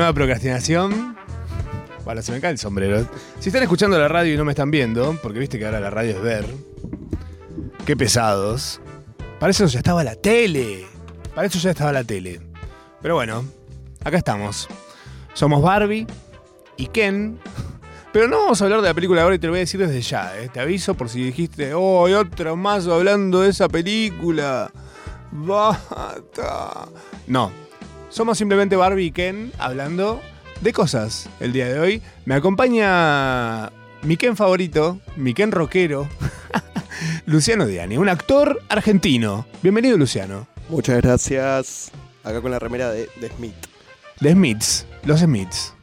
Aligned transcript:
nueva 0.00 0.14
procrastinación. 0.14 1.14
Bueno, 2.06 2.22
se 2.22 2.32
me 2.32 2.40
cae 2.40 2.52
el 2.52 2.58
sombrero. 2.58 3.06
Si 3.38 3.50
están 3.50 3.62
escuchando 3.62 3.98
la 3.98 4.08
radio 4.08 4.32
y 4.32 4.36
no 4.38 4.46
me 4.46 4.52
están 4.52 4.70
viendo, 4.70 5.14
porque 5.22 5.38
viste 5.38 5.58
que 5.58 5.66
ahora 5.66 5.78
la 5.78 5.90
radio 5.90 6.16
es 6.16 6.22
ver, 6.22 6.46
qué 7.84 7.98
pesados. 7.98 8.80
Para 9.38 9.50
eso 9.50 9.66
ya 9.66 9.80
estaba 9.80 10.02
la 10.02 10.14
tele. 10.14 10.86
Para 11.34 11.46
eso 11.46 11.58
ya 11.58 11.70
estaba 11.70 11.92
la 11.92 12.02
tele. 12.02 12.40
Pero 13.02 13.16
bueno, 13.16 13.44
acá 14.02 14.16
estamos. 14.16 14.68
Somos 15.34 15.60
Barbie 15.60 16.06
y 16.78 16.86
Ken. 16.86 17.38
Pero 18.10 18.26
no 18.26 18.38
vamos 18.38 18.60
a 18.62 18.64
hablar 18.64 18.80
de 18.80 18.88
la 18.88 18.94
película 18.94 19.22
ahora 19.22 19.34
y 19.34 19.38
te 19.38 19.48
lo 19.48 19.52
voy 19.52 19.58
a 19.58 19.60
decir 19.60 19.80
desde 19.80 20.00
ya. 20.00 20.32
¿eh? 20.40 20.48
Te 20.50 20.60
aviso 20.60 20.94
por 20.94 21.10
si 21.10 21.22
dijiste, 21.22 21.74
oh, 21.74 22.06
hay 22.06 22.14
otro 22.14 22.56
más 22.56 22.86
hablando 22.88 23.42
de 23.42 23.50
esa 23.50 23.68
película. 23.68 24.72
Basta. 25.30 26.88
No, 27.26 27.52
somos 28.10 28.36
simplemente 28.36 28.76
Barbie 28.76 29.06
y 29.06 29.10
Ken 29.12 29.52
hablando 29.58 30.20
de 30.60 30.72
cosas 30.72 31.28
el 31.38 31.52
día 31.52 31.66
de 31.66 31.78
hoy. 31.78 32.02
Me 32.26 32.34
acompaña 32.34 33.70
mi 34.02 34.16
Ken 34.16 34.36
favorito, 34.36 35.00
mi 35.16 35.32
Ken 35.32 35.52
rockero, 35.52 36.08
Luciano 37.26 37.66
Diani, 37.66 37.96
un 37.96 38.08
actor 38.08 38.60
argentino. 38.68 39.46
Bienvenido, 39.62 39.96
Luciano. 39.96 40.46
Muchas 40.68 41.00
gracias. 41.00 41.90
Acá 42.22 42.42
con 42.42 42.50
la 42.50 42.58
remera 42.58 42.90
de, 42.90 43.08
de 43.20 43.28
Smith. 43.28 43.54
De 44.20 44.32
Smiths, 44.32 44.86
los 45.04 45.20
Smiths. 45.20 45.74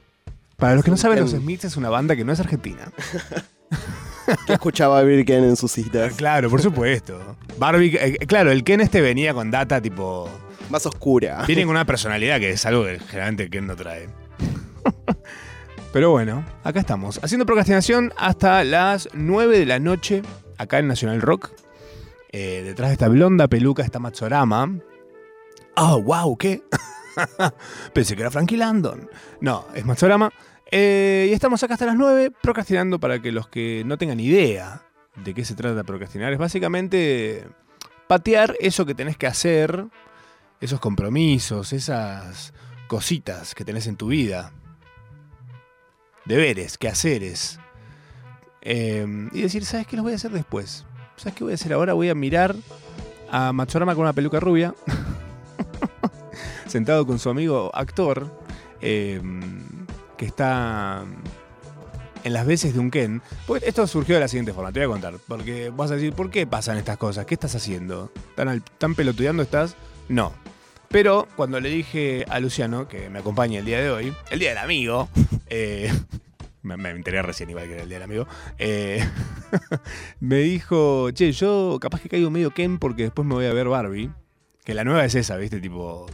Para 0.57 0.75
los 0.75 0.83
que 0.83 0.91
no 0.91 0.97
saben, 0.97 1.17
Ken. 1.17 1.23
los 1.23 1.33
Smiths 1.33 1.65
es 1.65 1.77
una 1.77 1.89
banda 1.89 2.15
que 2.15 2.25
no 2.25 2.33
es 2.33 2.39
argentina. 2.39 2.91
¿Qué 4.45 4.53
escuchaba 4.53 5.01
Birken 5.03 5.45
en 5.45 5.55
sus 5.55 5.71
citas? 5.71 6.13
Claro, 6.15 6.49
por 6.49 6.61
supuesto. 6.61 7.37
Barbie, 7.57 7.95
eh, 7.95 8.17
claro, 8.27 8.51
el 8.51 8.63
Ken 8.65 8.81
este 8.81 8.99
venía 8.99 9.33
con 9.33 9.49
data 9.49 9.81
tipo. 9.81 10.29
Más 10.69 10.85
oscura. 10.85 11.43
Viene 11.47 11.63
con 11.63 11.71
una 11.71 11.85
personalidad 11.85 12.39
que 12.39 12.51
es 12.51 12.65
algo 12.65 12.85
que 12.85 12.99
generalmente 12.99 13.49
Ken 13.49 13.67
no 13.67 13.75
trae. 13.75 14.09
Pero 15.93 16.11
bueno, 16.11 16.45
acá 16.63 16.79
estamos, 16.79 17.19
haciendo 17.23 17.45
procrastinación 17.45 18.13
hasta 18.17 18.63
las 18.63 19.09
9 19.13 19.57
de 19.57 19.65
la 19.65 19.79
noche, 19.79 20.21
acá 20.57 20.79
en 20.79 20.87
Nacional 20.87 21.21
Rock. 21.21 21.51
Eh, 22.31 22.61
detrás 22.63 22.89
de 22.89 22.93
esta 22.93 23.07
blonda 23.07 23.47
peluca 23.47 23.83
está 23.83 23.99
Matsorama. 23.99 24.79
Oh, 25.75 26.01
wow, 26.01 26.37
¿qué? 26.37 26.61
Pensé 27.93 28.15
que 28.15 28.21
era 28.21 28.31
Frankie 28.31 28.57
Landon. 28.57 29.09
No, 29.41 29.65
es 29.73 29.85
Matsorama. 29.85 30.31
Eh, 30.69 31.27
y 31.29 31.33
estamos 31.33 31.63
acá 31.63 31.75
hasta 31.75 31.85
las 31.85 31.95
9 31.95 32.31
procrastinando 32.41 32.99
para 32.99 33.21
que 33.21 33.31
los 33.31 33.47
que 33.47 33.83
no 33.85 33.97
tengan 33.97 34.19
idea 34.19 34.83
de 35.15 35.33
qué 35.33 35.45
se 35.45 35.55
trata 35.55 35.83
procrastinar 35.83 36.33
es 36.33 36.39
básicamente 36.39 37.47
patear 38.07 38.55
eso 38.59 38.85
que 38.85 38.93
tenés 38.93 39.17
que 39.17 39.27
hacer, 39.27 39.85
esos 40.59 40.79
compromisos, 40.79 41.73
esas 41.73 42.53
cositas 42.87 43.53
que 43.53 43.65
tenés 43.65 43.87
en 43.87 43.97
tu 43.97 44.07
vida. 44.07 44.51
Deberes, 46.25 46.77
quehaceres. 46.77 47.59
Eh, 48.61 49.29
y 49.31 49.41
decir, 49.41 49.65
¿sabes 49.65 49.87
qué 49.87 49.95
los 49.95 50.03
voy 50.03 50.13
a 50.13 50.15
hacer 50.15 50.31
después? 50.31 50.85
¿Sabes 51.15 51.35
qué 51.35 51.43
voy 51.43 51.53
a 51.53 51.55
hacer 51.55 51.73
ahora? 51.73 51.93
Voy 51.93 52.09
a 52.09 52.15
mirar 52.15 52.55
a 53.31 53.53
Matsurama 53.53 53.95
con 53.95 54.03
una 54.03 54.13
peluca 54.13 54.39
rubia, 54.39 54.73
sentado 56.67 57.05
con 57.05 57.19
su 57.19 57.29
amigo 57.29 57.71
actor, 57.73 58.29
eh, 58.81 59.21
que 60.17 60.25
está 60.25 61.05
en 62.23 62.33
las 62.33 62.45
veces 62.45 62.73
de 62.73 62.79
un 62.79 62.91
Ken. 62.91 63.21
Pues 63.45 63.63
esto 63.63 63.87
surgió 63.87 64.15
de 64.15 64.21
la 64.21 64.27
siguiente 64.27 64.53
forma, 64.53 64.71
te 64.71 64.79
voy 64.79 64.85
a 64.85 64.91
contar. 64.91 65.15
Porque 65.27 65.69
vas 65.69 65.91
a 65.91 65.95
decir, 65.95 66.13
¿por 66.13 66.29
qué 66.29 66.45
pasan 66.45 66.77
estas 66.77 66.97
cosas? 66.97 67.25
¿Qué 67.25 67.35
estás 67.35 67.55
haciendo? 67.55 68.11
¿Tan, 68.35 68.63
tan 68.77 68.95
pelotudeando 68.95 69.43
estás? 69.43 69.75
No. 70.09 70.33
Pero 70.89 71.27
cuando 71.35 71.59
le 71.59 71.69
dije 71.69 72.25
a 72.29 72.39
Luciano, 72.39 72.87
que 72.87 73.09
me 73.09 73.19
acompaña 73.19 73.59
el 73.59 73.65
día 73.65 73.81
de 73.81 73.91
hoy, 73.91 74.13
el 74.31 74.39
día 74.39 74.49
del 74.49 74.59
amigo, 74.59 75.09
eh, 75.49 75.91
me, 76.61 76.77
me 76.77 76.91
enteré 76.91 77.21
recién 77.21 77.49
igual 77.49 77.67
que 77.67 77.73
era 77.73 77.83
el 77.83 77.89
día 77.89 77.99
del 77.99 78.03
amigo, 78.03 78.27
eh, 78.57 79.05
me 80.19 80.37
dijo, 80.37 81.11
che, 81.11 81.31
yo 81.31 81.77
capaz 81.81 82.01
que 82.01 82.09
caigo 82.09 82.29
medio 82.29 82.51
Ken 82.51 82.77
porque 82.77 83.03
después 83.03 83.27
me 83.27 83.35
voy 83.35 83.45
a 83.45 83.53
ver 83.53 83.67
Barbie. 83.67 84.11
Que 84.63 84.73
la 84.73 84.83
nueva 84.83 85.05
es 85.05 85.15
esa, 85.15 85.37
¿viste? 85.37 85.61
Tipo, 85.61 86.07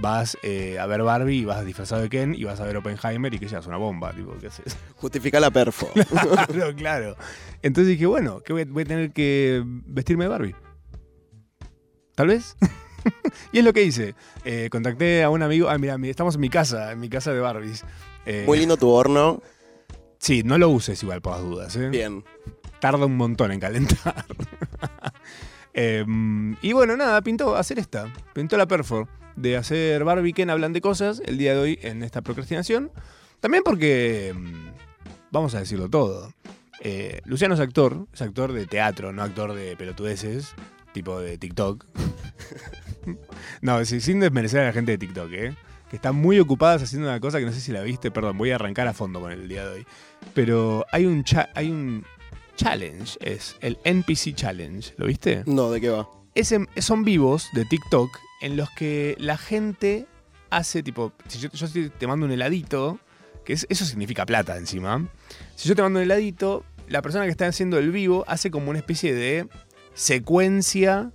vas 0.00 0.36
eh, 0.42 0.78
a 0.78 0.86
ver 0.86 1.02
Barbie 1.02 1.38
y 1.38 1.44
vas 1.46 1.64
disfrazado 1.64 2.02
de 2.02 2.10
Ken 2.10 2.34
y 2.34 2.44
vas 2.44 2.60
a 2.60 2.64
ver 2.64 2.76
Oppenheimer 2.76 3.32
y 3.32 3.38
que 3.38 3.48
seas 3.48 3.66
una 3.66 3.78
bomba, 3.78 4.12
tipo, 4.12 4.36
¿qué 4.38 4.48
haces? 4.48 4.76
Justifica 4.96 5.40
la 5.40 5.50
perfo. 5.50 5.90
claro, 6.48 6.74
claro. 6.74 7.16
Entonces 7.62 7.88
dije, 7.88 8.06
bueno, 8.06 8.40
que 8.40 8.52
voy, 8.52 8.64
voy 8.64 8.82
a 8.82 8.86
tener 8.86 9.12
que 9.12 9.62
vestirme 9.64 10.24
de 10.24 10.28
Barbie. 10.28 10.54
Tal 12.14 12.28
vez. 12.28 12.56
y 13.52 13.58
es 13.58 13.64
lo 13.64 13.72
que 13.72 13.82
hice. 13.82 14.14
Eh, 14.44 14.68
contacté 14.70 15.22
a 15.22 15.30
un 15.30 15.42
amigo. 15.42 15.68
Ah, 15.68 15.78
mira, 15.78 15.98
mi- 15.98 16.08
estamos 16.08 16.34
en 16.34 16.40
mi 16.40 16.48
casa, 16.50 16.92
en 16.92 17.00
mi 17.00 17.08
casa 17.08 17.32
de 17.32 17.40
Barbies. 17.40 17.84
Eh, 18.26 18.44
Muy 18.46 18.58
lindo 18.58 18.76
tu 18.76 18.88
horno. 18.90 19.42
Sí, 20.18 20.42
no 20.44 20.58
lo 20.58 20.68
uses 20.68 21.02
igual 21.02 21.22
por 21.22 21.32
las 21.34 21.42
dudas. 21.42 21.76
¿eh? 21.76 21.88
Bien. 21.88 22.24
Tarda 22.80 23.06
un 23.06 23.16
montón 23.16 23.52
en 23.52 23.60
calentar. 23.60 24.24
Em, 25.72 26.56
y 26.62 26.72
bueno, 26.72 26.96
nada, 26.96 27.22
pintó 27.22 27.54
hacer 27.56 27.78
esta. 27.78 28.12
Pintó 28.34 28.56
la 28.56 28.66
perfor 28.66 29.06
de 29.36 29.56
hacer 29.56 30.02
Barbie 30.04 30.32
Ken 30.32 30.50
hablan 30.50 30.72
de 30.72 30.80
cosas 30.80 31.22
el 31.24 31.38
día 31.38 31.54
de 31.54 31.60
hoy 31.60 31.78
en 31.82 32.02
esta 32.02 32.22
procrastinación. 32.22 32.90
También 33.38 33.62
porque, 33.64 34.28
em, 34.30 34.72
vamos 35.30 35.54
a 35.54 35.60
decirlo 35.60 35.88
todo, 35.88 36.32
eh, 36.80 37.20
Luciano 37.24 37.54
es 37.54 37.60
actor, 37.60 38.06
es 38.12 38.20
actor 38.20 38.52
de 38.52 38.66
teatro, 38.66 39.12
no 39.12 39.22
actor 39.22 39.54
de 39.54 39.76
pelotudeces, 39.76 40.54
tipo 40.92 41.20
de 41.20 41.38
TikTok. 41.38 41.86
no, 43.62 43.84
sin 43.84 44.20
desmerecer 44.20 44.60
a 44.60 44.64
la 44.66 44.72
gente 44.72 44.92
de 44.92 44.98
TikTok, 44.98 45.30
¿eh? 45.32 45.54
Que 45.88 45.96
están 45.96 46.14
muy 46.14 46.38
ocupadas 46.38 46.82
haciendo 46.82 47.08
una 47.08 47.18
cosa 47.20 47.38
que 47.40 47.46
no 47.46 47.52
sé 47.52 47.60
si 47.60 47.72
la 47.72 47.82
viste, 47.82 48.10
perdón, 48.10 48.38
voy 48.38 48.50
a 48.52 48.54
arrancar 48.56 48.86
a 48.86 48.92
fondo 48.94 49.20
con 49.20 49.32
el 49.32 49.48
día 49.48 49.66
de 49.66 49.74
hoy. 49.78 49.86
Pero 50.34 50.86
hay 50.92 51.06
un, 51.06 51.24
cha- 51.24 51.50
hay 51.54 51.68
un 51.70 52.04
challenge, 52.56 53.18
es 53.20 53.56
el 53.60 53.78
NPC 53.84 54.34
Challenge, 54.34 54.92
¿lo 54.98 55.06
viste? 55.06 55.42
No, 55.46 55.70
¿de 55.70 55.80
qué 55.80 55.88
va? 55.88 56.08
Ese- 56.34 56.66
son 56.78 57.04
vivos 57.04 57.48
de 57.54 57.64
TikTok 57.64 58.16
en 58.42 58.56
los 58.56 58.70
que 58.70 59.16
la 59.18 59.36
gente 59.36 60.06
hace 60.50 60.82
tipo, 60.82 61.12
si 61.26 61.38
yo, 61.40 61.48
yo 61.50 61.68
te- 61.68 61.90
te 61.90 62.06
mando 62.06 62.26
un 62.26 62.32
heladito, 62.32 63.00
que 63.44 63.54
es- 63.54 63.66
eso 63.68 63.84
significa 63.84 64.24
plata 64.26 64.56
encima, 64.56 65.08
si 65.56 65.68
yo 65.68 65.74
te 65.74 65.82
mando 65.82 65.98
un 65.98 66.04
heladito, 66.04 66.64
la 66.88 67.02
persona 67.02 67.24
que 67.24 67.30
está 67.30 67.46
haciendo 67.46 67.78
el 67.78 67.90
vivo 67.90 68.24
hace 68.28 68.50
como 68.52 68.70
una 68.70 68.78
especie 68.78 69.12
de 69.14 69.48
secuencia, 69.94 71.10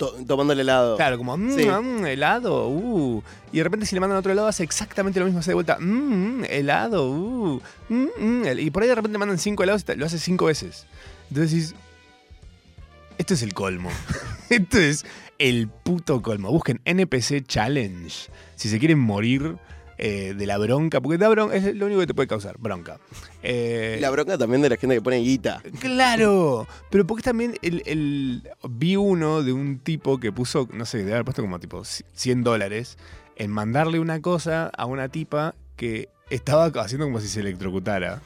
To- 0.00 0.14
tomando 0.26 0.52
el 0.54 0.60
helado. 0.60 0.96
claro, 0.96 1.18
como 1.18 1.36
mm, 1.36 1.54
Sí. 1.56 1.66
mm, 1.66 2.06
helado, 2.06 2.68
uh, 2.68 3.22
y 3.52 3.58
de 3.58 3.64
repente 3.64 3.84
si 3.86 3.94
le 3.94 4.00
mandan 4.00 4.18
otro 4.18 4.32
helado 4.32 4.48
hace 4.48 4.62
exactamente 4.62 5.20
lo 5.20 5.26
mismo, 5.26 5.40
hace 5.40 5.50
de 5.50 5.54
vuelta, 5.54 5.76
mm, 5.78 5.84
mm, 6.40 6.44
helado, 6.48 7.10
uh, 7.10 7.60
mm, 7.90 8.06
mm, 8.18 8.42
y 8.58 8.70
por 8.70 8.82
ahí 8.82 8.88
de 8.88 8.94
repente 8.94 9.18
mandan 9.18 9.38
cinco 9.38 9.62
helados 9.62 9.84
y 9.86 9.96
lo 9.96 10.06
hace 10.06 10.18
cinco 10.18 10.46
veces. 10.46 10.86
Entonces 11.28 11.50
decís, 11.52 11.74
esto 13.18 13.34
es 13.34 13.42
el 13.42 13.52
colmo. 13.54 13.90
Esto 14.48 14.78
es 14.78 15.04
el 15.38 15.68
puto 15.68 16.22
colmo. 16.22 16.50
Busquen 16.50 16.80
NPC 16.84 17.46
Challenge. 17.46 18.12
Si 18.56 18.68
se 18.68 18.78
quieren 18.80 18.98
morir 18.98 19.58
eh, 20.02 20.32
de 20.34 20.46
la 20.46 20.56
bronca, 20.56 21.00
porque 21.02 21.18
da 21.18 21.28
bronca, 21.28 21.54
es 21.54 21.76
lo 21.76 21.84
único 21.84 22.00
que 22.00 22.06
te 22.06 22.14
puede 22.14 22.26
causar, 22.26 22.56
bronca. 22.58 22.98
Eh, 23.42 23.98
la 24.00 24.08
bronca 24.08 24.38
también 24.38 24.62
de 24.62 24.70
la 24.70 24.76
gente 24.78 24.94
que 24.96 25.02
pone 25.02 25.18
guita. 25.18 25.62
Claro, 25.78 26.66
pero 26.90 27.06
porque 27.06 27.22
también 27.22 27.54
el, 27.60 27.82
el- 27.84 28.42
vi 28.70 28.96
uno 28.96 29.42
de 29.42 29.52
un 29.52 29.78
tipo 29.78 30.18
que 30.18 30.32
puso, 30.32 30.66
no 30.72 30.86
sé, 30.86 30.98
debe 30.98 31.12
haber 31.12 31.24
puesto 31.26 31.42
como 31.42 31.60
tipo 31.60 31.82
100 31.84 32.42
dólares 32.42 32.96
en 33.36 33.50
mandarle 33.50 34.00
una 34.00 34.22
cosa 34.22 34.68
a 34.68 34.86
una 34.86 35.10
tipa 35.10 35.54
que 35.76 36.08
estaba 36.30 36.66
haciendo 36.66 37.04
como 37.06 37.20
si 37.20 37.28
se 37.28 37.40
electrocutara. 37.40 38.22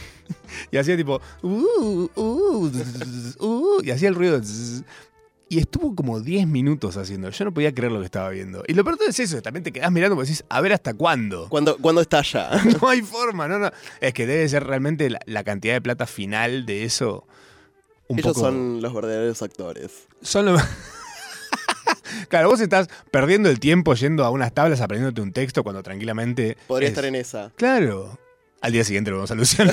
y 0.70 0.78
hacía 0.78 0.96
tipo, 0.96 1.20
uh, 1.42 2.08
uh, 2.14 2.70
zzz, 2.70 3.36
uh, 3.38 3.82
y 3.82 3.90
hacía 3.90 4.08
el 4.08 4.14
ruido. 4.14 4.40
Y 5.54 5.58
estuvo 5.58 5.94
como 5.94 6.20
10 6.20 6.46
minutos 6.46 6.96
haciendo. 6.96 7.28
Yo 7.28 7.44
no 7.44 7.52
podía 7.52 7.74
creer 7.74 7.92
lo 7.92 7.98
que 8.00 8.06
estaba 8.06 8.30
viendo. 8.30 8.62
Y 8.66 8.72
lo 8.72 8.84
peor 8.84 8.96
es 9.06 9.20
eso, 9.20 9.42
también 9.42 9.62
te 9.62 9.70
quedás 9.72 9.92
mirando 9.92 10.16
porque 10.16 10.30
decís, 10.30 10.44
a 10.48 10.60
ver 10.62 10.72
hasta 10.72 10.94
cuándo. 10.94 11.48
¿Cuándo, 11.50 11.76
¿cuándo 11.76 12.00
estalla? 12.00 12.50
No 12.80 12.88
hay 12.88 13.02
forma, 13.02 13.46
no, 13.48 13.58
no. 13.58 13.70
Es 14.00 14.14
que 14.14 14.26
debe 14.26 14.48
ser 14.48 14.64
realmente 14.64 15.10
la, 15.10 15.20
la 15.26 15.44
cantidad 15.44 15.74
de 15.74 15.82
plata 15.82 16.06
final 16.06 16.64
de 16.64 16.84
eso. 16.84 17.26
Un 18.08 18.18
Ellos 18.18 18.32
poco. 18.32 18.46
son 18.46 18.80
los 18.80 18.94
verdaderos 18.94 19.42
actores. 19.42 19.90
son 20.22 20.46
lo- 20.46 20.56
claro, 22.28 22.48
vos 22.48 22.60
estás 22.60 22.88
perdiendo 23.10 23.48
el 23.50 23.60
tiempo 23.60 23.94
yendo 23.94 24.24
a 24.24 24.30
unas 24.30 24.52
tablas 24.54 24.80
aprendiéndote 24.80 25.20
un 25.20 25.32
texto 25.32 25.62
cuando 25.62 25.82
tranquilamente. 25.82 26.56
Podría 26.66 26.88
es- 26.88 26.92
estar 26.92 27.04
en 27.04 27.14
esa. 27.16 27.50
Claro. 27.56 28.18
Al 28.60 28.70
día 28.72 28.84
siguiente 28.84 29.10
lo 29.10 29.16
vemos 29.18 29.30
a 29.30 29.34
Luciano. 29.36 29.72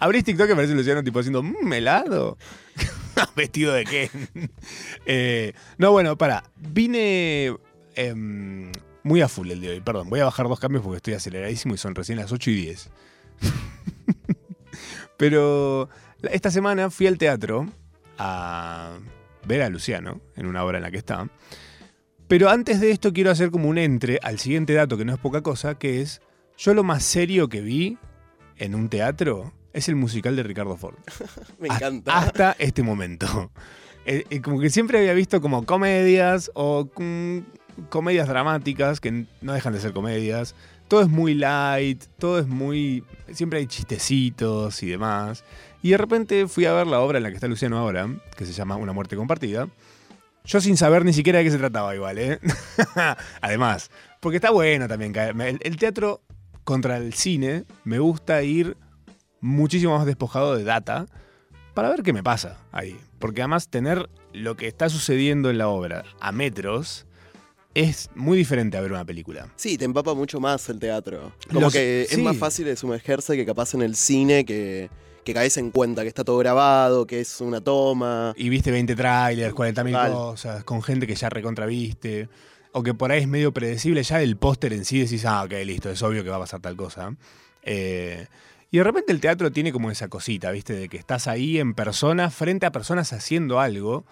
Abrís 0.00 0.24
TikTok 0.24 0.48
y 0.48 0.52
aparece 0.52 0.74
Luciano 0.74 1.02
tipo 1.02 1.18
haciendo 1.18 1.42
mmm, 1.42 1.72
helado. 1.72 2.38
Vestido 3.36 3.72
de 3.72 3.84
qué. 3.84 4.10
Eh, 5.06 5.52
no, 5.78 5.92
bueno, 5.92 6.16
para. 6.16 6.44
Vine 6.56 7.56
em, 7.94 8.72
muy 9.02 9.20
a 9.20 9.28
full 9.28 9.50
el 9.50 9.60
de 9.60 9.70
hoy. 9.70 9.80
Perdón, 9.80 10.08
voy 10.10 10.20
a 10.20 10.24
bajar 10.24 10.48
dos 10.48 10.60
cambios 10.60 10.82
porque 10.82 10.96
estoy 10.96 11.14
aceleradísimo 11.14 11.74
y 11.74 11.78
son 11.78 11.94
recién 11.94 12.18
las 12.18 12.32
8 12.32 12.50
y 12.50 12.54
10. 12.54 12.90
Pero 15.16 15.88
esta 16.22 16.50
semana 16.50 16.90
fui 16.90 17.06
al 17.06 17.18
teatro 17.18 17.66
a 18.18 18.98
ver 19.46 19.62
a 19.62 19.68
Luciano 19.68 20.20
en 20.36 20.46
una 20.46 20.64
obra 20.64 20.78
en 20.78 20.82
la 20.82 20.90
que 20.90 20.98
está. 20.98 21.28
Pero 22.28 22.48
antes 22.48 22.80
de 22.80 22.90
esto 22.90 23.12
quiero 23.12 23.30
hacer 23.30 23.50
como 23.50 23.68
un 23.68 23.78
entre 23.78 24.20
al 24.22 24.38
siguiente 24.38 24.72
dato, 24.72 24.96
que 24.96 25.04
no 25.04 25.12
es 25.12 25.18
poca 25.18 25.42
cosa, 25.42 25.78
que 25.78 26.00
es, 26.00 26.22
yo 26.56 26.74
lo 26.74 26.84
más 26.84 27.02
serio 27.02 27.48
que 27.48 27.60
vi 27.60 27.98
en 28.56 28.74
un 28.74 28.88
teatro 28.88 29.52
es 29.72 29.88
el 29.88 29.96
musical 29.96 30.36
de 30.36 30.42
Ricardo 30.42 30.76
Ford. 30.76 30.96
Me 31.58 31.68
encanta. 31.68 32.18
Hasta 32.18 32.56
este 32.58 32.82
momento. 32.82 33.50
Eh, 34.06 34.24
eh, 34.30 34.40
como 34.40 34.60
que 34.60 34.70
siempre 34.70 34.98
había 34.98 35.12
visto 35.12 35.40
como 35.40 35.64
comedias 35.66 36.50
o 36.54 36.88
mm, 36.96 37.38
comedias 37.88 38.28
dramáticas 38.28 39.00
que 39.00 39.26
no 39.40 39.52
dejan 39.52 39.72
de 39.72 39.80
ser 39.80 39.92
comedias. 39.92 40.54
Todo 40.88 41.02
es 41.02 41.08
muy 41.08 41.34
light, 41.34 42.04
todo 42.18 42.40
es 42.40 42.48
muy... 42.48 43.04
Siempre 43.32 43.60
hay 43.60 43.66
chistecitos 43.66 44.82
y 44.82 44.88
demás. 44.88 45.44
Y 45.82 45.90
de 45.90 45.98
repente 45.98 46.48
fui 46.48 46.64
a 46.64 46.72
ver 46.72 46.86
la 46.86 47.00
obra 47.00 47.18
en 47.18 47.22
la 47.22 47.30
que 47.30 47.36
está 47.36 47.46
Luciano 47.46 47.78
ahora, 47.78 48.08
que 48.36 48.44
se 48.44 48.52
llama 48.52 48.76
Una 48.76 48.92
muerte 48.92 49.16
compartida. 49.16 49.68
Yo 50.44 50.60
sin 50.60 50.76
saber 50.76 51.04
ni 51.04 51.12
siquiera 51.12 51.38
de 51.38 51.44
qué 51.44 51.50
se 51.50 51.58
trataba 51.58 51.94
igual, 51.94 52.18
¿eh? 52.18 52.40
Además, 53.40 53.90
porque 54.18 54.36
está 54.36 54.50
bueno 54.50 54.88
también. 54.88 55.12
el 55.60 55.76
teatro 55.76 56.22
contra 56.64 56.96
el 56.96 57.14
cine 57.14 57.64
me 57.84 57.98
gusta 57.98 58.42
ir 58.42 58.76
muchísimo 59.40 59.96
más 59.96 60.06
despojado 60.06 60.56
de 60.56 60.64
data 60.64 61.06
para 61.74 61.88
ver 61.90 62.02
qué 62.02 62.12
me 62.12 62.22
pasa 62.22 62.58
ahí. 62.72 62.96
Porque 63.18 63.42
además 63.42 63.68
tener 63.68 64.08
lo 64.32 64.56
que 64.56 64.66
está 64.66 64.88
sucediendo 64.88 65.50
en 65.50 65.58
la 65.58 65.68
obra 65.68 66.04
a 66.20 66.32
metros 66.32 67.06
es 67.74 68.10
muy 68.16 68.36
diferente 68.36 68.76
a 68.76 68.80
ver 68.80 68.90
una 68.92 69.04
película. 69.04 69.48
Sí, 69.56 69.78
te 69.78 69.84
empapa 69.84 70.14
mucho 70.14 70.40
más 70.40 70.68
el 70.68 70.78
teatro. 70.80 71.32
Como 71.48 71.60
Los- 71.60 71.72
que 71.72 72.06
sí. 72.08 72.16
es 72.16 72.20
más 72.22 72.36
fácil 72.36 72.64
de 72.66 72.76
sumergerse 72.76 73.36
que 73.36 73.46
capaz 73.46 73.74
en 73.74 73.82
el 73.82 73.94
cine 73.94 74.44
que, 74.44 74.90
que 75.24 75.32
caes 75.34 75.56
en 75.56 75.70
cuenta 75.70 76.02
que 76.02 76.08
está 76.08 76.24
todo 76.24 76.38
grabado, 76.38 77.06
que 77.06 77.20
es 77.20 77.40
una 77.40 77.60
toma. 77.60 78.32
Y 78.36 78.48
viste 78.48 78.72
20 78.72 78.96
trailers, 78.96 79.54
40 79.54 79.84
mil 79.84 79.92
Total. 79.94 80.12
cosas, 80.12 80.64
con 80.64 80.82
gente 80.82 81.06
que 81.06 81.14
ya 81.14 81.28
recontraviste. 81.28 82.28
O 82.72 82.82
que 82.82 82.94
por 82.94 83.10
ahí 83.12 83.22
es 83.22 83.28
medio 83.28 83.52
predecible, 83.52 84.02
ya 84.02 84.20
el 84.22 84.36
póster 84.36 84.72
en 84.72 84.84
sí 84.84 85.00
decís, 85.00 85.24
ah, 85.24 85.42
ok, 85.44 85.52
listo, 85.64 85.90
es 85.90 86.02
obvio 86.02 86.22
que 86.24 86.30
va 86.30 86.36
a 86.36 86.40
pasar 86.40 86.60
tal 86.60 86.76
cosa. 86.76 87.14
Eh, 87.62 88.26
y 88.70 88.78
de 88.78 88.84
repente 88.84 89.12
el 89.12 89.20
teatro 89.20 89.50
tiene 89.50 89.72
como 89.72 89.90
esa 89.90 90.08
cosita, 90.08 90.50
¿viste? 90.50 90.74
De 90.74 90.88
que 90.88 90.96
estás 90.96 91.26
ahí 91.28 91.58
en 91.58 91.74
persona, 91.74 92.30
frente 92.30 92.66
a 92.66 92.72
personas 92.72 93.12
haciendo 93.12 93.60
algo. 93.60 94.04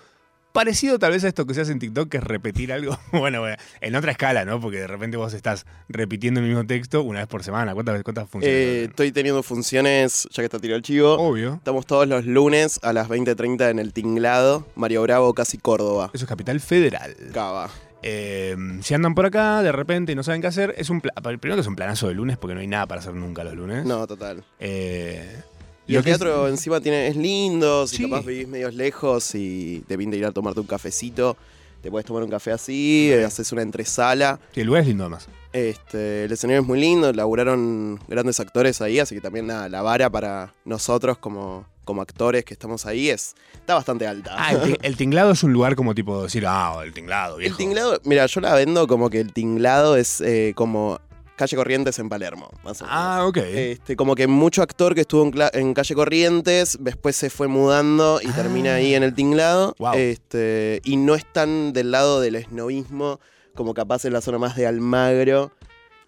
Parecido 0.50 0.98
tal 0.98 1.12
vez 1.12 1.22
a 1.24 1.28
esto 1.28 1.46
que 1.46 1.52
se 1.54 1.60
hace 1.60 1.72
en 1.72 1.78
TikTok, 1.78 2.08
que 2.08 2.16
es 2.16 2.24
repetir 2.24 2.72
algo. 2.72 2.98
bueno, 3.12 3.44
en 3.80 3.94
otra 3.94 4.10
escala, 4.12 4.44
¿no? 4.46 4.58
Porque 4.60 4.78
de 4.78 4.86
repente 4.86 5.16
vos 5.18 5.34
estás 5.34 5.66
repitiendo 5.88 6.40
el 6.40 6.46
mismo 6.46 6.66
texto 6.66 7.02
una 7.02 7.20
vez 7.20 7.28
por 7.28 7.44
semana. 7.44 7.74
¿Cuántas, 7.74 7.92
veces- 7.92 8.04
cuántas 8.04 8.28
funciones? 8.30 8.58
Eh, 8.58 8.84
estoy 8.84 9.12
teniendo 9.12 9.42
funciones, 9.42 10.26
ya 10.32 10.42
que 10.42 10.46
está 10.46 10.58
tirado 10.58 10.78
el 10.78 10.82
chivo. 10.82 11.12
Obvio. 11.14 11.54
Estamos 11.54 11.86
todos 11.86 12.08
los 12.08 12.24
lunes 12.24 12.80
a 12.82 12.92
las 12.94 13.08
20.30 13.08 13.70
en 13.70 13.78
el 13.78 13.92
Tinglado, 13.92 14.66
Mario 14.74 15.02
Bravo, 15.02 15.34
casi 15.34 15.58
Córdoba. 15.58 16.10
Eso 16.14 16.24
es 16.24 16.28
Capital 16.28 16.58
Federal. 16.60 17.14
Cava. 17.32 17.70
Eh, 18.02 18.56
si 18.82 18.94
andan 18.94 19.14
por 19.14 19.26
acá 19.26 19.62
de 19.62 19.72
repente 19.72 20.12
y 20.12 20.14
no 20.14 20.22
saben 20.22 20.40
qué 20.40 20.46
hacer, 20.46 20.74
es 20.78 20.88
un 20.90 21.00
primero 21.00 21.56
que 21.56 21.60
es 21.60 21.66
un 21.66 21.76
planazo 21.76 22.08
de 22.08 22.14
lunes 22.14 22.36
porque 22.36 22.54
no 22.54 22.60
hay 22.60 22.66
nada 22.66 22.86
para 22.86 23.00
hacer 23.00 23.14
nunca 23.14 23.42
los 23.44 23.54
lunes. 23.54 23.84
No, 23.84 24.06
total. 24.06 24.44
Eh, 24.60 25.42
Y 25.86 25.94
el 25.94 25.98
es- 26.00 26.04
teatro 26.04 26.48
encima 26.48 26.80
tiene, 26.80 27.08
es 27.08 27.16
lindo, 27.16 27.86
si 27.86 27.96
Sí. 27.96 28.02
capaz 28.04 28.24
vivís 28.24 28.46
medios 28.46 28.74
lejos 28.74 29.34
y 29.34 29.82
te 29.88 29.96
pinta 29.98 30.16
ir 30.16 30.26
a 30.26 30.32
tomarte 30.32 30.60
un 30.60 30.66
cafecito, 30.66 31.36
te 31.82 31.90
puedes 31.90 32.06
tomar 32.06 32.22
un 32.22 32.30
café 32.30 32.52
así, 32.52 33.10
eh, 33.12 33.24
haces 33.24 33.50
una 33.52 33.62
entresala. 33.62 34.38
sí, 34.52 34.60
el 34.60 34.66
lugar 34.66 34.82
es 34.82 34.88
lindo 34.88 35.04
además. 35.04 35.28
Este, 35.52 36.24
el 36.24 36.32
escenario 36.32 36.60
es 36.60 36.66
muy 36.66 36.78
lindo, 36.78 37.10
laburaron 37.12 37.98
grandes 38.06 38.38
actores 38.38 38.80
ahí, 38.82 38.98
así 39.00 39.14
que 39.14 39.20
también 39.22 39.46
nada, 39.46 39.68
la 39.70 39.80
vara 39.82 40.10
para 40.10 40.52
nosotros 40.66 41.16
como, 41.18 41.66
como 41.88 42.02
actores 42.02 42.44
que 42.44 42.52
estamos 42.52 42.84
ahí 42.84 43.08
es 43.08 43.34
está 43.54 43.72
bastante 43.74 44.06
alta. 44.06 44.34
Ah, 44.36 44.52
el, 44.52 44.60
ti- 44.74 44.78
el 44.82 44.96
tinglado 44.98 45.30
es 45.32 45.42
un 45.42 45.54
lugar 45.54 45.74
como 45.74 45.94
tipo 45.94 46.22
decir, 46.22 46.44
ah, 46.46 46.78
el 46.84 46.92
tinglado, 46.92 47.36
el 47.36 47.40
viejo. 47.40 47.56
tinglado, 47.56 47.98
mira, 48.04 48.26
yo 48.26 48.40
la 48.42 48.54
vendo 48.54 48.86
como 48.86 49.08
que 49.08 49.20
el 49.20 49.32
tinglado 49.32 49.96
es 49.96 50.20
eh, 50.20 50.52
como 50.54 51.00
calle 51.36 51.56
Corrientes 51.56 51.98
en 51.98 52.08
Palermo, 52.10 52.50
más 52.64 52.82
o 52.82 52.84
menos. 52.84 52.98
Ah, 53.00 53.24
ok. 53.26 53.36
Este, 53.38 53.96
como 53.96 54.14
que 54.16 54.26
mucho 54.26 54.60
actor 54.60 54.94
que 54.94 55.02
estuvo 55.02 55.22
en, 55.24 55.32
cla- 55.32 55.50
en 55.54 55.72
calle 55.72 55.94
Corrientes, 55.94 56.76
después 56.80 57.16
se 57.16 57.30
fue 57.30 57.46
mudando 57.48 58.20
y 58.22 58.26
Ah. 58.28 58.32
termina 58.34 58.74
ahí 58.74 58.94
en 58.94 59.02
el 59.04 59.14
tinglado. 59.14 59.74
Wow. 59.78 59.94
Este, 59.94 60.80
y 60.84 60.96
no 60.98 61.14
están 61.14 61.72
del 61.72 61.90
lado 61.92 62.20
del 62.20 62.34
esnovismo, 62.34 63.20
como 63.54 63.72
capaz 63.72 64.04
en 64.04 64.12
la 64.12 64.20
zona 64.20 64.38
más 64.38 64.56
de 64.56 64.66
Almagro, 64.66 65.52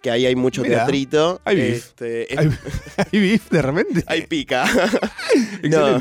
que 0.02 0.10
ahí 0.10 0.26
hay 0.26 0.34
mucho 0.36 0.62
Mirá, 0.62 0.76
teatrito. 0.78 1.40
hay 1.44 1.56
beef. 1.56 1.76
Este, 1.76 2.32
es- 2.32 2.38
¿Hay, 2.38 2.50
hay 3.12 3.20
beef 3.20 3.50
de 3.50 3.62
repente? 3.62 4.04
hay 4.06 4.26
pica. 4.26 4.64
no, 5.70 6.00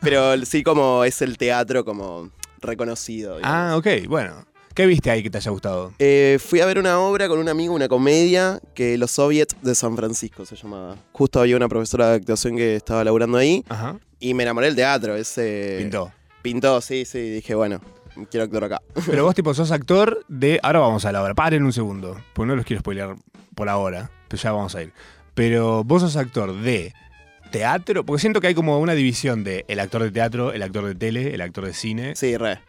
pero 0.00 0.44
sí 0.44 0.62
como 0.62 1.04
es 1.04 1.22
el 1.22 1.38
teatro 1.38 1.84
como 1.84 2.30
reconocido. 2.60 3.36
digamos. 3.38 3.56
Ah, 3.56 3.76
ok, 3.76 3.86
bueno. 4.08 4.44
¿Qué 4.74 4.84
viste 4.84 5.10
ahí 5.10 5.22
que 5.22 5.30
te 5.30 5.38
haya 5.38 5.50
gustado? 5.50 5.94
Eh, 5.98 6.38
fui 6.38 6.60
a 6.60 6.66
ver 6.66 6.78
una 6.78 6.98
obra 7.00 7.28
con 7.28 7.38
un 7.38 7.48
amigo, 7.48 7.72
una 7.72 7.88
comedia, 7.88 8.60
que 8.74 8.98
Los 8.98 9.10
Soviets 9.12 9.56
de 9.62 9.74
San 9.74 9.96
Francisco 9.96 10.44
se 10.44 10.54
llamaba. 10.54 10.96
Justo 11.12 11.40
había 11.40 11.56
una 11.56 11.66
profesora 11.66 12.10
de 12.10 12.16
actuación 12.16 12.56
que 12.58 12.76
estaba 12.76 13.02
laburando 13.02 13.38
ahí 13.38 13.64
Ajá. 13.70 13.98
y 14.20 14.34
me 14.34 14.42
enamoré 14.42 14.66
del 14.66 14.76
teatro. 14.76 15.16
Ese, 15.16 15.76
Pintó. 15.78 16.12
Pintó, 16.42 16.80
sí, 16.82 17.06
sí. 17.06 17.18
Dije, 17.20 17.54
bueno, 17.54 17.80
quiero 18.30 18.44
actuar 18.44 18.64
acá. 18.64 18.82
Pero 19.06 19.24
vos, 19.24 19.34
tipo, 19.34 19.54
sos 19.54 19.70
actor 19.70 20.22
de. 20.28 20.60
Ahora 20.62 20.80
vamos 20.80 21.06
a 21.06 21.12
la 21.12 21.22
hora. 21.22 21.34
Paren 21.34 21.62
un 21.64 21.72
segundo. 21.72 22.20
Porque 22.34 22.46
no 22.48 22.54
los 22.56 22.66
quiero 22.66 22.80
spoilear 22.80 23.16
por 23.56 23.68
ahora. 23.68 24.10
Pero 24.28 24.40
ya 24.40 24.52
vamos 24.52 24.76
a 24.76 24.82
ir. 24.82 24.92
Pero 25.34 25.82
vos 25.82 26.02
sos 26.02 26.16
actor 26.16 26.54
de 26.60 26.94
teatro. 27.50 28.06
Porque 28.06 28.20
siento 28.20 28.40
que 28.40 28.46
hay 28.46 28.54
como 28.54 28.78
una 28.78 28.92
división 28.92 29.42
de 29.42 29.64
el 29.66 29.80
actor 29.80 30.04
de 30.04 30.12
teatro, 30.12 30.52
el 30.52 30.62
actor 30.62 30.84
de 30.84 30.94
tele, 30.94 31.34
el 31.34 31.40
actor 31.40 31.66
de 31.66 31.74
cine. 31.74 32.14
Sí, 32.14 32.36
re. 32.36 32.60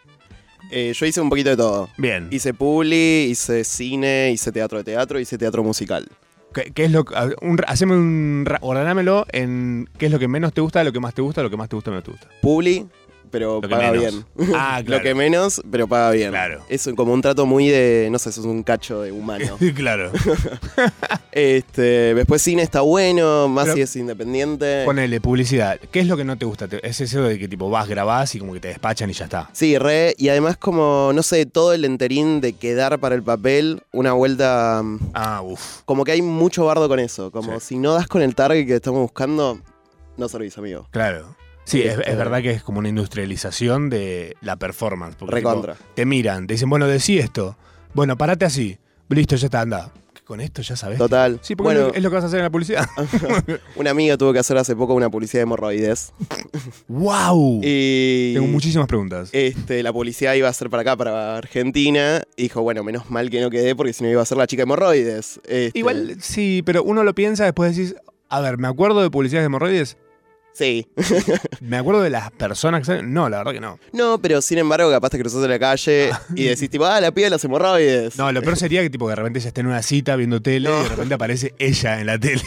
Eh, 0.72 0.94
yo 0.96 1.06
hice 1.06 1.22
un 1.22 1.30
poquito 1.30 1.52
de 1.52 1.58
todo. 1.58 1.90
Bien. 1.98 2.28
Hice 2.32 2.54
publi, 2.54 3.26
hice 3.30 3.64
cine, 3.64 4.32
hice 4.32 4.52
teatro 4.52 4.80
de 4.80 4.84
teatro, 4.84 5.20
hice 5.20 5.38
teatro 5.38 5.64
musical. 5.64 6.08
¿Qué, 6.54 6.72
qué 6.72 6.86
es 6.86 6.92
lo 6.92 7.06
un, 7.42 7.62
haceme 7.68 7.96
un. 7.96 8.46
Ordenámelo 8.62 9.26
en 9.32 9.90
qué 9.98 10.08
es 10.08 10.12
lo 10.12 10.20
que 10.20 10.28
menos 10.28 10.54
te 10.54 10.62
gusta, 10.62 10.84
lo 10.84 10.94
que 10.94 11.00
más 11.00 11.14
te 11.14 11.22
gusta, 11.22 11.44
lo 11.44 11.50
que 11.50 11.58
más 11.58 11.70
te 11.70 11.76
gusta, 11.76 11.92
menos 11.92 12.06
te 12.06 12.12
gusta. 12.12 12.30
Publi, 12.42 12.88
pero 13.32 13.62
que 13.62 13.68
paga 13.70 13.92
menos. 13.92 14.26
bien. 14.38 14.54
Ah, 14.56 14.82
claro. 14.86 14.86
Lo 14.98 15.02
que 15.04 15.14
menos, 15.16 15.62
pero 15.70 15.88
paga 15.88 16.12
bien. 16.12 16.30
Claro. 16.32 16.64
Es 16.70 16.90
como 16.96 17.14
un 17.14 17.22
trato 17.22 17.46
muy 17.46 17.68
de, 17.70 18.08
no 18.12 18.20
sé, 18.20 18.30
es 18.30 18.38
un 18.40 18.64
cacho 18.64 19.02
de 19.02 19.12
humano. 19.12 19.58
claro. 19.76 20.12
este, 21.32 22.14
después 22.16 22.42
cine 22.42 22.62
está 22.64 22.82
bueno, 22.82 23.48
más 23.48 23.66
Pero- 23.66 23.76
si 23.76 23.82
es 23.82 23.96
independiente. 23.96 24.84
Ponele 24.86 25.22
publicidad. 25.22 25.80
¿Qué 25.92 26.00
es 26.00 26.08
lo 26.08 26.18
que 26.18 26.24
no 26.24 26.38
te 26.38 26.46
gusta? 26.46 26.68
¿Es 26.84 27.02
eso 27.02 27.22
de 27.24 27.38
que 27.40 27.48
tipo 27.48 27.70
vas, 27.70 27.88
grabás 27.88 28.34
y 28.36 28.40
como 28.40 28.54
que 28.54 28.60
te 28.60 28.68
despachan 28.70 29.10
y 29.10 29.14
ya 29.14 29.26
está? 29.26 29.50
Sí, 29.54 29.78
re, 29.78 30.16
y 30.18 30.30
además 30.30 30.58
como, 30.58 31.12
no 31.14 31.24
sé, 31.24 31.46
todo 31.46 31.74
el 31.74 31.86
enterín 31.86 32.42
de 32.42 32.54
quedar 32.54 33.00
para 33.00 33.16
el 33.16 33.24
papel, 33.24 33.82
una 33.92 34.14
vuelta, 34.14 34.82
mm, 34.84 35.00
Ah, 35.14 35.42
uff. 35.44 35.82
como 35.86 36.04
que 36.04 36.12
hay 36.12 36.22
mucho 36.22 36.66
bardo 36.66 36.88
con 36.88 37.00
eso, 37.00 37.32
como 37.32 37.60
Sí. 37.60 37.68
si 37.68 37.80
no 37.80 37.94
das 37.94 38.08
con 38.08 38.22
el 38.22 38.36
target 38.36 38.66
que 38.68 38.76
estamos 38.76 39.02
buscando, 39.02 39.60
no 40.18 40.28
servís, 40.30 40.58
amigo. 40.58 40.88
Claro. 40.92 41.36
Sí, 41.68 41.82
es, 41.82 41.98
Este- 41.98 42.10
es 42.12 42.18
verdad 42.18 42.42
que 42.42 42.52
es 42.52 42.64
como 42.64 42.80
una 42.80 42.88
industrialización 42.90 43.90
de 43.90 44.38
la 44.42 44.56
performance. 44.56 45.16
Porque, 45.18 45.36
Recontra. 45.36 45.74
tipo, 45.74 45.86
te 45.96 46.06
miran, 46.06 46.48
te 46.48 46.54
dicen, 46.54 46.70
bueno, 46.70 46.88
decí 46.88 47.20
esto. 47.20 47.58
Bueno, 47.94 48.18
parate 48.18 48.46
así. 48.46 48.78
Listo, 49.10 49.36
ya 49.36 49.48
está, 49.48 49.62
anda. 49.62 49.92
Con 50.24 50.42
esto 50.42 50.62
ya 50.62 50.76
sabes. 50.76 50.98
Total. 50.98 51.40
Sí, 51.42 51.56
porque 51.56 51.74
bueno, 51.80 51.94
es 51.96 52.04
lo 52.04 52.10
que 52.10 52.16
vas 52.16 52.24
a 52.26 52.28
hacer 52.28 52.40
en 52.40 52.44
la 52.44 52.50
publicidad. 52.50 52.86
una 53.78 53.92
amiga 53.92 54.18
tuvo 54.18 54.34
que 54.34 54.40
hacer 54.40 54.58
hace 54.58 54.76
poco 54.76 54.94
una 54.94 55.10
publicidad 55.10 55.40
de 55.40 55.44
hemorroides. 55.44 56.12
¡Wow! 56.88 57.62
Y 57.64 58.34
Tengo 58.34 58.48
muchísimas 58.48 58.88
preguntas. 58.88 59.30
este, 59.32 59.84
la 59.84 59.94
publicidad 59.94 60.34
iba 60.34 60.50
a 60.50 60.54
ser 60.54 60.70
para 60.70 60.82
acá, 60.82 60.96
para 60.98 61.38
Argentina. 61.38 62.24
Y 62.36 62.44
dijo, 62.44 62.62
bueno, 62.62 62.84
menos 62.84 63.10
mal 63.10 63.30
que 63.30 63.42
no 63.42 63.50
quedé 63.50 63.76
porque 63.76 63.94
si 63.94 64.04
no 64.04 64.10
iba 64.10 64.22
a 64.22 64.26
ser 64.26 64.38
la 64.38 64.48
chica 64.48 64.62
de 64.62 64.64
hemorroides. 64.64 65.40
Este, 65.48 65.72
Igual, 65.80 66.18
sí, 66.22 66.62
pero 66.66 66.84
uno 66.84 67.04
lo 67.04 67.14
piensa, 67.16 67.46
después 67.46 67.76
decís, 67.76 67.96
a 68.30 68.42
ver, 68.42 68.58
¿me 68.58 68.68
acuerdo 68.68 69.02
de 69.02 69.10
publicidades 69.10 69.44
de 69.44 69.48
hemorroides? 69.48 69.98
Sí. 70.58 70.88
¿Me 71.62 71.78
acuerdo 71.78 72.02
de 72.02 72.10
las 72.10 72.32
personas 72.32 72.80
que 72.82 72.86
salen? 72.86 73.14
No, 73.14 73.30
la 73.30 73.38
verdad 73.38 73.52
que 73.52 73.60
no. 73.60 73.78
No, 73.94 74.20
pero 74.20 74.42
sin 74.42 74.58
embargo, 74.58 74.90
capaz 74.90 75.12
te 75.12 75.20
cruzás 75.20 75.44
en 75.44 75.50
la 75.52 75.60
calle 75.60 76.10
y 76.34 76.46
decís, 76.46 76.68
tipo, 76.68 76.84
ah, 76.86 77.00
la 77.00 77.12
piba 77.12 77.26
de 77.26 77.30
los 77.30 77.44
hemorroides. 77.44 78.18
No, 78.18 78.32
lo 78.32 78.42
peor 78.42 78.58
sería 78.58 78.82
que 78.82 78.90
tipo 78.90 79.06
que 79.06 79.12
de 79.12 79.16
repente 79.18 79.38
ella 79.38 79.50
esté 79.50 79.62
en 79.62 79.68
una 79.68 79.84
cita 79.84 80.16
viendo 80.16 80.42
tele 80.42 80.70
No. 80.70 80.80
y 80.80 80.84
de 80.84 80.90
repente 80.90 81.14
aparece 81.14 81.54
ella 81.60 82.00
en 82.00 82.08
la 82.08 82.18
tele. 82.18 82.42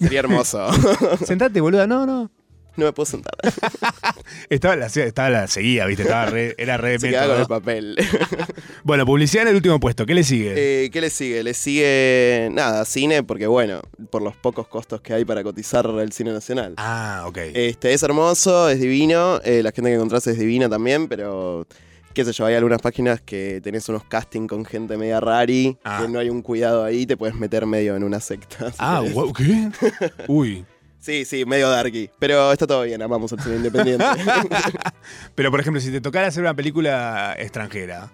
Sería 0.00 0.20
hermoso. 0.20 0.68
Sentate, 1.26 1.60
boluda. 1.60 1.86
No, 1.86 2.06
no. 2.06 2.30
No 2.76 2.84
me 2.86 2.92
puedo 2.92 3.06
sentar. 3.06 3.34
Estaba 4.50 4.76
la, 4.76 4.86
estaba 4.86 5.30
la 5.30 5.46
seguía, 5.46 5.86
¿viste? 5.86 6.02
Estaba 6.04 6.26
re- 6.26 6.54
era 6.58 6.76
re 6.76 6.98
Se 6.98 7.12
con 7.12 7.40
el 7.40 7.46
papel. 7.46 7.96
Bueno, 8.84 9.04
publicidad 9.04 9.42
en 9.42 9.48
el 9.48 9.56
último 9.56 9.80
puesto. 9.80 10.06
¿Qué 10.06 10.14
le 10.14 10.22
sigue? 10.24 10.54
Eh, 10.84 10.90
¿Qué 10.90 11.00
le 11.00 11.10
sigue? 11.10 11.42
Le 11.42 11.54
sigue, 11.54 12.48
nada, 12.52 12.84
cine, 12.84 13.22
porque 13.22 13.46
bueno, 13.46 13.80
por 14.10 14.22
los 14.22 14.36
pocos 14.36 14.68
costos 14.68 15.00
que 15.00 15.12
hay 15.12 15.24
para 15.24 15.42
cotizar 15.42 15.86
el 16.00 16.12
cine 16.12 16.32
nacional. 16.32 16.74
ah, 16.76 17.24
ok. 17.26 17.38
Este, 17.54 17.92
es 17.92 18.02
hermoso, 18.02 18.68
es 18.68 18.80
divino, 18.80 19.40
eh, 19.44 19.62
la 19.62 19.72
gente 19.72 19.90
que 19.90 19.94
encontrás 19.96 20.26
es 20.28 20.38
divina 20.38 20.68
también, 20.68 21.08
pero 21.08 21.66
qué 22.14 22.24
sé 22.24 22.32
yo, 22.32 22.46
hay 22.46 22.54
algunas 22.54 22.80
páginas 22.80 23.20
que 23.20 23.60
tenés 23.62 23.88
unos 23.88 24.04
casting 24.04 24.46
con 24.46 24.64
gente 24.64 24.96
media 24.96 25.20
rari, 25.20 25.76
Ah. 25.84 26.00
que 26.02 26.08
no 26.08 26.18
hay 26.18 26.30
un 26.30 26.42
cuidado 26.42 26.84
ahí, 26.84 27.06
te 27.06 27.16
puedes 27.16 27.34
meter 27.34 27.66
medio 27.66 27.96
en 27.96 28.04
una 28.04 28.20
secta. 28.20 28.72
ah, 28.78 29.02
guau, 29.12 29.32
¿qué? 29.32 29.70
Uy. 30.28 30.64
Sí, 31.06 31.24
sí, 31.24 31.44
medio 31.44 31.70
darky, 31.70 32.10
pero 32.18 32.50
está 32.50 32.66
todo 32.66 32.82
bien, 32.82 33.00
amamos 33.00 33.30
el 33.30 33.38
cine 33.40 33.56
independiente. 33.56 34.04
Pero, 35.36 35.52
por 35.52 35.60
ejemplo, 35.60 35.80
si 35.80 35.92
te 35.92 36.00
tocara 36.00 36.26
hacer 36.26 36.42
una 36.42 36.52
película 36.54 37.36
extranjera, 37.38 38.10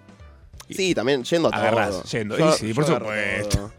Sí, 0.69 0.93
también 0.93 1.23
yendo 1.23 1.51
a 1.51 1.57
Agarrás, 1.57 1.89
todo. 1.89 2.03
yendo. 2.03 2.37
Yo- 2.37 2.49
Y 2.49 2.53
sí, 2.53 2.73
por 2.75 2.85
supuesto. 2.85 3.49
todo. 3.57 3.71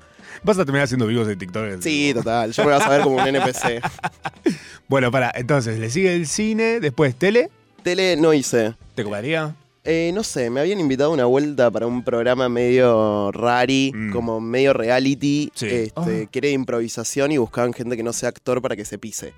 Vas 0.43 0.59
a 0.59 0.65
terminar 0.65 0.85
haciendo 0.87 1.07
vivos 1.07 1.29
de 1.29 1.37
TikTok. 1.37 1.81
Sí, 1.81 2.13
total. 2.13 2.51
Yo 2.53 2.65
me 2.65 2.73
vas 2.73 2.83
a 2.85 2.89
ver 2.89 3.03
como 3.03 3.17
un 3.17 3.27
NPC. 3.27 3.81
Bueno, 4.89 5.11
para, 5.13 5.33
entonces, 5.37 5.79
le 5.79 5.89
sigue 5.91 6.15
el 6.15 6.27
cine, 6.27 6.79
después 6.81 7.15
tele. 7.17 7.51
Tele 7.85 8.17
no 8.17 8.35
hice. 8.35 8.75
¿Te 8.97 9.03
coparía? 9.05 9.55
Eh, 9.87 10.13
no 10.15 10.23
sé, 10.25 10.49
me 10.49 10.61
habían 10.61 10.81
invitado 10.81 11.11
a 11.11 11.15
una 11.15 11.27
vuelta 11.27 11.71
para 11.71 11.87
un 11.87 12.03
programa 12.03 12.49
medio 12.49 13.31
rari, 13.33 13.93
Mm. 13.95 14.13
como 14.13 14.41
medio 14.41 14.73
reality, 14.73 15.53
Sí. 15.55 15.67
este, 15.67 16.23
Ah. 16.25 16.29
que 16.31 16.39
era 16.39 16.47
de 16.49 16.55
improvisación 16.55 17.33
y 17.33 17.37
buscaban 17.39 17.75
gente 17.75 17.95
que 17.97 18.03
no 18.03 18.15
sea 18.15 18.31
actor 18.31 18.63
para 18.63 18.77
que 18.77 18.85
se 18.87 18.99
pise. 18.99 19.35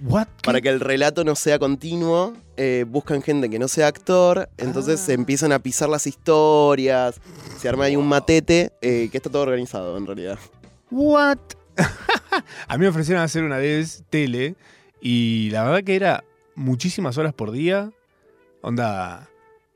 ¿What? 0.00 0.28
¿Qué? 0.28 0.32
Para 0.44 0.60
que 0.62 0.68
el 0.70 0.80
relato 0.80 1.24
no 1.24 1.34
sea 1.34 1.58
continuo, 1.58 2.34
eh, 2.56 2.86
buscan 2.88 3.20
gente 3.20 3.50
que 3.50 3.58
no 3.58 3.68
sea 3.68 3.88
actor, 3.88 4.48
entonces 4.56 5.00
Ah. 5.00 5.06
se 5.06 5.12
empiezan 5.12 5.52
a 5.52 5.58
pisar 5.58 5.88
las 5.90 6.06
historias, 6.06 7.20
se 7.58 7.68
arma 7.68 7.84
ahí 7.84 7.96
un 7.96 8.06
matete, 8.08 8.72
eh, 8.80 9.08
que 9.10 9.16
está 9.18 9.28
todo 9.28 9.42
organizado 9.42 9.98
en 9.98 10.06
realidad. 10.06 10.38
¿What? 10.90 11.38
a 12.68 12.78
mí 12.78 12.82
me 12.82 12.88
ofrecieron 12.88 13.22
hacer 13.22 13.42
una 13.44 13.56
vez 13.58 14.04
tele 14.08 14.54
y 15.02 15.50
la 15.50 15.64
verdad 15.64 15.82
que 15.84 15.96
era 15.96 16.24
muchísimas 16.54 17.18
horas 17.18 17.34
por 17.34 17.50
día. 17.50 17.90
Onda, 18.62 19.28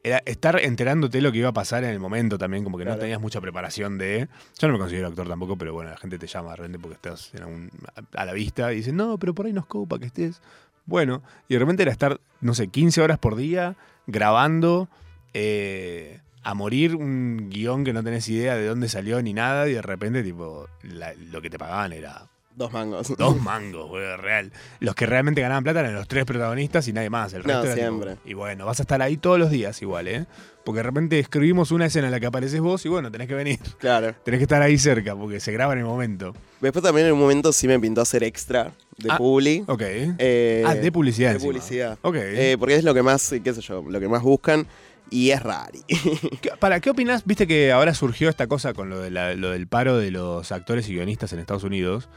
era 0.07 0.23
estar 0.25 0.59
enterándote 0.61 1.21
lo 1.21 1.33
que 1.33 1.39
iba 1.39 1.49
a 1.49 1.53
pasar 1.53 1.83
en 1.85 1.91
el 1.91 1.99
momento 1.99 2.39
también, 2.39 2.63
como 2.65 2.79
que 2.79 2.85
no 2.85 2.97
tenías 2.97 3.21
mucha 3.21 3.41
preparación 3.41 3.99
de... 3.99 4.29
Yo 4.59 4.69
no 4.69 4.75
me 4.75 4.79
considero 4.79 5.09
actor 5.09 5.27
tampoco, 5.29 5.57
pero 5.59 5.73
bueno, 5.73 5.91
la 5.91 5.97
gente 5.97 6.19
te 6.19 6.27
llama 6.29 6.51
de 6.51 6.57
repente 6.57 6.79
porque 6.79 6.95
estás 6.95 7.35
en 7.35 7.43
algún- 7.43 7.71
a, 8.15 8.23
a 8.23 8.25
la 8.25 8.33
vista 8.33 8.73
y 8.73 8.77
dicen, 8.77 8.97
no, 8.97 9.19
pero 9.19 9.35
por 9.35 9.47
ahí 9.47 9.53
nos 9.53 9.67
copa 9.67 9.99
que 9.99 10.07
estés. 10.07 10.41
Bueno, 10.85 11.23
y 11.49 11.55
de 11.55 11.59
repente 11.61 11.83
era 11.83 11.91
estar, 11.93 12.21
no 12.41 12.55
sé, 12.55 12.69
15 12.69 13.01
horas 13.03 13.19
por 13.19 13.35
día 13.35 13.75
grabando 14.07 14.89
eh, 15.35 16.21
a 16.45 16.55
morir 16.55 16.95
un 16.95 17.49
guion 17.51 17.83
que 17.85 17.93
no 17.93 18.05
tenés 18.05 18.29
idea 18.29 18.55
de 18.55 18.67
dónde 18.67 18.89
salió 18.89 19.21
ni 19.21 19.33
nada 19.35 19.69
y 19.69 19.73
de 19.73 19.83
repente 19.83 20.23
tipo 20.23 20.69
la- 20.83 21.15
lo 21.15 21.43
que 21.43 21.51
te 21.51 21.59
pagaban 21.59 21.93
era 21.93 22.29
Dos 22.57 22.73
mangos. 22.73 23.15
dos 23.17 23.41
mangos, 23.43 23.89
güey, 23.89 24.17
real. 24.17 24.51
Los 24.81 24.95
que 24.95 25.07
realmente 25.07 25.41
ganaban 25.43 25.63
plata 25.63 25.81
eran 25.81 25.95
los 25.95 26.09
tres 26.09 26.25
protagonistas 26.25 26.89
y 26.89 26.93
nadie 26.93 27.11
más. 27.11 27.33
El 27.35 27.43
No, 27.43 27.49
resto 27.49 27.63
tipo- 27.63 27.75
siempre. 27.75 28.17
y 28.25 28.35
bueno, 28.35 28.67
vas 28.67 28.81
a 28.81 28.83
estar 28.83 29.01
ahí 29.03 29.17
todos 29.19 29.39
los 29.39 29.51
días 29.51 29.81
igual, 29.83 30.09
¿eh? 30.09 30.27
Porque 30.65 30.79
de 30.79 30.83
repente 30.83 31.19
escribimos 31.21 31.71
una 31.71 31.87
escena 31.87 32.07
en 32.09 32.11
la 32.13 32.19
que 32.19 32.27
apareces 32.27 32.61
vos 32.61 32.85
y 32.85 32.89
bueno, 32.89 33.13
tenés 33.13 33.29
que 33.29 33.35
venir. 33.35 33.61
Claro. 33.79 34.15
Tenés 34.25 34.39
que 34.39 34.45
estar 34.45 34.63
ahí 34.63 34.79
cerca 34.79 35.15
porque 35.15 35.39
se 35.39 35.53
graba 35.53 35.75
en 35.75 35.81
el 35.81 35.85
momento. 35.85 36.35
Después 36.61 36.83
también 36.83 37.07
en 37.07 37.13
un 37.13 37.21
momento 37.21 37.53
sí 37.53 37.69
me 37.69 37.79
pintó 37.79 38.01
hacer 38.01 38.25
extra 38.25 38.73
de 38.97 39.11
Ah, 39.13 39.19
publi. 39.19 39.63
Ok. 39.69 39.83
Eh, 39.85 40.65
ah, 40.67 40.75
de 40.75 40.91
publicidad. 40.91 41.29
de 41.29 41.35
encima. 41.35 41.53
publicidad. 41.53 41.99
Ok. 42.03 42.17
Eh, 42.19 42.57
porque 42.59 42.75
es 42.75 42.85
lo 42.85 42.95
que 42.95 43.03
más, 43.03 43.33
qué 43.45 43.53
sé 43.55 43.61
yo, 43.61 43.85
lo 43.87 44.01
que 44.01 44.09
más 44.09 44.23
buscan 44.23 44.67
y 45.11 45.31
es 45.31 45.41
rari. 45.43 45.85
¿Qué- 46.41 46.51
¿Para 46.59 46.81
qué 46.81 46.91
opinas? 46.91 47.25
Viste 47.27 47.47
que 47.47 47.71
ahora 47.71 47.93
surgió 47.95 48.29
esta 48.29 48.47
cosa 48.49 48.73
con 48.73 48.89
lo, 48.89 48.99
de 49.01 49.11
la- 49.11 49.35
lo 49.35 49.51
del 49.51 49.69
paro 49.69 49.99
de 49.99 50.11
los 50.11 50.51
actores 50.51 50.89
y 50.89 50.95
guionistas 50.95 51.33
en 51.35 51.39
Estados 51.39 51.63
Unidos. 51.65 52.09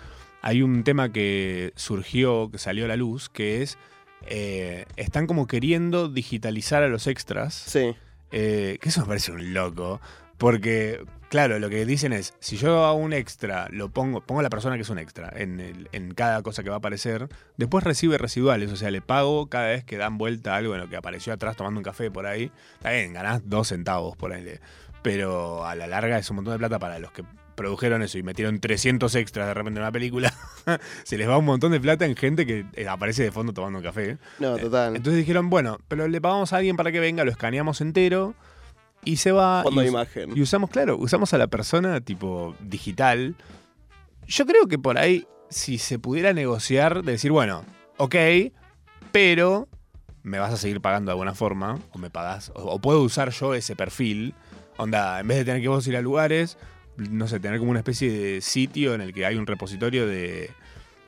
Hay 0.42 0.62
un 0.62 0.84
tema 0.84 1.12
que 1.12 1.74
surgió, 1.76 2.50
que 2.52 2.58
salió 2.58 2.86
a 2.86 2.88
la 2.88 2.96
luz, 2.96 3.30
que 3.30 3.62
es. 3.62 3.78
eh, 4.28 4.86
están 4.96 5.28
como 5.28 5.48
queriendo 5.48 6.08
digitalizar 6.10 6.84
a 6.84 6.88
los 6.88 7.08
extras. 7.08 7.54
sí. 7.54 7.96
eh, 8.32 8.78
que 8.82 8.90
eso 8.90 9.02
me 9.02 9.08
parece 9.08 9.32
un 9.32 9.54
loco. 9.54 10.00
Porque, 10.38 11.04
claro, 11.30 11.60
lo 11.60 11.70
que 11.70 11.86
dicen 11.86 12.14
es: 12.14 12.34
si 12.40 12.56
yo 12.56 12.86
a 12.86 12.94
un 12.94 13.12
extra 13.12 13.68
lo 13.72 13.90
pongo, 13.90 14.22
pongo 14.22 14.40
a 14.40 14.44
la 14.44 14.50
persona 14.50 14.76
que 14.78 14.84
es 14.84 14.90
un 14.90 14.98
extra 15.00 15.30
en, 15.36 15.60
el- 15.60 15.90
en 15.92 16.14
cada 16.14 16.42
cosa 16.44 16.64
que 16.64 16.70
va 16.70 16.76
a 16.76 16.80
aparecer, 16.80 17.28
después 17.58 17.84
recibe 17.84 18.18
residuales. 18.18 18.72
O 18.72 18.78
sea, 18.78 18.90
le 18.92 19.02
pago 19.02 19.48
cada 19.50 19.68
vez 19.68 19.84
que 19.84 19.98
dan 19.98 20.18
vuelta 20.18 20.56
algo 20.56 20.76
en 20.76 20.80
lo 20.82 20.90
que 20.90 20.96
apareció 20.96 21.34
atrás 21.34 21.58
tomando 21.58 21.80
un 21.80 21.84
café 21.84 22.10
por 22.12 22.26
ahí. 22.26 22.52
Está 22.76 22.92
bien, 22.92 23.12
ganás 23.14 23.42
dos 23.50 23.68
centavos 23.68 24.16
por 24.16 24.32
ahí. 24.32 24.46
Pero 25.02 25.66
a 25.66 25.76
la 25.76 25.88
larga 25.88 26.18
es 26.18 26.30
un 26.30 26.38
montón 26.38 26.54
de 26.54 26.60
plata 26.60 26.80
para 26.80 27.00
los 27.00 27.12
que 27.12 27.24
produjeron 27.60 28.02
eso 28.02 28.18
y 28.18 28.24
metieron 28.24 28.62
300 28.62 29.14
extras 29.16 29.48
de 29.48 29.54
repente 29.54 29.80
en 29.80 29.84
una 29.84 29.92
película. 29.92 30.34
Se 31.04 31.18
les 31.18 31.28
va 31.28 31.38
un 31.38 31.44
montón 31.44 31.74
de 31.74 31.82
plata 31.82 32.06
en 32.06 32.16
gente 32.16 32.46
que 32.46 32.66
eh, 32.74 32.88
aparece 32.88 33.22
de 33.22 33.34
fondo 33.34 33.52
tomando 33.52 33.80
un 33.80 33.84
café. 33.84 34.18
No, 34.40 34.56
total. 34.58 34.96
Entonces 34.96 35.18
dijeron, 35.18 35.50
bueno, 35.50 35.78
pero 35.90 36.08
le 36.08 36.22
pagamos 36.22 36.54
a 36.54 36.58
alguien 36.58 36.78
para 36.78 36.90
que 36.94 37.02
venga, 37.02 37.26
lo 37.26 37.32
escaneamos 37.32 37.82
entero 37.82 38.34
y 39.04 39.18
se 39.18 39.34
va. 39.34 39.64
Fondo 39.64 39.82
y, 39.82 39.86
de 39.86 39.92
imagen. 39.92 40.32
y 40.34 40.42
usamos, 40.42 40.70
claro, 40.70 40.98
usamos 40.98 41.34
a 41.34 41.38
la 41.38 41.48
persona 41.48 42.00
tipo 42.00 42.56
digital. 42.62 43.36
Yo 44.26 44.46
creo 44.46 44.68
que 44.68 44.80
por 44.80 44.98
ahí, 44.98 45.28
si 45.50 45.80
se 45.80 46.00
pudiera 46.00 46.32
negociar, 46.32 47.04
de 47.04 47.12
decir, 47.12 47.32
bueno, 47.32 47.66
ok, 47.98 48.16
pero 49.12 49.68
me 50.24 50.40
vas 50.40 50.54
a 50.54 50.58
seguir 50.58 50.80
pagando 50.80 51.10
de 51.10 51.14
alguna 51.14 51.36
forma, 51.36 51.78
o 51.92 51.98
me 51.98 52.10
pagás, 52.10 52.54
o, 52.56 52.62
o 52.62 52.80
puedo 52.80 53.02
usar 53.02 53.32
yo 53.32 53.54
ese 53.54 53.76
perfil. 53.76 54.34
Onda, 54.78 55.20
en 55.20 55.28
vez 55.28 55.40
de 55.40 55.44
tener 55.44 55.62
que 55.62 55.68
vos 55.68 55.86
ir 55.88 55.98
a 55.98 56.02
lugares, 56.02 56.58
no 57.10 57.28
sé, 57.28 57.40
tener 57.40 57.60
como 57.60 57.72
una 57.72 57.80
especie 57.80 58.12
de 58.12 58.42
sitio 58.42 58.94
en 58.94 59.02
el 59.02 59.14
que 59.14 59.26
hay 59.26 59.36
un 59.36 59.48
repositorio 59.48 60.06
de, 60.08 60.50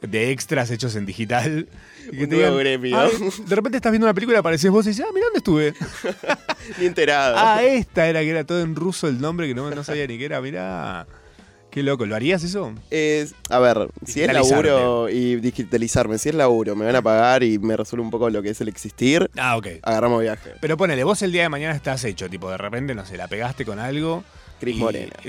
de 0.01 0.31
extras 0.31 0.71
hechos 0.71 0.95
en 0.95 1.05
digital. 1.05 1.67
Y 2.11 2.17
que 2.17 2.23
Un 2.23 2.29
te 2.29 2.35
nuevo 2.35 2.57
digan, 2.57 2.59
gremio. 2.59 2.99
"Ay, 2.99 3.11
de 3.45 3.55
repente 3.55 3.77
estás 3.77 3.91
viendo 3.91 4.07
una 4.07 4.13
película, 4.15 4.39
apareces 4.39 4.71
vos 4.71 4.83
y 4.87 4.89
dices, 4.89 5.05
ah, 5.07 5.11
mira 5.13 5.27
dónde 5.27 5.37
estuve. 5.37 5.73
Ni 6.79 6.87
enterado. 6.87 7.35
Ah, 7.37 7.63
esta 7.63 8.07
era 8.07 8.21
que 8.21 8.29
era 8.31 8.43
todo 8.43 8.61
en 8.61 8.75
ruso 8.75 9.07
el 9.07 9.21
nombre, 9.21 9.47
que 9.47 9.53
no, 9.53 9.69
no 9.69 9.83
sabía 9.83 10.07
ni 10.07 10.17
qué 10.17 10.25
era. 10.25 10.41
Mirá, 10.41 11.05
qué 11.69 11.83
loco. 11.83 12.05
¿Lo 12.07 12.15
harías 12.15 12.43
eso? 12.43 12.73
Es- 12.89 13.35
a 13.49 13.59
ver, 13.59 13.87
si 14.05 14.21
es 14.23 14.33
laburo 14.33 15.09
y 15.09 15.35
digitalizarme, 15.35 16.17
si 16.17 16.29
es 16.29 16.35
laburo, 16.35 16.75
me 16.75 16.85
van 16.85 16.95
a 16.95 17.01
pagar 17.03 17.43
y 17.43 17.59
me 17.59 17.77
resuelve 17.77 18.03
un 18.03 18.09
poco 18.11 18.29
lo 18.31 18.41
que 18.41 18.49
es 18.49 18.59
el 18.61 18.67
existir, 18.67 19.29
Ah, 19.37 19.55
ok. 19.57 19.67
agarramos 19.83 20.21
viaje. 20.23 20.53
Pero 20.59 20.75
ponele, 20.75 21.03
vos 21.03 21.21
el 21.21 21.31
día 21.31 21.43
de 21.43 21.49
mañana 21.49 21.75
estás 21.75 22.03
hecho, 22.03 22.27
tipo, 22.29 22.49
de 22.49 22.57
repente, 22.57 22.95
no 22.95 23.05
sé, 23.05 23.15
la 23.15 23.27
pegaste 23.27 23.63
con 23.63 23.77
algo. 23.79 24.23
Cris 24.61 24.77
Morena. 24.77 25.15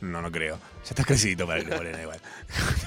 No, 0.00 0.22
no 0.22 0.32
creo. 0.32 0.56
Ya 0.56 0.90
estás 0.90 1.04
crecidito 1.04 1.46
para 1.46 1.62
Cris 1.62 1.74
Morena 1.76 2.00
igual. 2.00 2.20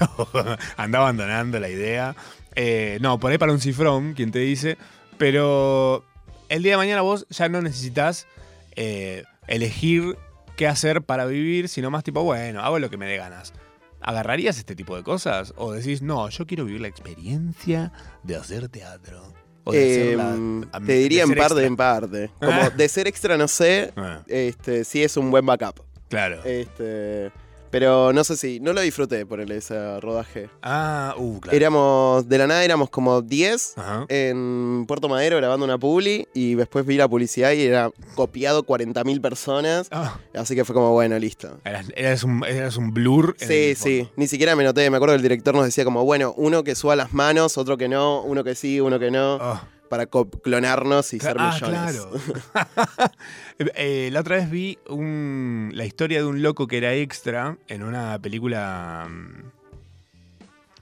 No, 0.00 0.56
anda 0.76 0.98
abandonando 0.98 1.60
la 1.60 1.68
idea. 1.68 2.16
Eh, 2.56 2.98
no, 3.00 3.20
por 3.20 3.30
ahí 3.30 3.38
para 3.38 3.52
un 3.52 3.60
cifrón, 3.60 4.14
quien 4.14 4.32
te 4.32 4.38
dice. 4.40 4.78
Pero 5.18 6.04
el 6.48 6.62
día 6.62 6.72
de 6.72 6.76
mañana 6.78 7.02
vos 7.02 7.26
ya 7.30 7.48
no 7.48 7.62
necesitas 7.62 8.26
eh, 8.74 9.24
elegir 9.46 10.16
qué 10.56 10.66
hacer 10.66 11.02
para 11.02 11.26
vivir, 11.26 11.68
sino 11.68 11.90
más 11.90 12.02
tipo, 12.02 12.22
bueno, 12.22 12.62
hago 12.62 12.78
lo 12.78 12.90
que 12.90 12.96
me 12.96 13.06
dé 13.06 13.16
ganas. 13.16 13.52
¿Agarrarías 14.00 14.58
este 14.58 14.74
tipo 14.74 14.96
de 14.96 15.02
cosas? 15.02 15.54
¿O 15.56 15.72
decís, 15.72 16.02
no, 16.02 16.28
yo 16.28 16.46
quiero 16.46 16.64
vivir 16.64 16.80
la 16.80 16.88
experiencia 16.88 17.92
de 18.22 18.36
hacer 18.36 18.68
teatro? 18.68 19.32
La- 19.72 20.34
Em, 20.34 20.62
te 20.86 20.92
diría 20.94 21.22
en 21.22 21.30
parte, 21.30 21.42
extra. 21.42 21.66
en 21.66 21.76
parte. 21.76 22.30
Como 22.38 22.52
Ah. 22.62 22.70
de 22.70 22.88
ser 22.88 23.06
extra, 23.06 23.36
no 23.36 23.48
sé, 23.48 23.92
Ah, 23.96 24.20
este, 24.26 24.84
sí 24.84 25.02
es 25.02 25.16
un 25.16 25.30
buen 25.30 25.44
backup. 25.46 25.80
claro. 26.08 26.42
Este, 26.44 27.30
pero 27.74 28.12
no 28.12 28.22
sé 28.22 28.36
si, 28.36 28.60
no 28.60 28.72
lo 28.72 28.82
disfruté 28.82 29.26
por 29.26 29.40
ese 29.40 29.98
rodaje. 29.98 30.48
Ah, 30.62 31.16
uh, 31.18 31.40
claro. 31.40 31.56
Éramos, 31.56 32.28
de 32.28 32.38
la 32.38 32.46
nada 32.46 32.64
éramos 32.64 32.88
como 32.88 33.20
10 33.20 33.76
Ajá. 33.76 34.06
en 34.10 34.84
Puerto 34.86 35.08
Madero 35.08 35.38
grabando 35.38 35.64
una 35.64 35.76
publi 35.76 36.28
y 36.34 36.54
después 36.54 36.86
vi 36.86 36.96
la 36.96 37.08
publicidad 37.08 37.50
y 37.50 37.62
era 37.62 37.90
copiado 38.14 38.62
40.000 38.64 39.20
personas. 39.20 39.88
Ah, 39.90 40.20
Así 40.34 40.54
que 40.54 40.64
fue 40.64 40.72
como, 40.72 40.92
bueno, 40.92 41.18
listo. 41.18 41.58
eras, 41.64 41.86
eras 41.96 42.22
un, 42.22 42.44
eras 42.44 42.76
un 42.76 42.94
blur. 42.94 43.34
en 43.40 43.48
Sí, 43.48 43.74
sí, 43.74 44.08
ni 44.14 44.28
siquiera 44.28 44.54
me 44.54 44.62
noté. 44.62 44.88
Me 44.88 44.98
acuerdo 44.98 45.14
que 45.14 45.16
el 45.16 45.22
director 45.22 45.56
nos 45.56 45.64
decía 45.64 45.84
como, 45.84 46.04
bueno, 46.04 46.32
uno 46.36 46.62
que 46.62 46.76
suba 46.76 46.94
las 46.94 47.12
manos, 47.12 47.58
otro 47.58 47.76
que 47.76 47.88
no, 47.88 48.22
uno 48.22 48.44
que 48.44 48.54
sí, 48.54 48.80
uno 48.80 49.00
que 49.00 49.10
no, 49.10 49.38
Ah, 49.40 49.68
para 49.88 50.06
clonarnos 50.06 51.12
y 51.14 51.20
ser 51.20 51.36
ah, 51.38 51.52
millones. 51.54 51.80
claro. 51.80 52.10
Eh, 53.76 54.08
la 54.12 54.20
otra 54.20 54.36
vez 54.36 54.50
vi 54.50 54.78
un- 54.88 55.70
la 55.74 55.84
historia 55.84 56.18
de 56.18 56.24
un 56.26 56.42
loco 56.42 56.66
que 56.66 56.78
era 56.78 56.92
extra 56.94 57.56
en 57.68 57.82
una 57.84 58.18
película. 58.18 59.06
mm, 59.08 59.50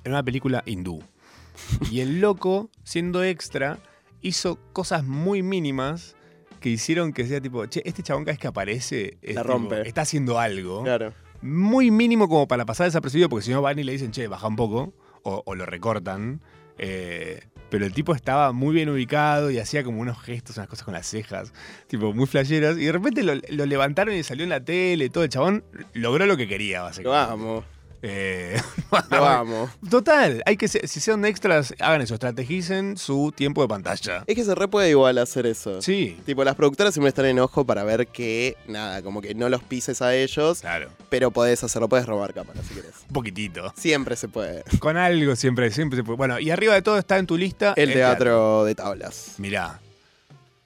En 0.05 0.13
una 0.13 0.23
película 0.23 0.63
hindú. 0.67 1.03
Y 1.91 2.01
el 2.01 2.21
loco, 2.21 2.71
siendo 2.83 3.23
extra, 3.23 3.79
hizo 4.23 4.59
cosas 4.73 5.05
muy 5.05 5.43
mínimas 5.43 6.17
que 6.61 6.71
hicieron 6.71 7.13
que 7.13 7.27
sea 7.27 7.41
tipo, 7.41 7.67
che, 7.67 7.83
este 7.85 8.03
chabón 8.03 8.25
cada 8.25 8.33
vez 8.33 8.39
que 8.41 8.47
aparece 8.49 9.19
es 9.23 9.35
La 9.35 9.43
tipo, 9.43 9.53
rompe. 9.55 9.87
está 9.87 10.01
haciendo 10.03 10.39
algo. 10.39 10.83
Claro. 10.83 11.13
muy 11.43 11.91
mínimo 11.91 12.29
como 12.29 12.47
para 12.49 12.65
pasar 12.65 12.87
desapercibido, 12.87 13.29
porque 13.29 13.45
si 13.45 13.51
no 13.51 13.61
van 13.63 13.79
y 13.79 13.83
le 13.85 13.93
dicen, 13.93 14.13
che, 14.13 14.29
baja 14.29 14.47
un 14.49 14.57
poco, 14.57 14.93
o, 15.25 15.43
o 15.45 15.55
lo 15.55 15.67
recortan. 15.67 16.41
Eh, 16.79 17.43
pero 17.73 17.87
el 17.87 17.95
tipo 17.95 18.15
estaba 18.15 18.53
muy 18.53 18.75
bien 18.75 18.91
ubicado 18.91 19.51
y 19.51 19.59
hacía 19.59 19.83
como 19.83 20.03
unos 20.03 20.21
gestos, 20.21 20.59
unas 20.59 20.69
cosas 20.69 20.85
con 20.85 20.93
las 20.93 21.07
cejas, 21.07 21.55
tipo 21.87 22.13
muy 22.13 22.27
flasheras. 22.27 22.77
Y 22.77 22.85
de 22.85 22.93
repente 22.93 23.23
lo, 23.23 23.33
lo 23.49 23.65
levantaron 23.65 24.15
y 24.15 24.23
salió 24.23 24.45
en 24.45 24.51
la 24.51 24.63
tele, 24.63 25.09
todo 25.09 25.25
el 25.25 25.31
chabón 25.31 25.65
logró 25.95 26.27
lo 26.27 26.37
que 26.37 26.47
quería, 26.47 26.83
básicamente. 26.83 27.33
amo, 27.33 27.65
Eh, 28.03 28.61
amo. 29.11 29.71
Total, 29.89 30.43
hay 30.45 30.57
que 30.57 30.67
ser- 30.69 30.87
si 30.89 31.01
sean 31.01 31.25
extras, 31.25 31.75
hagan 31.79 32.03
eso, 32.03 32.15
estrategicen 32.15 32.97
su 32.97 33.33
tiempo 33.35 33.63
de 33.63 33.69
pantalla. 33.69 34.25
Es 34.27 34.35
que 34.35 34.45
se 34.45 34.55
re 34.55 34.69
puede 34.69 34.91
igual 34.91 35.19
hacer 35.19 35.47
eso. 35.47 35.81
Sí, 35.83 36.19
Tipo, 36.27 36.45
las 36.45 36.55
productoras 36.57 36.95
siempre 36.95 37.09
están 37.11 37.27
en 37.27 37.39
ojo 37.39 37.65
para 37.65 37.85
ver 37.85 38.09
que, 38.09 38.57
nada, 38.67 39.03
como 39.03 39.23
que 39.23 39.35
no 39.35 39.49
los 39.49 39.63
pises 39.63 40.03
a 40.03 40.15
ellos, 40.15 40.61
claro, 40.63 40.89
pero 41.09 41.31
podés 41.31 41.63
hacerlo, 41.63 41.89
podés 41.89 42.07
robar 42.07 42.35
cámara 42.35 42.61
si 42.67 42.75
querés. 42.75 42.93
un 43.09 43.13
poquitito. 43.15 43.73
Siempre 43.77 44.17
se 44.17 44.29
puede. 44.29 44.65
Con 44.81 44.97
algo 44.97 45.37
siempre, 45.37 45.71
siempre 45.71 45.97
se 45.99 46.05
puede. 46.05 46.17
Bueno, 46.17 46.39
y 46.41 46.51
arriba 46.51 46.75
de 46.75 46.83
todo 46.83 46.99
está 46.99 47.19
en 47.19 47.27
tu 47.27 47.37
lista 47.37 47.73
El 47.77 47.93
teatro 47.93 48.65
de 48.65 48.75
tablas. 48.75 49.35
Mirá. 49.39 49.81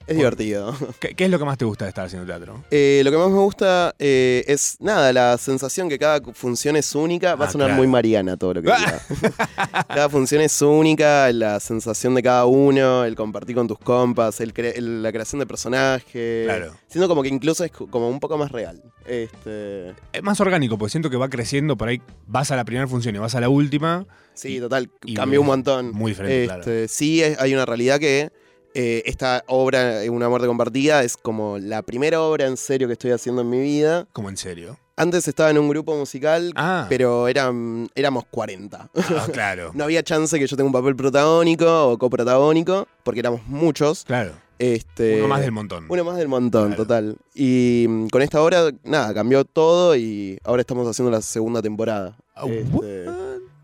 Es 0.07 0.15
divertido. 0.15 0.73
¿Qué, 1.01 1.09
qué 1.15 1.25
es 1.25 1.29
lo 1.31 1.37
que 1.37 1.43
más 1.45 1.57
te 1.57 1.65
gusta 1.65 1.83
de 1.85 1.89
estar 1.89 2.05
haciendo 2.05 2.25
teatro? 2.25 2.63
Eh, 2.71 3.01
lo 3.03 3.11
que 3.11 3.17
más 3.17 3.29
me 3.29 3.39
gusta 3.39 3.93
eh, 3.99 4.43
es, 4.47 4.77
nada, 4.79 5.11
la 5.11 5.37
sensación 5.37 5.89
que 5.89 5.99
cada 5.99 6.21
función 6.33 6.77
es 6.77 6.95
única. 6.95 7.35
Va 7.35 7.45
Ah, 7.45 7.47
a 7.49 7.51
sonar 7.51 7.67
claro. 7.67 7.77
muy 7.81 7.87
mariana 7.87 8.37
todo 8.37 8.53
lo 8.55 8.61
que 8.61 8.69
diga. 8.71 9.01
cada 9.89 10.07
función 10.09 10.41
es 10.41 10.61
única, 10.61 11.31
la 11.33 11.59
sensación 11.59 12.15
de 12.15 12.23
cada 12.23 12.45
uno, 12.45 13.03
el 13.03 13.15
compartir 13.15 13.55
con 13.55 13.67
tus 13.67 13.77
compas, 13.79 14.39
el 14.39 14.53
cre- 14.53 14.73
el- 14.77 15.03
la 15.03 15.11
creación 15.11 15.39
de 15.39 15.45
personajes. 15.45 16.45
Claro. 16.45 16.73
Siento 16.87 17.07
como 17.09 17.21
que 17.21 17.27
incluso 17.29 17.63
es 17.65 17.71
co- 17.71 17.87
como 17.87 18.09
un 18.09 18.19
poco 18.21 18.37
más 18.37 18.51
real. 18.51 18.81
Este, 19.05 19.89
Es 20.13 20.23
más 20.23 20.39
orgánico, 20.39 20.77
porque 20.77 20.91
siento 20.91 21.09
que 21.09 21.17
va 21.17 21.29
creciendo 21.29 21.75
por 21.77 21.89
ahí. 21.89 22.01
Vas 22.27 22.49
a 22.51 22.55
la 22.55 22.63
primera 22.65 22.87
función 22.87 23.13
y 23.15 23.19
vas 23.19 23.35
a 23.35 23.41
la 23.41 23.49
última. 23.49 24.05
sí, 24.33 24.59
total, 24.59 24.89
y 25.03 25.13
cambió 25.15 25.41
un 25.41 25.47
montón. 25.47 25.91
Muy 25.91 26.11
diferente, 26.11 26.45
claro. 26.45 26.59
Este, 26.61 26.87
Sí, 26.87 27.21
hay 27.23 27.53
una 27.53 27.65
realidad 27.65 27.99
que 27.99 28.31
eh, 28.73 29.03
esta 29.05 29.43
obra, 29.47 30.03
eh, 30.03 30.09
Una 30.09 30.29
muerte 30.29 30.47
compartida, 30.47 31.03
es 31.03 31.17
como 31.17 31.57
la 31.57 31.81
primera 31.81 32.21
obra 32.21 32.45
en 32.47 32.57
serio 32.57 32.87
que 32.87 32.93
estoy 32.93 33.11
haciendo 33.11 33.41
en 33.41 33.49
mi 33.49 33.59
vida. 33.59 34.07
Como 34.13 34.29
en 34.29 34.37
serio. 34.37 34.77
Antes 34.95 35.27
estaba 35.27 35.51
en 35.51 35.59
un 35.59 35.69
grupo 35.69 35.95
musical, 35.95 36.51
Ah, 36.55 36.87
pero 36.89 37.27
eran, 37.27 37.87
éramos 37.95 38.23
40. 38.31 38.89
ah, 38.95 39.27
claro. 39.31 39.71
No 39.75 39.83
había 39.83 40.01
chance 40.03 40.39
que 40.39 40.47
yo 40.47 40.57
tenga 40.57 40.67
un 40.67 40.73
papel 40.73 40.95
protagónico 40.95 41.89
o 41.91 41.97
coprotagónico, 41.97 42.87
porque 43.03 43.19
éramos 43.19 43.45
muchos. 43.47 44.03
Claro. 44.05 44.31
Este, 44.59 45.19
Uno 45.19 45.27
más 45.27 45.41
del 45.41 45.51
montón. 45.51 45.85
Uno 45.87 46.03
más 46.03 46.17
del 46.17 46.27
montón, 46.27 46.69
Claro. 46.69 46.83
total. 46.83 47.17
Y 47.35 47.85
mm, 47.87 48.07
con 48.07 48.23
esta 48.23 48.41
obra, 48.41 48.71
nada, 48.83 49.13
cambió 49.13 49.45
todo 49.45 49.95
y 49.95 50.39
ahora 50.43 50.61
estamos 50.61 50.87
haciendo 50.87 51.11
la 51.11 51.21
segunda 51.21 51.61
temporada. 51.61 52.17
Ah, 52.35 52.45
Este, 52.47 53.05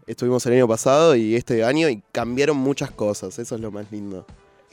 estuvimos 0.06 0.46
el 0.46 0.54
año 0.54 0.68
pasado 0.68 1.16
y 1.16 1.36
este 1.36 1.64
año 1.64 1.90
y 1.90 2.04
cambiaron 2.12 2.58
muchas 2.58 2.92
cosas, 2.92 3.40
eso 3.40 3.56
es 3.56 3.62
lo 3.62 3.72
más 3.72 3.92
lindo. 3.92 4.28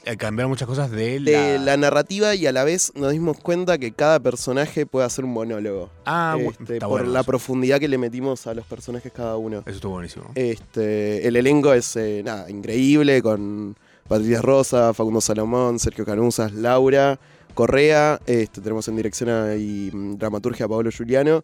Eh, 0.05 0.17
Cambiaron 0.17 0.49
muchas 0.49 0.67
cosas 0.67 0.89
de 0.89 1.19
De 1.19 1.57
la... 1.59 1.63
la 1.63 1.77
narrativa 1.77 2.33
y 2.33 2.47
a 2.47 2.51
la 2.51 2.63
vez 2.63 2.91
nos 2.95 3.11
dimos 3.11 3.37
cuenta 3.37 3.77
que 3.77 3.91
cada 3.91 4.19
personaje 4.19 4.85
puede 4.85 5.05
hacer 5.05 5.25
un 5.25 5.31
monólogo. 5.33 5.91
Ah, 6.05 6.37
Este, 6.39 6.79
por 6.79 6.89
bueno 6.89 7.11
la 7.11 7.23
profundidad 7.23 7.79
que 7.79 7.87
le 7.87 7.97
metimos 7.99 8.47
a 8.47 8.53
los 8.55 8.65
personajes 8.65 9.11
cada 9.11 9.37
uno. 9.37 9.59
Eso 9.59 9.69
estuvo 9.75 9.93
buenísimo. 9.93 10.25
Este, 10.35 11.27
el 11.27 11.35
elenco 11.35 11.73
es 11.73 11.95
eh, 11.97 12.21
nada, 12.25 12.49
increíble 12.49 13.21
con 13.21 13.75
Patricia 14.07 14.41
Rosa, 14.41 14.93
Facundo 14.93 15.21
Salomón, 15.21 15.77
Sergio 15.77 16.03
Canuzas, 16.03 16.51
Laura 16.53 17.19
Correa. 17.53 18.19
Este, 18.25 18.59
tenemos 18.61 18.87
en 18.87 18.95
dirección 18.95 19.29
a- 19.29 19.55
y 19.55 19.91
mm, 19.93 20.17
dramaturgia 20.17 20.65
a 20.65 20.69
Pablo 20.69 20.89
Giuliano, 20.89 21.43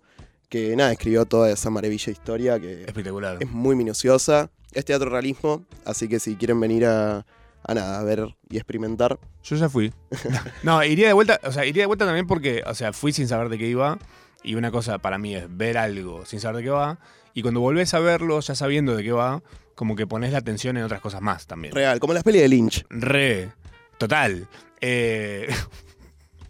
que 0.49 0.75
nada, 0.75 0.91
escribió 0.93 1.25
toda 1.25 1.51
esa 1.51 1.69
maravilla 1.69 2.11
historia 2.11 2.59
que 2.59 2.85
Espectacular. 2.85 3.37
es 3.39 3.51
muy 3.51 3.75
minuciosa. 3.75 4.49
Es 4.73 4.83
teatro 4.83 5.09
realismo, 5.09 5.63
así 5.85 6.07
que 6.07 6.19
si 6.19 6.35
quieren 6.35 6.59
venir 6.59 6.85
a, 6.85 7.25
a 7.67 7.73
nada, 7.73 7.99
a 7.99 8.03
ver 8.03 8.35
y 8.49 8.57
experimentar. 8.57 9.19
Yo 9.43 9.55
ya 9.55 9.69
fui. 9.69 9.93
no, 10.63 10.83
iría 10.83 11.07
de 11.07 11.13
vuelta, 11.13 11.39
o 11.43 11.51
sea, 11.51 11.65
iría 11.65 11.83
de 11.83 11.87
vuelta 11.87 12.05
también 12.05 12.25
porque, 12.25 12.63
o 12.65 12.73
sea, 12.73 12.93
fui 12.93 13.11
sin 13.11 13.27
saber 13.27 13.49
de 13.49 13.57
qué 13.57 13.67
iba. 13.67 13.99
Y 14.43 14.55
una 14.55 14.71
cosa 14.71 14.99
para 14.99 15.17
mí 15.17 15.35
es 15.35 15.45
ver 15.49 15.77
algo 15.77 16.25
sin 16.25 16.39
saber 16.39 16.57
de 16.57 16.63
qué 16.63 16.69
va. 16.69 16.99
Y 17.33 17.41
cuando 17.41 17.59
volvés 17.59 17.93
a 17.93 17.99
verlo, 17.99 18.39
ya 18.39 18.55
sabiendo 18.55 18.95
de 18.95 19.03
qué 19.03 19.11
va, 19.11 19.43
como 19.75 19.95
que 19.95 20.07
pones 20.07 20.31
la 20.31 20.39
atención 20.39 20.77
en 20.77 20.83
otras 20.83 21.01
cosas 21.01 21.21
más 21.21 21.45
también. 21.45 21.73
Real, 21.73 21.99
como 21.99 22.13
las 22.13 22.23
pelis 22.23 22.41
de 22.41 22.47
Lynch. 22.47 22.85
Re. 22.89 23.51
Total. 23.97 24.47
Eh, 24.79 25.47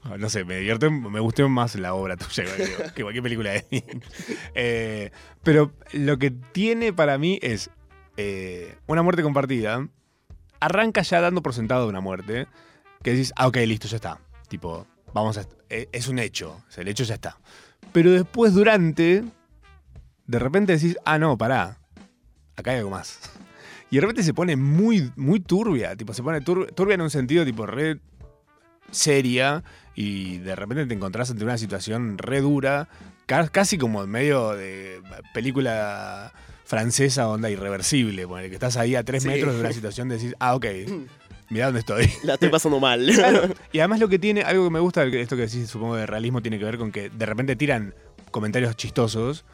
no 0.17 0.29
sé, 0.29 0.45
me 0.45 0.57
divierte, 0.57 0.89
me 0.89 1.19
gustó 1.19 1.49
más 1.49 1.75
la 1.75 1.93
obra 1.93 2.15
tuya 2.15 2.45
que, 2.93 3.01
cualquier 3.01 3.23
película 3.23 3.51
de 3.51 3.65
Lynch. 3.69 4.03
Eh, 4.55 5.11
pero 5.43 5.73
lo 5.93 6.17
que 6.17 6.31
tiene 6.31 6.93
para 6.93 7.17
mí 7.17 7.39
es 7.41 7.69
eh, 8.17 8.75
una 8.87 9.01
muerte 9.01 9.23
compartida. 9.23 9.87
Arranca 10.59 11.01
ya 11.01 11.21
dando 11.21 11.41
por 11.41 11.53
sentado 11.53 11.87
una 11.87 11.99
muerte. 12.01 12.47
Que 13.03 13.11
decís, 13.11 13.31
ah, 13.35 13.47
ok, 13.47 13.57
listo, 13.65 13.87
ya 13.87 13.97
está. 13.97 14.19
Tipo, 14.49 14.87
vamos 15.13 15.37
a. 15.37 15.45
eh, 15.69 15.87
Es 15.91 16.07
un 16.07 16.19
hecho. 16.19 16.63
El 16.75 16.87
hecho 16.87 17.03
ya 17.03 17.15
está. 17.15 17.37
Pero 17.93 18.11
después, 18.11 18.53
durante. 18.53 19.23
De 20.25 20.39
repente 20.39 20.73
decís, 20.73 20.97
ah, 21.05 21.17
no, 21.19 21.37
pará. 21.37 21.77
Acá 22.55 22.71
hay 22.71 22.77
algo 22.77 22.91
más. 22.91 23.19
Y 23.89 23.95
de 23.95 24.01
repente 24.01 24.21
se 24.23 24.33
pone 24.33 24.57
muy, 24.57 25.13
muy 25.15 25.39
turbia. 25.39 25.95
Tipo, 25.95 26.13
se 26.13 26.21
pone 26.21 26.41
tur- 26.41 26.69
turbia 26.75 26.95
en 26.95 27.01
un 27.01 27.09
sentido, 27.09 27.45
tipo, 27.45 27.65
re 27.65 28.01
seria. 28.91 29.63
Y 29.95 30.39
de 30.39 30.57
repente 30.57 30.85
te 30.85 30.93
encontrás 30.93 31.31
ante 31.31 31.45
una 31.45 31.57
situación 31.57 32.17
re 32.17 32.41
dura. 32.41 32.89
ca- 33.27 33.47
Casi 33.47 33.77
como 33.77 34.03
en 34.03 34.09
medio 34.09 34.51
de 34.51 35.01
película 35.33 36.33
francesa 36.67 37.27
onda 37.29 37.49
irreversible. 37.49 38.27
Ponele, 38.27 38.49
que 38.49 38.55
estás 38.55 38.77
ahí 38.77 38.95
a 38.95 39.03
tres 39.03 39.23
Sí. 39.23 39.29
metros 39.29 39.55
de 39.55 39.61
una 39.61 39.71
situación 39.73 40.09
de 40.09 40.17
decís, 40.17 40.35
ah, 40.39 40.53
ok, 40.55 40.65
mirá 41.49 41.65
dónde 41.67 41.79
estoy. 41.79 42.11
La 42.23 42.33
estoy 42.35 42.49
pasando 42.49 42.79
mal. 42.79 43.05
Claro. 43.15 43.53
Y 43.71 43.79
además 43.79 43.99
lo 43.99 44.09
que 44.09 44.19
tiene, 44.19 44.41
algo 44.41 44.65
que 44.65 44.69
me 44.71 44.79
gusta, 44.79 45.05
de 45.05 45.21
esto 45.21 45.35
que 45.35 45.43
decís, 45.43 45.69
supongo 45.69 45.95
de 45.95 46.05
realismo, 46.05 46.41
tiene 46.41 46.59
que 46.59 46.65
ver 46.65 46.77
con 46.77 46.91
que 46.91 47.09
de 47.09 47.25
repente 47.25 47.55
tiran 47.55 47.95
comentarios 48.31 48.75
chistosos, 48.75 49.45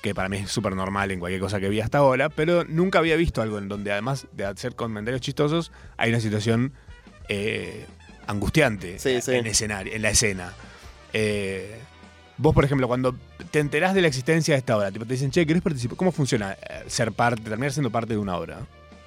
que 0.00 0.14
para 0.14 0.28
mí 0.28 0.38
es 0.38 0.50
súper 0.50 0.74
normal 0.74 1.10
en 1.12 1.20
cualquier 1.20 1.40
cosa 1.40 1.60
que 1.60 1.68
vi 1.68 1.80
hasta 1.80 1.98
ahora, 1.98 2.28
pero 2.30 2.64
nunca 2.64 2.98
había 2.98 3.14
visto 3.16 3.40
algo 3.42 3.58
en 3.58 3.68
donde 3.68 3.92
además 3.92 4.26
de 4.32 4.46
hacer 4.46 4.74
comentarios 4.74 5.20
chistosos, 5.20 5.70
hay 5.96 6.08
una 6.10 6.18
situación 6.20 6.72
eh, 7.28 7.86
angustiante 8.26 8.98
Sí, 8.98 9.20
sí. 9.20 9.32
en 9.32 9.46
escenario, 9.46 9.92
en 9.92 10.02
la 10.02 10.10
escena. 10.10 10.54
Eh, 11.12 11.78
vos, 12.42 12.54
por 12.54 12.64
ejemplo, 12.64 12.88
cuando 12.88 13.14
te 13.50 13.60
enterás 13.60 13.94
de 13.94 14.02
la 14.02 14.08
existencia 14.08 14.54
de 14.54 14.58
esta 14.58 14.76
obra, 14.76 14.90
tipo, 14.90 15.06
te 15.06 15.14
dicen, 15.14 15.30
che, 15.30 15.46
¿querés 15.46 15.62
participar? 15.62 15.96
¿Cómo 15.96 16.12
funciona 16.12 16.52
eh, 16.52 16.84
ser 16.88 17.12
parte, 17.12 17.42
terminar 17.42 17.72
siendo 17.72 17.90
parte 17.90 18.12
de 18.14 18.18
una 18.18 18.36
obra? 18.36 18.58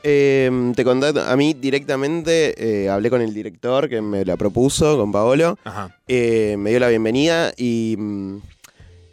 Eh, 0.08 0.71
te 0.76 0.84
conté, 0.84 1.19
a 1.19 1.36
mí 1.36 1.54
directamente 1.56 2.84
eh, 2.84 2.89
hablé 2.89 3.10
con 3.10 3.21
el 3.21 3.34
director 3.34 3.89
que 3.89 4.02
me 4.02 4.24
la 4.24 4.38
propuso, 4.38 4.98
con 4.98 5.12
Paolo. 5.12 5.58
Ajá. 5.63 5.98
eh, 6.08 6.56
me 6.60 6.69
dio 6.69 6.80
la 6.80 6.89
bienvenida 6.89 7.52
y 7.58 7.95
mm, 7.98 8.38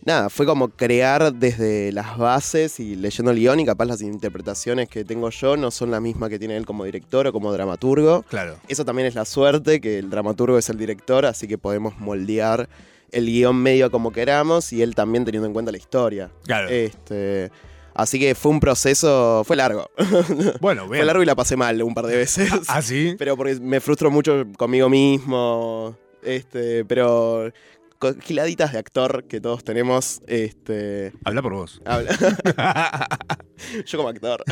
nada, 0.05 0.31
fue 0.31 0.47
como 0.47 0.69
crear 0.69 1.33
desde 1.33 1.93
las 1.93 2.17
bases 2.17 2.81
y 2.81 2.97
leyendo 2.97 3.31
el 3.31 3.39
guion 3.39 3.61
y 3.61 3.67
capaz 3.67 3.85
las 3.87 4.03
interpretaciones 4.03 4.89
que 4.89 5.05
tengo 5.05 5.31
yo 5.31 5.57
no 5.57 5.71
son 5.71 5.91
las 5.91 6.01
mismas 6.01 6.31
que 6.31 6.39
tiene 6.39 6.57
él 6.57 6.67
como 6.67 6.85
director 6.85 7.27
o 7.27 7.33
como 7.33 7.53
dramaturgo. 7.53 8.23
Claro. 8.23 8.57
Eso 8.69 8.85
también 8.85 9.07
es 9.07 9.15
la 9.15 9.25
suerte, 9.25 9.81
que 9.81 9.99
el 9.99 10.11
dramaturgo 10.11 10.59
es 10.59 10.69
el 10.69 10.79
director, 10.79 11.27
así 11.27 11.47
que 11.47 11.59
podemos 11.59 11.99
moldear 11.99 12.69
el 13.13 13.27
guion 13.27 13.57
medio 13.57 13.91
como 13.91 14.11
queramos 14.11 14.73
y 14.73 14.83
él 14.83 14.95
también 14.95 15.25
teniendo 15.25 15.47
en 15.47 15.53
cuenta 15.53 15.71
la 15.71 15.79
historia. 15.79 16.31
Claro. 16.45 16.69
Este, 16.69 17.51
así 17.95 18.19
que 18.19 18.35
fue 18.35 18.51
un 18.51 18.61
proceso, 18.61 19.43
fue 19.45 19.57
largo. 19.57 19.91
bueno, 20.61 20.87
fue 20.87 20.97
bien. 20.97 21.07
largo 21.07 21.23
y 21.23 21.27
la 21.27 21.35
pasé 21.35 21.57
mal 21.57 21.81
un 21.83 21.95
par 21.95 22.07
de 22.07 22.17
veces. 22.17 22.51
¿Ah, 22.69 22.83
sí? 22.83 23.15
Pero 23.19 23.37
porque 23.37 23.57
me 23.61 23.81
frustro 23.81 24.11
mucho 24.11 24.45
conmigo 24.57 24.89
mismo. 24.89 25.97
Este, 26.23 26.85
pero 26.85 27.53
giladitas 28.23 28.73
de 28.73 28.79
actor 28.79 29.25
que 29.25 29.41
todos 29.41 29.65
tenemos. 29.65 30.21
Este. 30.27 31.13
Habla 31.25 31.43
por 31.43 31.53
vos. 31.55 31.81
habla- 31.85 32.17
Yo 33.87 33.99
como 33.99 34.09
actor. 34.09 34.43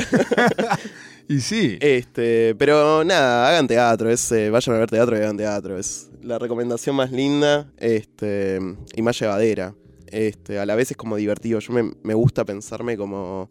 y 1.28 1.40
sí. 1.40 1.78
Este, 1.80 2.54
pero 2.56 3.04
nada, 3.04 3.48
hagan 3.48 3.66
teatro, 3.68 4.10
es, 4.10 4.30
eh, 4.32 4.50
vayan 4.50 4.76
a 4.76 4.78
ver 4.78 4.90
teatro 4.90 5.16
y 5.16 5.20
hagan 5.20 5.36
teatro. 5.36 5.78
Es 5.78 6.10
la 6.22 6.38
recomendación 6.38 6.96
más 6.96 7.10
linda 7.12 7.70
este, 7.78 8.58
y 8.94 9.02
más 9.02 9.18
llevadera. 9.18 9.74
Este, 10.06 10.58
a 10.58 10.66
la 10.66 10.74
vez 10.74 10.90
es 10.90 10.96
como 10.96 11.16
divertido. 11.16 11.60
Yo 11.60 11.72
me, 11.72 11.92
me 12.02 12.14
gusta 12.14 12.44
pensarme 12.44 12.96
como 12.96 13.48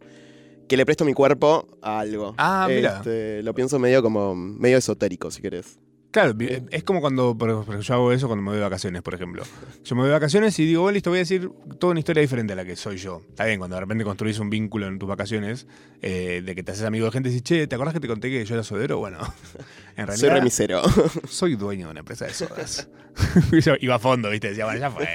que 0.68 0.76
le 0.76 0.84
presto 0.86 1.04
mi 1.04 1.14
cuerpo 1.14 1.66
a 1.82 2.00
algo. 2.00 2.34
Ah, 2.38 2.66
mira. 2.68 2.96
Este, 2.98 3.42
lo 3.42 3.54
pienso 3.54 3.78
medio 3.78 4.02
como 4.02 4.34
medio 4.34 4.76
esotérico, 4.78 5.30
si 5.30 5.42
querés. 5.42 5.78
Claro, 6.10 6.34
es 6.70 6.82
como 6.82 7.00
cuando, 7.00 7.36
ejemplo, 7.40 7.80
yo 7.80 7.94
hago 7.94 8.12
eso 8.12 8.26
cuando 8.26 8.42
me 8.42 8.48
voy 8.48 8.56
de 8.56 8.64
vacaciones, 8.64 9.00
por 9.00 9.14
ejemplo. 9.14 9.44
Yo 9.84 9.94
me 9.94 10.02
voy 10.02 10.08
de 10.08 10.14
vacaciones 10.14 10.58
y 10.58 10.66
digo, 10.66 10.82
bueno, 10.82 10.94
listo, 10.94 11.10
voy 11.10 11.18
a 11.18 11.20
decir 11.20 11.48
toda 11.78 11.92
una 11.92 12.00
historia 12.00 12.20
diferente 12.20 12.52
a 12.52 12.56
la 12.56 12.64
que 12.64 12.74
soy 12.74 12.96
yo. 12.96 13.22
Está 13.28 13.44
bien, 13.44 13.60
cuando 13.60 13.76
de 13.76 13.80
repente 13.80 14.02
construís 14.02 14.40
un 14.40 14.50
vínculo 14.50 14.88
en 14.88 14.98
tus 14.98 15.08
vacaciones, 15.08 15.68
eh, 16.02 16.42
de 16.44 16.54
que 16.56 16.64
te 16.64 16.72
haces 16.72 16.84
amigo 16.84 17.06
de 17.06 17.12
gente 17.12 17.28
y 17.28 17.32
dices, 17.32 17.44
che, 17.44 17.66
¿te 17.68 17.76
acordás 17.76 17.94
que 17.94 18.00
te 18.00 18.08
conté 18.08 18.28
que 18.28 18.44
yo 18.44 18.54
era 18.54 18.64
sodero? 18.64 18.98
Bueno, 18.98 19.18
en 19.96 20.06
Soy 20.08 20.16
realidad 20.16 20.34
remisero. 20.34 20.82
soy 21.28 21.54
dueño 21.54 21.86
de 21.86 21.90
una 21.92 22.00
empresa 22.00 22.26
de 22.26 22.34
sodas. 22.34 22.88
Iba 23.80 23.94
a 23.94 23.98
fondo, 24.00 24.30
¿viste? 24.30 24.48
Decía, 24.48 24.64
bueno, 24.64 24.80
ya 24.80 24.90
fue, 24.90 25.06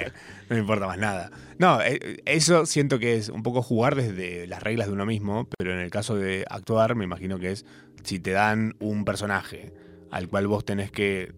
no 0.48 0.54
me 0.54 0.60
importa 0.60 0.86
más 0.86 0.98
nada. 0.98 1.30
No, 1.58 1.82
eh, 1.82 2.22
eso 2.24 2.64
siento 2.64 2.98
que 2.98 3.16
es 3.16 3.28
un 3.28 3.42
poco 3.42 3.60
jugar 3.60 3.96
desde 3.96 4.46
las 4.46 4.62
reglas 4.62 4.86
de 4.86 4.94
uno 4.94 5.04
mismo, 5.04 5.46
pero 5.58 5.74
en 5.74 5.80
el 5.80 5.90
caso 5.90 6.16
de 6.16 6.46
actuar, 6.48 6.94
me 6.94 7.04
imagino 7.04 7.38
que 7.38 7.50
es 7.50 7.66
si 8.02 8.18
te 8.18 8.30
dan 8.30 8.76
un 8.78 9.04
personaje 9.04 9.74
al 10.16 10.28
cual 10.28 10.46
vos 10.46 10.64
tenés 10.64 10.90
que 10.90 11.32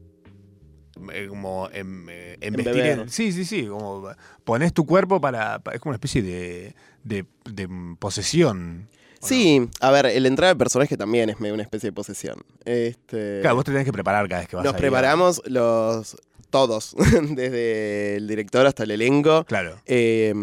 eh, 1.12 1.26
como 1.28 1.68
em, 1.72 2.08
eh, 2.08 2.38
embestir 2.40 2.76
Embeber. 2.84 2.98
en- 3.00 3.08
sí, 3.08 3.32
sí, 3.32 3.44
sí, 3.44 3.66
como 3.66 4.10
pones 4.44 4.72
tu 4.72 4.84
cuerpo 4.86 5.20
para, 5.20 5.58
pa- 5.60 5.72
es 5.74 5.80
como 5.80 5.90
una 5.90 5.96
especie 5.96 6.22
de, 6.22 6.74
de, 7.04 7.24
de 7.44 7.68
posesión. 7.98 8.88
¿o 9.20 9.26
Sí, 9.26 9.68
a 9.80 9.90
ver, 9.90 10.06
el 10.06 10.26
entrar 10.26 10.50
al 10.50 10.56
personaje 10.56 10.96
también 10.96 11.28
es 11.30 11.38
medio 11.40 11.54
una 11.54 11.62
especie 11.62 11.88
de 11.88 11.92
posesión. 11.92 12.38
Este? 12.64 13.40
Claro, 13.40 13.56
vos 13.56 13.64
te 13.64 13.70
tenés 13.72 13.84
que 13.84 13.92
preparar 13.92 14.28
cada 14.28 14.40
vez 14.40 14.48
que 14.48 14.56
vas 14.56 14.64
nos 14.64 14.74
a- 14.74 14.76
preparamos 14.76 15.42
los 15.46 16.16
todos, 16.50 16.94
desde 17.30 18.16
el 18.16 18.28
director 18.28 18.66
hasta 18.66 18.84
el 18.84 18.90
elenco. 18.92 19.44
Claro. 19.44 19.80
Eh, 19.86 20.34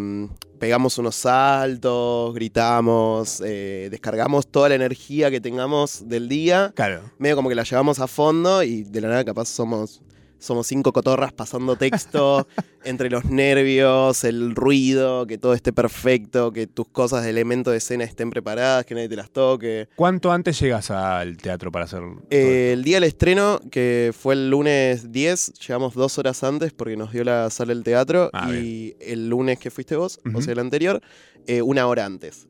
pegamos 0.60 0.98
unos 0.98 1.16
saltos, 1.16 2.34
gritamos, 2.34 3.42
eh, 3.46 3.88
descargamos 3.92 4.48
toda 4.48 4.70
la 4.70 4.76
energía 4.76 5.30
que 5.30 5.42
tengamos 5.42 6.08
del 6.08 6.28
día. 6.30 6.72
Claro. 6.76 7.12
Medio 7.18 7.36
como 7.36 7.50
que 7.50 7.56
la 7.56 7.64
llevamos 7.64 8.00
a 8.00 8.08
fondo 8.08 8.64
y 8.64 8.84
de 8.84 9.02
la 9.02 9.10
nada 9.10 9.26
capaz 9.26 9.46
somos 9.46 10.02
somos 10.46 10.68
cinco 10.68 10.94
cotorras 10.94 11.34
pasando 11.34 11.76
texto 11.76 12.48
entre 12.86 13.10
los 13.10 13.26
nervios, 13.26 14.24
el 14.24 14.56
ruido, 14.56 15.26
que 15.26 15.38
todo 15.38 15.54
esté 15.54 15.74
perfecto, 15.74 16.52
que 16.52 16.68
tus 16.68 16.88
cosas 16.88 17.24
de 17.24 17.32
elemento 17.32 17.72
de 17.72 17.78
escena 17.78 18.04
estén 18.04 18.30
preparadas, 18.30 18.86
que 18.86 18.96
nadie 18.96 19.10
te 19.10 19.16
las 19.16 19.32
toque. 19.32 19.90
¿Cuánto 19.96 20.32
antes 20.32 20.60
llegas 20.60 20.92
al 20.92 21.38
teatro 21.38 21.72
para 21.72 21.86
hacer? 21.86 22.04
Eh, 22.30 22.72
el 22.74 22.84
día 22.84 22.98
del 22.98 23.06
estreno, 23.06 23.60
que 23.72 24.14
fue 24.18 24.36
el 24.36 24.50
lunes 24.50 25.12
10, 25.12 25.54
llegamos 25.68 25.94
dos 25.96 26.18
horas 26.20 26.44
antes 26.44 26.74
porque 26.74 26.96
nos 26.96 27.12
dio 27.12 27.24
la 27.24 27.50
sala 27.50 27.74
del 27.74 27.84
teatro. 27.84 28.30
Ah, 28.34 28.54
y 28.54 28.96
el 29.00 29.30
lunes 29.30 29.60
que 29.60 29.72
fuiste 29.72 29.96
vos, 29.96 30.20
o 30.34 30.42
sea, 30.42 30.54
el 30.54 30.60
anterior, 30.60 31.02
eh, 31.48 31.62
una 31.62 31.88
hora 31.88 32.06
antes. 32.06 32.48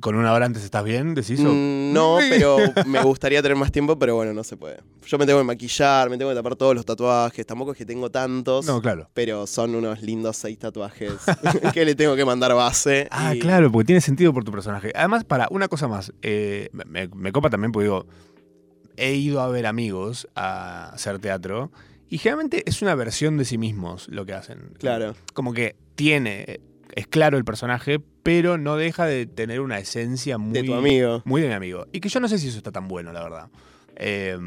¿Con 0.00 0.14
una 0.16 0.32
hora 0.32 0.46
antes 0.46 0.64
estás 0.64 0.82
bien? 0.84 1.14
¿Decís? 1.14 1.38
o- 1.40 1.52
Mm, 1.52 1.92
no, 1.92 2.18
pero 2.30 2.56
me 2.86 3.02
gustaría 3.02 3.42
tener 3.42 3.56
más 3.56 3.70
tiempo, 3.70 3.98
pero 3.98 4.14
bueno, 4.16 4.32
no 4.32 4.42
se 4.42 4.56
puede. 4.56 4.78
Yo 5.06 5.18
me 5.18 5.26
tengo 5.26 5.38
que 5.40 5.44
maquillar, 5.44 6.08
me 6.08 6.16
tengo 6.16 6.30
que 6.30 6.34
tapar 6.34 6.56
todos 6.56 6.74
los 6.74 6.84
tatuajes. 6.86 7.44
Tampoco 7.46 7.72
es 7.72 7.78
que 7.78 7.84
tengo 7.84 8.10
tantos, 8.10 8.64
No, 8.66 8.80
claro. 8.80 9.08
pero 9.12 9.46
son 9.46 9.74
unos 9.74 10.00
lindos 10.02 10.36
seis 10.38 10.58
tatuajes 10.58 11.12
que 11.74 11.84
le 11.84 11.94
tengo 11.94 12.16
que 12.16 12.24
mandar 12.24 12.54
base. 12.54 13.06
Ah, 13.10 13.34
y- 13.34 13.38
claro, 13.38 13.70
porque 13.70 13.86
tiene 13.86 14.00
sentido 14.00 14.32
por 14.32 14.44
tu 14.44 14.50
personaje. 14.52 14.92
Además, 14.94 15.24
para 15.24 15.46
una 15.50 15.68
cosa 15.68 15.88
más, 15.88 16.12
eh, 16.22 16.70
me, 16.72 17.08
me 17.08 17.30
copa 17.32 17.50
también 17.50 17.70
porque 17.72 17.84
digo, 17.84 18.06
he 18.96 19.14
ido 19.14 19.40
a 19.40 19.48
ver 19.48 19.66
amigos 19.66 20.26
a 20.34 20.90
hacer 20.90 21.18
teatro 21.18 21.70
y 22.08 22.18
generalmente 22.18 22.62
es 22.66 22.82
una 22.82 22.94
versión 22.94 23.36
de 23.38 23.44
sí 23.44 23.58
mismos 23.58 24.08
lo 24.08 24.24
que 24.26 24.32
hacen. 24.34 24.74
Claro. 24.78 25.14
Como 25.34 25.52
que 25.52 25.76
tiene, 25.94 26.60
es 26.92 27.06
claro 27.06 27.38
el 27.38 27.44
personaje, 27.44 28.00
pero 28.22 28.58
no 28.58 28.76
deja 28.76 29.06
de 29.06 29.26
tener 29.26 29.60
una 29.60 29.78
esencia 29.78 30.38
muy, 30.38 30.52
De 30.52 30.62
tu 30.64 30.74
amigo. 30.74 31.22
muy 31.24 31.42
de 31.42 31.48
mi 31.48 31.54
amigo. 31.54 31.86
Y 31.92 32.00
que 32.00 32.08
yo 32.08 32.20
no 32.20 32.28
sé 32.28 32.38
si 32.38 32.48
eso 32.48 32.58
está 32.58 32.70
tan 32.72 32.88
bueno, 32.88 33.12
la 33.12 33.22
verdad. 33.22 33.48
Eh, 33.96 34.38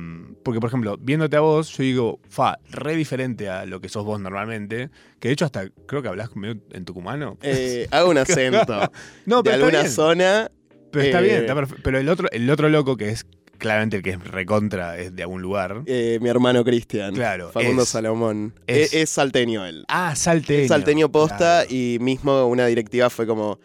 porque, 0.44 0.60
por 0.60 0.70
ejemplo, 0.70 0.98
viéndote 1.00 1.36
a 1.38 1.40
vos, 1.40 1.70
yo 1.78 1.84
digo, 1.84 2.20
fa, 2.30 2.58
re 2.72 2.96
diferente 2.96 3.48
a 3.50 3.66
lo 3.66 3.80
que 3.80 3.90
sos 3.90 4.04
vos 4.04 4.20
normalmente. 4.20 4.90
Que 5.20 5.28
de 5.30 5.34
hecho, 5.34 5.46
hasta 5.46 5.70
creo 5.88 6.02
que 6.02 6.08
hablas 6.08 6.36
medio 6.36 6.62
en 6.72 6.84
tucumano. 6.86 7.38
Eh, 7.42 7.88
hago 7.92 8.10
un 8.10 8.18
acento 8.20 8.92
no, 9.26 9.44
de 9.44 9.44
pero 9.44 9.54
está 9.54 9.54
alguna 9.54 9.80
bien. 9.82 9.92
zona. 9.92 10.52
Pero 10.92 11.06
está 11.06 11.20
eh, 11.20 11.24
bien, 11.24 11.36
está 11.42 11.56
perfe- 11.56 11.80
Pero 11.84 12.00
el 12.00 12.10
otro, 12.10 12.28
el 12.32 12.50
otro 12.50 12.70
loco, 12.70 12.98
que 12.98 13.10
es 13.10 13.26
claramente 13.58 13.98
el 13.98 14.04
que 14.04 14.12
es 14.12 14.24
recontra, 14.24 14.98
es 14.98 15.16
de 15.16 15.24
algún 15.24 15.42
lugar. 15.42 15.82
eh, 15.86 16.20
mi 16.22 16.30
hermano 16.30 16.64
Cristian. 16.64 17.14
Claro, 17.14 17.52
Facundo 17.52 17.84
es- 17.84 17.90
Salomón. 17.90 18.54
es- 18.68 19.10
salteño 19.10 19.66
él. 19.66 19.86
Ah, 19.88 20.16
salteño. 20.16 20.60
Es 20.62 20.68
salteño 20.70 21.12
posta 21.12 21.64
Claro. 21.66 21.68
y 21.70 21.98
mismo 22.00 22.46
una 22.48 22.66
directiva 22.68 23.10
fue 23.10 23.26
como, 23.28 23.60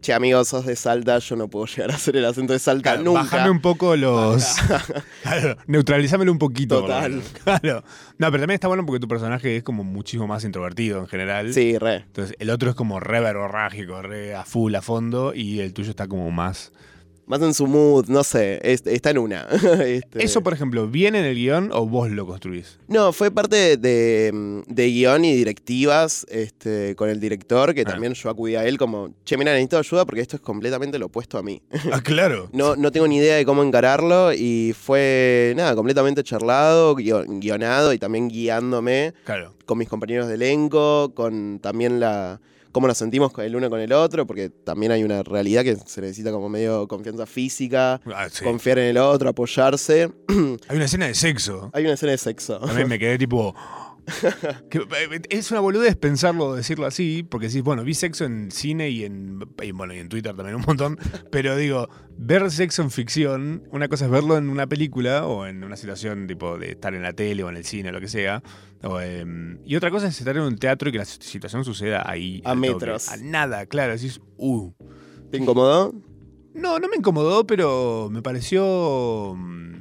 che 0.00 0.12
amigo, 0.12 0.44
sos 0.44 0.66
de 0.66 0.76
Salta, 0.76 1.18
yo 1.18 1.34
no 1.34 1.48
puedo 1.48 1.64
llegar 1.64 1.90
a 1.90 1.94
hacer 1.94 2.14
el 2.16 2.26
acento 2.26 2.52
de 2.52 2.58
Salta 2.58 2.90
Claro, 2.90 3.04
nunca. 3.04 3.22
Bájame 3.22 3.50
un 3.50 3.60
poco 3.62 3.96
los. 3.96 4.44
claro, 5.22 5.56
neutralizámelo 5.66 6.30
un 6.30 6.38
poquito. 6.38 6.82
Total. 6.82 7.22
Claro. 7.44 7.82
No, 8.18 8.30
pero 8.30 8.42
también 8.42 8.54
está 8.56 8.68
bueno 8.68 8.84
porque 8.84 9.00
tu 9.00 9.08
personaje 9.08 9.56
es 9.56 9.62
como 9.62 9.82
muchísimo 9.82 10.26
más 10.26 10.44
introvertido 10.44 11.00
en 11.00 11.06
general. 11.06 11.54
Sí, 11.54 11.78
re. 11.78 11.96
Entonces, 12.06 12.36
el 12.38 12.50
otro 12.50 12.68
es 12.68 12.76
como 12.76 13.00
re 13.00 13.20
verborrágico, 13.20 14.02
re 14.02 14.34
a 14.34 14.44
full, 14.44 14.74
a 14.74 14.82
fondo, 14.82 15.32
y 15.34 15.60
el 15.60 15.72
tuyo 15.72 15.88
está 15.90 16.06
como 16.06 16.30
más. 16.30 16.70
Más 17.26 17.40
en 17.40 17.54
su 17.54 17.66
mood, 17.66 18.06
no 18.08 18.22
sé, 18.22 18.60
es- 18.62 18.86
está 18.86 19.10
en 19.10 19.18
una. 19.18 19.46
Este, 19.86 20.22
Eso, 20.22 20.42
por 20.42 20.52
ejemplo, 20.52 20.86
¿viene 20.88 21.20
en 21.20 21.24
el 21.24 21.34
guion 21.36 21.70
o 21.72 21.86
vos 21.86 22.10
lo 22.10 22.26
construís? 22.26 22.78
No, 22.86 23.12
fue 23.14 23.30
parte 23.30 23.78
de, 23.78 24.30
mm, 24.32 24.60
de 24.66 24.86
guion 24.90 25.24
y 25.24 25.34
directivas 25.34 26.26
este, 26.28 26.94
con 26.96 27.08
el 27.08 27.20
director, 27.20 27.74
que 27.74 27.80
Ah. 27.82 27.84
también 27.84 28.12
yo 28.14 28.28
acudí 28.28 28.56
a 28.56 28.66
él 28.66 28.76
como, 28.76 29.14
che, 29.24 29.38
mira, 29.38 29.52
necesito 29.52 29.78
ayuda 29.78 30.04
porque 30.04 30.20
esto 30.20 30.36
es 30.36 30.42
completamente 30.42 30.98
lo 30.98 31.06
opuesto 31.06 31.38
a 31.38 31.42
mí. 31.42 31.62
Ah, 31.92 32.02
claro. 32.02 32.50
No, 32.52 32.76
no 32.76 32.90
tengo 32.92 33.08
ni 33.08 33.16
idea 33.16 33.36
de 33.36 33.44
cómo 33.46 33.62
encararlo 33.62 34.32
y 34.34 34.74
fue, 34.78 35.54
nada, 35.56 35.74
completamente 35.74 36.22
charlado, 36.22 36.94
guio- 36.94 37.24
guionado 37.26 37.92
y 37.94 37.98
también 37.98 38.28
guiándome 38.28 39.14
Claro. 39.24 39.54
con 39.64 39.78
mis 39.78 39.88
compañeros 39.88 40.28
de 40.28 40.34
elenco, 40.34 41.12
con 41.14 41.58
también 41.60 42.00
la 42.00 42.40
cómo 42.74 42.88
nos 42.88 42.98
sentimos 42.98 43.32
el 43.38 43.54
uno 43.54 43.70
con 43.70 43.78
el 43.80 43.92
otro, 43.92 44.26
porque 44.26 44.50
también 44.50 44.90
hay 44.90 45.04
una 45.04 45.22
realidad 45.22 45.62
que 45.62 45.76
se 45.76 46.00
necesita 46.00 46.32
como 46.32 46.48
medio 46.48 46.88
confianza 46.88 47.24
física, 47.24 48.00
Ah, 48.14 48.26
sí. 48.30 48.44
confiar 48.44 48.80
en 48.80 48.86
el 48.86 48.98
otro, 48.98 49.28
apoyarse. 49.30 50.10
Hay 50.68 50.76
una 50.76 50.84
escena 50.86 51.06
de 51.06 51.14
sexo. 51.14 51.70
Hay 51.72 51.84
una 51.84 51.94
escena 51.94 52.12
de 52.12 52.18
sexo. 52.18 52.58
También 52.58 52.88
me 52.88 52.98
quedé 52.98 53.16
tipo. 53.16 53.54
que- 54.70 54.78
eh, 54.78 55.20
es 55.30 55.50
una 55.50 55.60
boludez 55.60 55.96
pensarlo, 55.96 56.54
decirlo 56.54 56.86
así, 56.86 57.22
porque 57.22 57.48
sí, 57.50 57.60
bueno, 57.60 57.84
vi 57.84 57.94
sexo 57.94 58.24
en 58.24 58.50
cine 58.50 58.90
y 58.90 59.04
en, 59.04 59.40
y 59.62 59.72
bueno, 59.72 59.94
y 59.94 59.98
en 59.98 60.08
Twitter 60.08 60.34
también 60.34 60.56
un 60.56 60.64
montón, 60.66 60.98
pero 61.30 61.56
digo, 61.56 61.88
ver 62.16 62.50
sexo 62.50 62.82
en 62.82 62.90
ficción, 62.90 63.62
una 63.70 63.88
cosa 63.88 64.04
es 64.06 64.10
verlo 64.10 64.36
en 64.36 64.48
una 64.50 64.66
película 64.66 65.26
o 65.26 65.46
en 65.46 65.64
una 65.64 65.76
situación 65.76 66.26
tipo 66.26 66.58
de 66.58 66.72
estar 66.72 66.94
en 66.94 67.02
la 67.02 67.12
tele 67.12 67.42
o 67.44 67.48
en 67.48 67.56
el 67.56 67.64
cine 67.64 67.88
o 67.88 67.92
lo 67.92 68.00
que 68.00 68.08
sea, 68.08 68.42
o, 68.82 69.00
em, 69.00 69.58
y 69.64 69.76
otra 69.76 69.90
cosa 69.90 70.08
es 70.08 70.18
estar 70.18 70.36
en 70.36 70.42
un 70.42 70.56
teatro 70.58 70.88
y 70.88 70.92
que 70.92 70.98
la 70.98 71.04
situación 71.06 71.64
suceda 71.64 72.08
ahí. 72.08 72.42
A 72.44 72.54
toque, 72.54 72.60
metros. 72.72 73.08
a 73.08 73.16
nada, 73.16 73.66
claro, 73.66 73.92
decís, 73.94 74.20
uh. 74.36 74.70
¿Te 75.30 75.38
incomodó? 75.38 75.94
No, 76.54 76.78
no 76.78 76.88
me 76.88 76.96
incomodó, 76.96 77.46
pero 77.46 78.08
me 78.12 78.22
pareció 78.22 79.34
mm, 79.36 79.74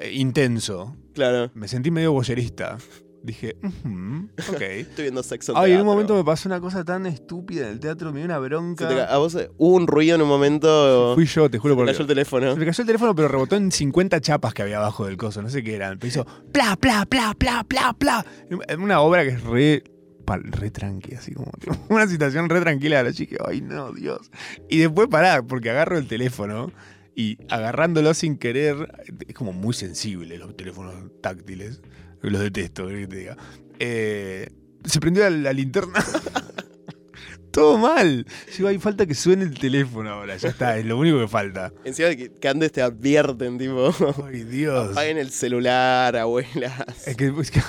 eh, 0.00 0.12
intenso. 0.12 0.96
Claro. 1.16 1.50
Me 1.54 1.66
sentí 1.66 1.90
medio 1.90 2.12
boyerista. 2.12 2.76
Dije, 3.22 3.56
"Ujú, 3.64 4.28
ok. 4.52 4.60
Estoy 4.60 5.04
viendo 5.04 5.22
sexo. 5.22 5.52
en 5.52 5.58
Ay, 5.58 5.72
en 5.72 5.80
un 5.80 5.86
momento 5.86 6.14
me 6.14 6.22
pasó 6.22 6.48
una 6.48 6.60
cosa 6.60 6.84
tan 6.84 7.06
estúpida 7.06 7.66
en 7.66 7.72
el 7.72 7.80
teatro, 7.80 8.12
me 8.12 8.18
dio 8.20 8.26
una 8.26 8.38
bronca. 8.38 8.86
te 8.86 9.00
a 9.00 9.16
vos 9.16 9.34
eh, 9.34 9.50
hubo 9.56 9.74
un 9.76 9.86
ruido 9.88 10.14
en 10.14 10.22
un 10.22 10.28
momento. 10.28 11.12
Fui 11.16 11.24
yo, 11.24 11.50
te 11.50 11.58
juro 11.58 11.74
por 11.74 11.86
cayó 11.86 12.02
el 12.02 12.06
teléfono. 12.06 12.52
Se 12.52 12.58
me 12.60 12.66
cayó 12.66 12.82
el 12.82 12.86
teléfono, 12.86 13.14
pero 13.16 13.26
rebotó 13.28 13.56
en 13.56 13.72
50 13.72 14.20
chapas 14.20 14.54
que 14.54 14.62
había 14.62 14.76
abajo 14.76 15.06
del 15.06 15.16
coso, 15.16 15.42
no 15.42 15.48
sé 15.48 15.64
qué 15.64 15.74
eran. 15.74 15.98
Pero 15.98 16.08
hizo 16.08 16.26
pla, 16.52 16.76
pla, 16.76 17.04
pla, 17.06 17.34
pla, 17.36 17.64
pla, 17.66 17.96
pla. 17.98 18.24
Una 18.78 19.00
obra 19.00 19.24
que 19.24 19.30
es 19.30 19.42
re, 19.42 19.82
re 20.28 20.70
tranqui, 20.70 21.14
así 21.14 21.32
como 21.32 21.50
tipo, 21.58 21.74
una 21.88 22.06
situación 22.06 22.48
re 22.48 22.60
tranquila 22.60 22.98
de 22.98 23.04
la 23.04 23.12
chica. 23.12 23.44
Ay, 23.48 23.60
no, 23.60 23.90
Dios. 23.92 24.30
Y 24.68 24.78
después 24.78 25.08
pará, 25.08 25.42
porque 25.42 25.70
agarro 25.70 25.98
el 25.98 26.06
teléfono 26.06 26.70
y 27.16 27.38
agarrándolo 27.48 28.14
sin 28.14 28.36
querer, 28.36 28.76
es 29.26 29.34
como 29.34 29.52
muy 29.52 29.74
sensible 29.74 30.38
los 30.38 30.56
teléfonos 30.56 30.94
táctiles. 31.22 31.80
Los 32.22 32.40
detesto, 32.40 32.86
¿qué 32.88 33.06
te 33.08 33.16
diga. 33.16 33.36
Eh, 33.78 34.48
se 34.84 35.00
prendió 35.00 35.22
la, 35.24 35.30
la 35.30 35.52
linterna. 35.52 35.94
Todo 37.50 37.78
mal. 37.78 38.26
Digo, 38.54 38.68
hay 38.68 38.78
falta 38.78 39.06
que 39.06 39.14
suene 39.14 39.44
el 39.44 39.58
teléfono 39.58 40.10
ahora, 40.10 40.36
ya 40.36 40.50
está, 40.50 40.76
es 40.76 40.84
lo 40.84 40.98
único 40.98 41.18
que 41.18 41.26
falta. 41.28 41.72
Encima 41.84 42.08
de 42.08 42.16
que, 42.18 42.30
que 42.32 42.48
antes 42.48 42.70
te 42.70 42.82
advierten, 42.82 43.56
tipo. 43.56 43.94
Ay, 44.26 44.44
Dios. 44.44 44.90
Apaguen 44.92 45.16
el 45.16 45.30
celular, 45.30 46.16
abuelas. 46.16 47.06
Es 47.08 47.16
que, 47.16 47.32
es 47.40 47.50
que- 47.50 47.62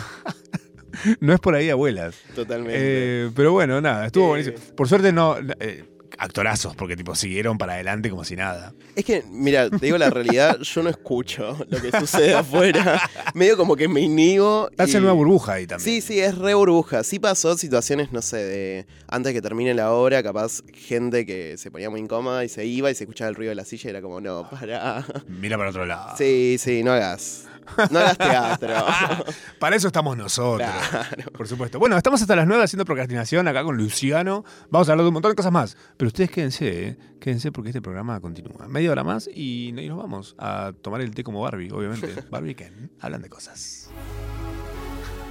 no 1.22 1.34
es 1.34 1.40
por 1.40 1.56
ahí, 1.56 1.70
abuelas. 1.70 2.16
Totalmente. 2.36 2.76
Eh, 2.78 3.32
pero 3.34 3.54
bueno, 3.54 3.80
nada, 3.80 4.08
estuvo 4.08 4.26
Eh. 4.26 4.44
buenísimo. 4.44 4.76
Por 4.76 4.90
suerte 4.90 5.14
no. 5.14 5.38
eh, 5.62 5.86
actorazos, 6.18 6.76
porque 6.76 6.96
tipo 6.96 7.16
siguieron 7.16 7.58
para 7.58 7.74
adelante 7.74 8.10
como 8.10 8.24
si 8.24 8.36
nada. 8.36 8.74
Es 8.96 9.06
que, 9.06 9.24
mira, 9.30 9.70
te 9.70 9.86
digo 9.86 9.98
la 9.98 10.10
realidad, 10.10 10.60
yo 10.62 10.84
no 10.84 10.90
escucho 10.90 11.58
lo 11.70 11.82
que 11.82 11.92
sucede 12.00 12.34
afuera. 12.34 13.02
Medio 13.34 13.58
como 13.58 13.76
que 13.76 13.88
me 13.88 14.02
inhibo. 14.02 14.70
Estás 14.72 14.94
y- 14.94 14.98
en 14.98 15.04
una 15.04 15.12
burbuja 15.14 15.54
ahí 15.54 15.68
también. 15.68 15.86
Sí, 15.86 16.02
sí, 16.02 16.20
es 16.20 16.38
re 16.38 16.54
burbuja. 16.54 17.04
Sí 17.04 17.20
pasó 17.20 17.58
situaciones, 17.58 18.12
no 18.12 18.22
sé, 18.22 18.38
de 18.38 18.88
antes 19.08 19.34
que 19.34 19.42
termine 19.42 19.74
la 19.74 19.92
obra, 19.92 20.24
capaz 20.24 20.62
gente 20.74 21.26
que 21.26 21.58
se 21.58 21.72
ponía 21.72 21.90
muy 21.90 22.00
incómoda 22.02 22.44
y 22.44 22.50
se 22.50 22.66
iba 22.66 22.90
y 22.92 22.96
se 22.96 23.04
escuchaba 23.04 23.30
el 23.30 23.36
ruido 23.36 23.50
de 23.50 23.56
la 23.56 23.66
silla 23.66 23.88
y 23.88 23.90
era 23.92 24.02
como, 24.02 24.20
no, 24.22 24.50
para. 24.50 25.06
Mira 25.28 25.58
para 25.58 25.70
otro 25.70 25.86
lado. 25.86 26.16
Sí, 26.18 26.58
sí, 26.60 26.84
no 26.84 26.92
hagas. 26.94 27.46
No 27.92 28.00
hagas 28.00 28.18
teatro. 28.18 28.74
Para 29.60 29.76
eso 29.76 29.88
estamos 29.88 30.18
nosotros. 30.18 30.70
Claro. 30.90 31.32
Por 31.32 31.48
supuesto. 31.48 31.80
Bueno, 31.80 31.98
estamos 31.98 32.22
hasta 32.22 32.36
las 32.36 32.48
9 32.48 32.64
haciendo 32.64 32.86
procrastinación 32.86 33.48
acá 33.48 33.64
con 33.64 33.78
Luciano. 33.78 34.44
Vamos 34.70 34.90
a 34.90 34.92
hablar 34.94 35.04
de 35.04 35.10
un 35.10 35.14
montón 35.14 35.32
de 35.32 35.36
cosas 35.36 35.52
más. 35.52 35.78
Pero 35.98 36.08
ustedes 36.08 36.32
quédense, 36.32 36.88
¿eh? 36.88 36.98
Quédense 37.20 37.52
porque 37.52 37.70
este 37.70 37.82
programa 37.82 38.20
continúa. 38.20 38.68
Media 38.68 38.92
hora 38.92 39.04
más 39.04 39.28
y, 39.34 39.70
y 39.70 39.88
nos 39.90 39.98
vamos 39.98 40.36
a 40.38 40.72
tomar 40.82 41.02
el 41.02 41.14
té 41.14 41.24
como 41.24 41.42
Barbie, 41.42 41.72
obviamente. 41.72 42.14
Barbie 42.32 42.52
y 42.52 42.56
Ken 42.56 42.92
hablan 43.00 43.22
de 43.22 43.30
cosas. 43.30 43.90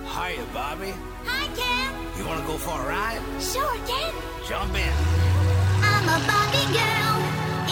Hiya, 0.05 0.43
Bobby. 0.55 0.93
Hi, 1.27 1.47
Ken. 1.55 1.91
You 2.19 2.27
wanna 2.27 2.47
go 2.47 2.57
for 2.57 2.73
a 2.81 2.87
ride? 2.89 3.21
Sure, 3.41 3.77
Ken. 3.87 4.13
Jump 4.49 4.75
in. 4.75 4.93
I'm 5.83 6.09
a 6.09 6.19
Barbie 6.27 6.69
girl 6.73 7.17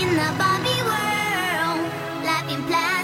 in 0.03 0.11
the 0.15 0.29
Barbie 0.37 0.83
world. 0.85 1.81
Life 2.25 2.49
in 2.53 2.63
plastic, 2.65 3.04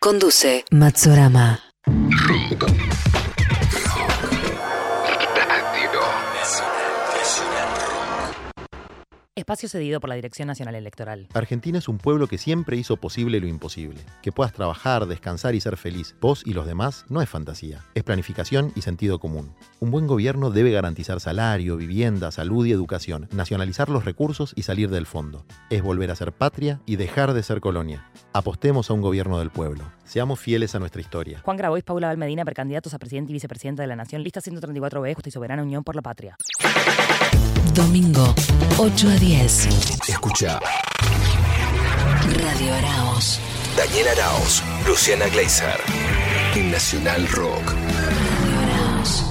Conduce 0.00 0.64
Matsurama. 0.70 1.73
Espacio 9.44 9.68
cedido 9.68 10.00
por 10.00 10.08
la 10.08 10.14
Dirección 10.14 10.48
Nacional 10.48 10.74
Electoral. 10.74 11.28
Argentina 11.34 11.76
es 11.76 11.86
un 11.86 11.98
pueblo 11.98 12.28
que 12.28 12.38
siempre 12.38 12.78
hizo 12.78 12.96
posible 12.96 13.40
lo 13.40 13.46
imposible. 13.46 14.00
Que 14.22 14.32
puedas 14.32 14.54
trabajar, 14.54 15.04
descansar 15.04 15.54
y 15.54 15.60
ser 15.60 15.76
feliz, 15.76 16.16
vos 16.18 16.42
y 16.46 16.54
los 16.54 16.64
demás, 16.64 17.04
no 17.10 17.20
es 17.20 17.28
fantasía, 17.28 17.84
es 17.94 18.04
planificación 18.04 18.72
y 18.74 18.80
sentido 18.80 19.18
común. 19.18 19.54
Un 19.80 19.90
buen 19.90 20.06
gobierno 20.06 20.48
debe 20.48 20.70
garantizar 20.70 21.20
salario, 21.20 21.76
vivienda, 21.76 22.30
salud 22.30 22.64
y 22.64 22.72
educación, 22.72 23.28
nacionalizar 23.32 23.90
los 23.90 24.06
recursos 24.06 24.54
y 24.56 24.62
salir 24.62 24.88
del 24.88 25.04
fondo. 25.04 25.44
Es 25.68 25.82
volver 25.82 26.10
a 26.10 26.16
ser 26.16 26.32
patria 26.32 26.80
y 26.86 26.96
dejar 26.96 27.34
de 27.34 27.42
ser 27.42 27.60
colonia. 27.60 28.10
Apostemos 28.32 28.88
a 28.88 28.94
un 28.94 29.02
gobierno 29.02 29.38
del 29.38 29.50
pueblo. 29.50 29.84
Seamos 30.04 30.40
fieles 30.40 30.74
a 30.74 30.78
nuestra 30.78 31.02
historia. 31.02 31.42
Juan 31.44 31.58
Grabois, 31.58 31.84
Paula 31.84 32.06
Valmedina, 32.06 32.46
precandidatos 32.46 32.94
a 32.94 32.98
presidente 32.98 33.32
y 33.32 33.34
vicepresidenta 33.34 33.82
de 33.82 33.88
la 33.88 33.96
Nación, 33.96 34.22
lista 34.22 34.40
134B, 34.40 35.14
Justa 35.14 35.28
y 35.28 35.32
Soberana 35.32 35.62
Unión 35.62 35.84
por 35.84 35.96
la 35.96 36.00
Patria. 36.00 36.34
Domingo, 37.74 38.34
8 38.78 39.08
a 39.08 39.16
10. 39.16 39.68
Escucha. 40.08 40.60
Radio 42.36 42.74
Araos. 42.74 43.40
Daniel 43.76 44.08
Arauz, 44.08 44.62
Luciana 44.86 45.26
Gleiser. 45.28 45.80
En 46.54 46.70
Nacional 46.70 47.26
Rock. 47.28 47.72
Radio 47.72 48.58
Araos. 48.60 49.24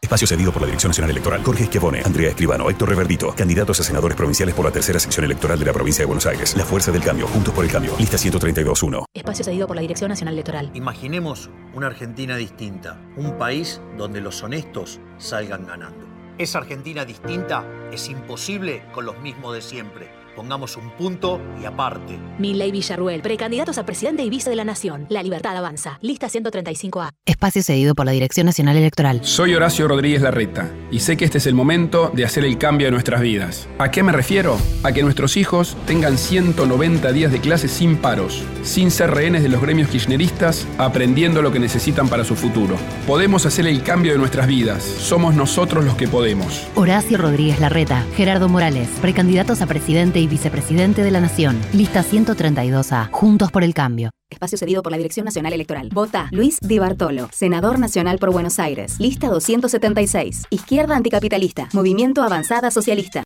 Espacio 0.00 0.28
cedido 0.28 0.52
por 0.52 0.62
la 0.62 0.66
Dirección 0.66 0.90
Nacional 0.90 1.10
Electoral. 1.10 1.42
Jorge 1.42 1.64
Esquiavone, 1.64 2.02
Andrea 2.04 2.28
Escribano, 2.28 2.70
Héctor 2.70 2.90
Reverdito. 2.90 3.34
Candidatos 3.34 3.80
a 3.80 3.82
senadores 3.82 4.16
provinciales 4.16 4.54
por 4.54 4.64
la 4.64 4.70
tercera 4.70 5.00
sección 5.00 5.24
electoral 5.24 5.58
de 5.58 5.64
la 5.64 5.72
provincia 5.72 6.02
de 6.02 6.06
Buenos 6.06 6.26
Aires. 6.26 6.56
La 6.56 6.64
Fuerza 6.64 6.92
del 6.92 7.02
Cambio. 7.02 7.26
Juntos 7.26 7.52
por 7.52 7.64
el 7.64 7.70
Cambio. 7.70 7.94
Lista 7.98 8.16
132.1. 8.16 9.04
Espacio 9.14 9.44
cedido 9.44 9.66
por 9.66 9.76
la 9.76 9.82
Dirección 9.82 10.10
Nacional 10.10 10.34
Electoral. 10.34 10.70
Imaginemos 10.74 11.50
una 11.74 11.88
Argentina 11.88 12.36
distinta, 12.36 13.00
un 13.16 13.38
país 13.38 13.80
donde 13.96 14.20
los 14.20 14.42
honestos 14.42 15.00
salgan 15.18 15.66
ganando. 15.66 16.11
Esa 16.38 16.58
Argentina 16.58 17.04
distinta 17.04 17.62
es 17.92 18.08
imposible 18.08 18.82
con 18.92 19.04
los 19.04 19.18
mismos 19.18 19.54
de 19.54 19.60
siempre. 19.60 20.21
Pongamos 20.34 20.78
un 20.78 20.90
punto 20.96 21.40
y 21.60 21.66
aparte. 21.66 22.18
Milley 22.38 22.72
Villarruel, 22.72 23.20
precandidatos 23.20 23.76
a 23.76 23.84
presidente 23.84 24.22
y 24.22 24.30
vice 24.30 24.48
de 24.48 24.56
la 24.56 24.64
Nación. 24.64 25.06
La 25.10 25.22
libertad 25.22 25.54
avanza. 25.54 25.98
Lista 26.00 26.28
135A. 26.28 27.10
Espacio 27.26 27.62
cedido 27.62 27.94
por 27.94 28.06
la 28.06 28.12
Dirección 28.12 28.46
Nacional 28.46 28.76
Electoral. 28.78 29.20
Soy 29.24 29.54
Horacio 29.54 29.86
Rodríguez 29.88 30.22
Larreta 30.22 30.70
y 30.90 31.00
sé 31.00 31.18
que 31.18 31.26
este 31.26 31.36
es 31.36 31.46
el 31.46 31.54
momento 31.54 32.10
de 32.14 32.24
hacer 32.24 32.44
el 32.46 32.56
cambio 32.56 32.86
de 32.86 32.92
nuestras 32.92 33.20
vidas. 33.20 33.68
¿A 33.78 33.90
qué 33.90 34.02
me 34.02 34.12
refiero? 34.12 34.56
A 34.84 34.92
que 34.92 35.02
nuestros 35.02 35.36
hijos 35.36 35.76
tengan 35.86 36.16
190 36.16 37.12
días 37.12 37.30
de 37.30 37.40
clases 37.40 37.70
sin 37.70 37.98
paros, 37.98 38.42
sin 38.62 38.90
ser 38.90 39.10
rehenes 39.10 39.42
de 39.42 39.50
los 39.50 39.60
gremios 39.60 39.88
kirchneristas, 39.88 40.66
aprendiendo 40.78 41.42
lo 41.42 41.52
que 41.52 41.58
necesitan 41.58 42.08
para 42.08 42.24
su 42.24 42.36
futuro. 42.36 42.76
Podemos 43.06 43.44
hacer 43.44 43.66
el 43.66 43.82
cambio 43.82 44.12
de 44.12 44.18
nuestras 44.18 44.46
vidas. 44.46 44.82
Somos 44.82 45.34
nosotros 45.34 45.84
los 45.84 45.96
que 45.96 46.08
podemos. 46.08 46.66
Horacio 46.74 47.18
Rodríguez 47.18 47.60
Larreta, 47.60 48.06
Gerardo 48.16 48.48
Morales, 48.48 48.88
precandidatos 49.02 49.60
a 49.60 49.66
presidente 49.66 50.21
y 50.22 50.28
vicepresidente 50.28 51.02
de 51.02 51.10
la 51.10 51.20
Nación. 51.20 51.60
Lista 51.72 52.02
132A. 52.02 53.10
Juntos 53.10 53.50
por 53.50 53.64
el 53.64 53.74
cambio. 53.74 54.10
Espacio 54.30 54.56
cedido 54.56 54.82
por 54.82 54.92
la 54.92 54.98
Dirección 54.98 55.24
Nacional 55.24 55.52
Electoral. 55.52 55.90
Vota 55.92 56.28
Luis 56.32 56.58
Di 56.60 56.78
Bartolo, 56.78 57.28
senador 57.32 57.78
nacional 57.78 58.18
por 58.18 58.32
Buenos 58.32 58.58
Aires. 58.58 58.98
Lista 58.98 59.28
276. 59.28 60.44
Izquierda 60.50 60.96
anticapitalista. 60.96 61.68
Movimiento 61.72 62.22
Avanzada 62.22 62.70
Socialista. 62.70 63.24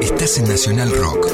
Estás 0.00 0.38
en 0.38 0.48
Nacional 0.48 0.90
Rock. 0.90 1.28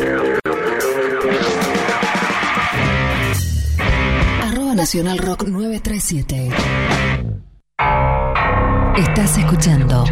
Arroba 4.43 4.75
Nacional 4.75 5.19
Rock 5.19 5.45
937. 5.45 6.51
Estás 8.99 9.39
escuchando. 9.39 10.05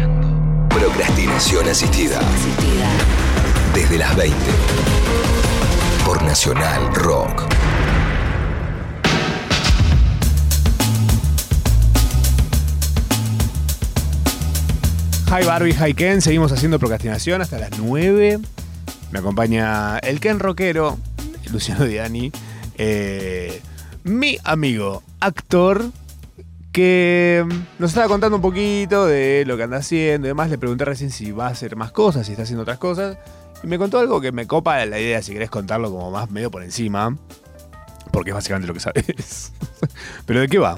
Procrastinación 0.69 1.67
asistida. 1.67 2.19
Desde 3.73 3.97
las 3.97 4.15
20. 4.15 4.37
Por 6.05 6.21
Nacional 6.21 6.93
Rock. 6.93 7.43
Hi 15.27 15.43
Barbie, 15.43 15.73
hi 15.73 15.95
Ken, 15.95 16.21
seguimos 16.21 16.51
haciendo 16.51 16.77
procrastinación 16.77 17.41
hasta 17.41 17.57
las 17.57 17.79
9. 17.79 18.39
Me 19.11 19.19
acompaña 19.19 19.97
el 19.97 20.19
Ken 20.19 20.39
rockero, 20.39 20.99
Luciano 21.51 21.85
Diani, 21.85 22.31
eh, 22.77 23.59
mi 24.03 24.37
amigo 24.43 25.01
actor, 25.19 25.85
que 26.71 27.43
nos 27.79 27.89
estaba 27.89 28.07
contando 28.07 28.35
un 28.35 28.41
poquito 28.43 29.07
de 29.07 29.45
lo 29.47 29.57
que 29.57 29.63
anda 29.63 29.77
haciendo 29.77 30.27
y 30.27 30.29
demás. 30.29 30.51
Le 30.51 30.59
pregunté 30.59 30.85
recién 30.85 31.09
si 31.09 31.31
va 31.31 31.47
a 31.47 31.51
hacer 31.51 31.75
más 31.75 31.91
cosas, 31.91 32.27
si 32.27 32.33
está 32.33 32.43
haciendo 32.43 32.61
otras 32.61 32.77
cosas. 32.77 33.17
Y 33.63 33.67
me 33.67 33.77
contó 33.77 33.99
algo 33.99 34.19
que 34.19 34.31
me 34.31 34.45
copa 34.45 34.85
la 34.85 34.99
idea, 34.99 35.21
si 35.21 35.31
querés 35.31 35.49
contarlo 35.49 35.89
como 35.89 36.11
más 36.11 36.29
medio 36.29 36.51
por 36.51 36.63
encima, 36.63 37.17
porque 38.11 38.31
es 38.31 38.35
básicamente 38.35 38.67
lo 38.67 38.73
que 38.73 38.81
sabes. 38.81 39.53
Pero 40.25 40.41
¿de 40.41 40.47
qué 40.49 40.59
va? 40.59 40.77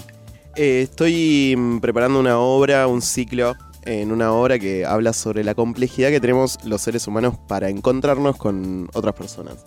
Eh, 0.56 0.82
estoy 0.84 1.56
mm, 1.58 1.80
preparando 1.80 2.19
una 2.19 2.38
obra, 2.38 2.88
un 2.88 3.02
ciclo, 3.02 3.56
en 3.86 4.12
una 4.12 4.32
obra 4.32 4.60
que 4.60 4.86
habla 4.86 5.13
sobre 5.13 5.43
la 5.43 5.56
complejidad 5.56 6.10
que 6.10 6.19
tenemos 6.19 6.58
los 6.63 6.82
seres 6.82 7.08
humanos 7.08 7.36
para 7.48 7.69
encontrarnos 7.69 8.36
con 8.38 8.89
otras 8.93 9.15
personas. 9.15 9.65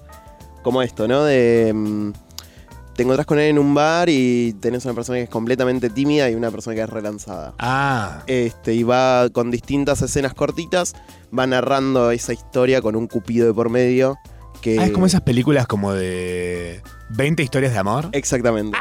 Como 0.63 0.83
esto, 0.83 1.09
¿no? 1.09 1.25
De. 1.25 2.13
Te 2.99 3.05
encontrás 3.05 3.27
con 3.27 3.39
él 3.39 3.51
en 3.51 3.59
un 3.61 3.75
bar 3.75 4.09
y 4.09 4.57
tenés 4.61 4.85
una 4.85 4.93
persona 4.93 5.19
que 5.19 5.23
es 5.23 5.31
completamente 5.31 5.89
tímida 5.89 6.29
y 6.29 6.35
una 6.35 6.51
persona 6.51 6.75
que 6.75 6.83
es 6.83 6.91
relanzada. 6.91 7.55
Ah, 7.57 8.25
Este, 8.27 8.75
y 8.75 8.83
va 8.83 9.29
con 9.31 9.53
distintas 9.53 10.03
escenas 10.03 10.35
cortitas, 10.35 10.95
va 11.37 11.47
narrando 11.47 12.11
esa 12.11 12.33
historia 12.33 12.83
con 12.83 12.97
un 12.97 13.07
cupido 13.07 13.47
de 13.47 13.55
por 13.55 13.71
medio. 13.71 14.17
Que... 14.63 14.81
ah, 14.81 14.87
es 14.87 14.91
como 14.91 15.07
esas 15.07 15.21
películas 15.21 15.69
como 15.69 15.93
de 15.95 16.83
20 17.11 17.41
historias 17.45 17.73
de 17.73 17.79
amor. 17.79 18.09
Exactamente. 18.11 18.77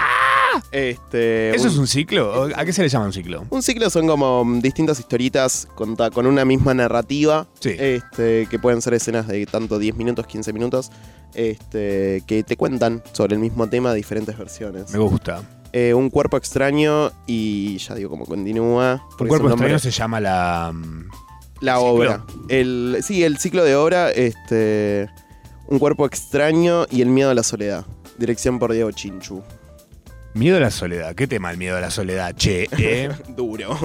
Este, 0.72 1.56
¿Eso 1.56 1.68
es 1.68 1.78
un 1.78 1.86
ciclo? 1.86 2.42
¿O 2.42 2.50
¿A 2.56 2.66
qué 2.66 2.74
se 2.74 2.82
le 2.82 2.90
llama 2.90 3.06
un 3.06 3.14
ciclo? 3.14 3.46
Un 3.52 3.62
ciclo 3.62 3.90
son 3.92 4.08
como 4.08 4.44
mm, 4.44 4.60
distintas 4.62 5.00
historitas 5.00 5.68
conta- 5.76 6.10
con 6.10 6.26
una 6.26 6.44
misma 6.46 6.74
narrativa. 6.74 7.46
Sí. 7.60 7.76
Este, 7.78 8.48
que 8.50 8.58
pueden 8.58 8.82
ser 8.82 8.96
escenas 8.96 9.28
de 9.28 9.46
tanto 9.46 9.78
10 9.78 9.96
minutos, 9.96 10.26
15 10.26 10.54
minutos. 10.54 10.90
Este, 11.38 12.24
que 12.28 12.44
te 12.44 12.58
cuentan 12.58 13.02
sobre 13.14 13.36
el 13.36 13.40
mismo 13.40 13.70
tema 13.70 13.94
diferentes 13.94 14.38
versiones. 14.38 14.92
Me 14.92 14.98
gusta. 15.00 15.42
Eh, 15.72 15.94
un 15.94 16.10
cuerpo 16.10 16.36
extraño 16.38 17.12
y 17.28 17.78
ya 17.78 17.94
digo 17.96 18.10
cómo 18.10 18.26
continúa. 18.26 19.06
Un 19.20 19.28
cuerpo 19.28 19.50
extraño 19.50 19.78
se 19.80 19.92
llama 19.92 20.20
la. 20.20 20.72
mm, 20.74 21.10
La 21.62 21.76
ciclo. 21.76 21.88
obra. 21.92 22.26
El, 22.50 22.98
sí, 23.04 23.24
el 23.24 23.38
ciclo 23.38 23.64
de 23.64 23.76
obra, 23.76 24.10
este. 24.10 25.08
Un 25.68 25.80
cuerpo 25.80 26.06
extraño 26.06 26.86
y 26.90 27.02
el 27.02 27.10
miedo 27.10 27.30
a 27.30 27.34
la 27.36 27.44
soledad. 27.44 27.86
Dirección 28.18 28.58
por 28.58 28.74
Diego 28.74 28.90
Chinchu. 28.92 29.44
Miedo 30.34 30.58
a 30.58 30.60
la 30.60 30.72
soledad. 30.72 31.14
¿Qué 31.14 31.28
tema 31.28 31.52
el 31.52 31.58
miedo 31.58 31.78
a 31.78 31.82
la 31.82 31.92
soledad? 31.92 32.34
Che, 32.36 32.68
¿eh? 32.78 33.10
Duro. 33.36 33.78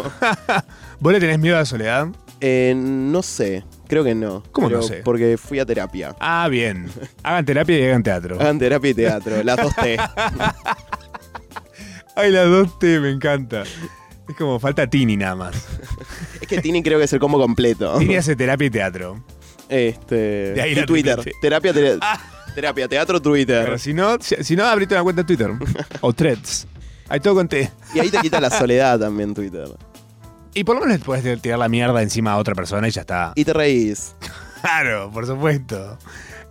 ¿Vos 1.01 1.13
le 1.13 1.21
tenés 1.21 1.39
miedo 1.39 1.57
a 1.57 1.61
la 1.61 1.65
soledad? 1.67 2.09
Eh, 2.41 2.75
no 2.77 3.23
sé, 3.23 3.65
creo 3.93 4.05
que 4.05 4.15
no. 4.15 4.43
¿Cómo 4.53 4.71
no 4.71 4.81
sé? 4.81 5.03
Porque 5.05 5.37
fui 5.37 5.59
a 5.59 5.67
terapia. 5.67 6.17
Ah, 6.19 6.49
bien. 6.49 6.89
Hagan 7.23 7.45
terapia 7.45 7.79
y 7.79 7.85
hagan 7.85 8.03
teatro. 8.03 8.41
Hagan 8.41 8.59
terapia 8.59 8.91
y 8.91 8.95
teatro, 8.95 9.43
las 9.43 9.59
dos 9.59 9.77
T. 9.77 9.99
Ay, 12.17 12.31
las 12.33 12.49
dos 12.49 12.79
T, 12.79 13.01
me 13.01 13.11
encanta. 13.11 13.63
Es 13.63 14.37
como 14.39 14.59
falta 14.59 14.87
Tini 14.87 15.19
nada 15.19 15.37
más. 15.37 15.67
Es 16.41 16.49
que 16.49 16.63
Tini 16.63 16.83
creo 16.83 16.99
que 16.99 17.05
es 17.05 17.13
el 17.13 17.19
combo 17.21 17.39
completo. 17.39 17.99
Tini 17.99 18.17
hace 18.17 18.35
terapia 18.35 18.67
y 18.67 18.71
teatro. 18.71 19.23
Este. 19.69 20.15
De 20.55 20.63
ahí 20.63 20.79
y 20.79 20.87
Twitter. 20.87 21.23
Terapia, 21.43 21.75
te- 21.75 21.99
terapia, 22.55 22.89
teatro, 22.89 23.21
Twitter. 23.21 23.65
Pero 23.65 23.79
si 23.79 23.93
no, 23.93 24.17
si, 24.23 24.37
si 24.43 24.57
no, 24.57 24.65
abrite 24.65 24.95
una 24.95 25.03
cuenta 25.03 25.21
en 25.21 25.27
Twitter. 25.27 25.51
o 26.01 26.15
threads. 26.15 26.67
Hay 27.11 27.21
todo 27.21 27.35
con 27.35 27.47
T. 27.47 27.71
Y 27.95 27.99
ahí 27.99 28.09
te 28.09 28.17
quita 28.21 28.41
la 28.41 28.49
soledad 28.49 28.99
también, 28.99 29.35
Twitter. 29.35 29.69
Y 30.55 30.65
por 30.65 30.77
lo 30.77 30.83
menos 30.83 30.99
le 30.99 31.05
puedes 31.05 31.41
tirar 31.41 31.59
la 31.59 31.69
mierda 31.69 32.03
encima 32.03 32.33
a 32.33 32.37
otra 32.39 32.55
persona 32.55 32.89
y 32.89 32.91
ya 32.91 33.03
está. 33.03 33.33
Y 33.35 33.45
te 33.45 33.53
reís. 33.53 34.15
Claro, 34.63 35.11
por 35.11 35.27
supuesto. 35.27 35.99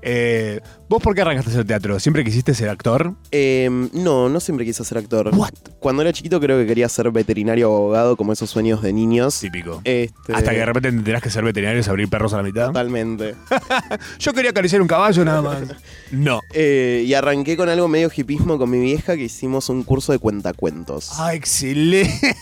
Eh, 0.02 0.60
¿Vos 0.90 1.02
por 1.02 1.16
qué 1.16 1.22
arrancaste 1.22 1.52
a 1.52 1.54
hacer 1.54 1.66
teatro? 1.66 1.98
¿Siempre 2.00 2.26
quisiste 2.26 2.54
ser 2.54 2.68
actor? 2.68 3.14
Eh, 3.32 3.70
no, 3.94 4.28
no 4.28 4.40
siempre 4.42 4.66
quise 4.66 4.84
ser 4.84 4.98
actor. 4.98 5.32
Cuando 5.80 6.02
era 6.02 6.12
chiquito 6.12 6.42
creo 6.42 6.58
que 6.58 6.66
quería 6.66 6.90
ser 6.90 7.10
veterinario 7.12 7.72
o 7.72 7.78
abogado, 7.78 8.18
como 8.18 8.34
esos 8.34 8.50
sueños 8.50 8.82
de 8.82 8.92
niños. 8.92 9.40
Típico. 9.40 9.80
Este, 9.86 10.34
Hasta 10.34 10.52
que 10.52 10.58
de 10.58 10.66
repente 10.66 10.90
te 10.92 10.98
enterás 10.98 11.22
que 11.22 11.30
ser 11.30 11.46
veterinario 11.46 11.80
es 11.80 11.88
abrir 11.88 12.10
perros 12.10 12.34
a 12.34 12.38
la 12.38 12.44
mitad. 12.44 12.68
Totalmente. 12.68 13.36
Yo 14.20 14.34
quería 14.34 14.52
acariciar 14.52 14.82
un 14.82 14.90
caballo 14.90 15.24
nada 15.24 15.42
más. 15.42 15.60
No. 16.12 16.42
Eh, 16.54 17.06
y 17.08 17.14
arranqué 17.14 17.56
con 17.56 17.70
algo 17.70 17.88
medio 17.88 18.12
hipismo 18.14 18.58
con 18.58 18.70
mi 18.70 18.80
vieja 18.80 19.16
que 19.16 19.24
hicimos 19.24 19.70
un 19.70 19.84
curso 19.84 20.12
de 20.12 20.20
cuentacuentos. 20.20 21.12
Ah, 21.18 21.34
excelente. 21.34 22.36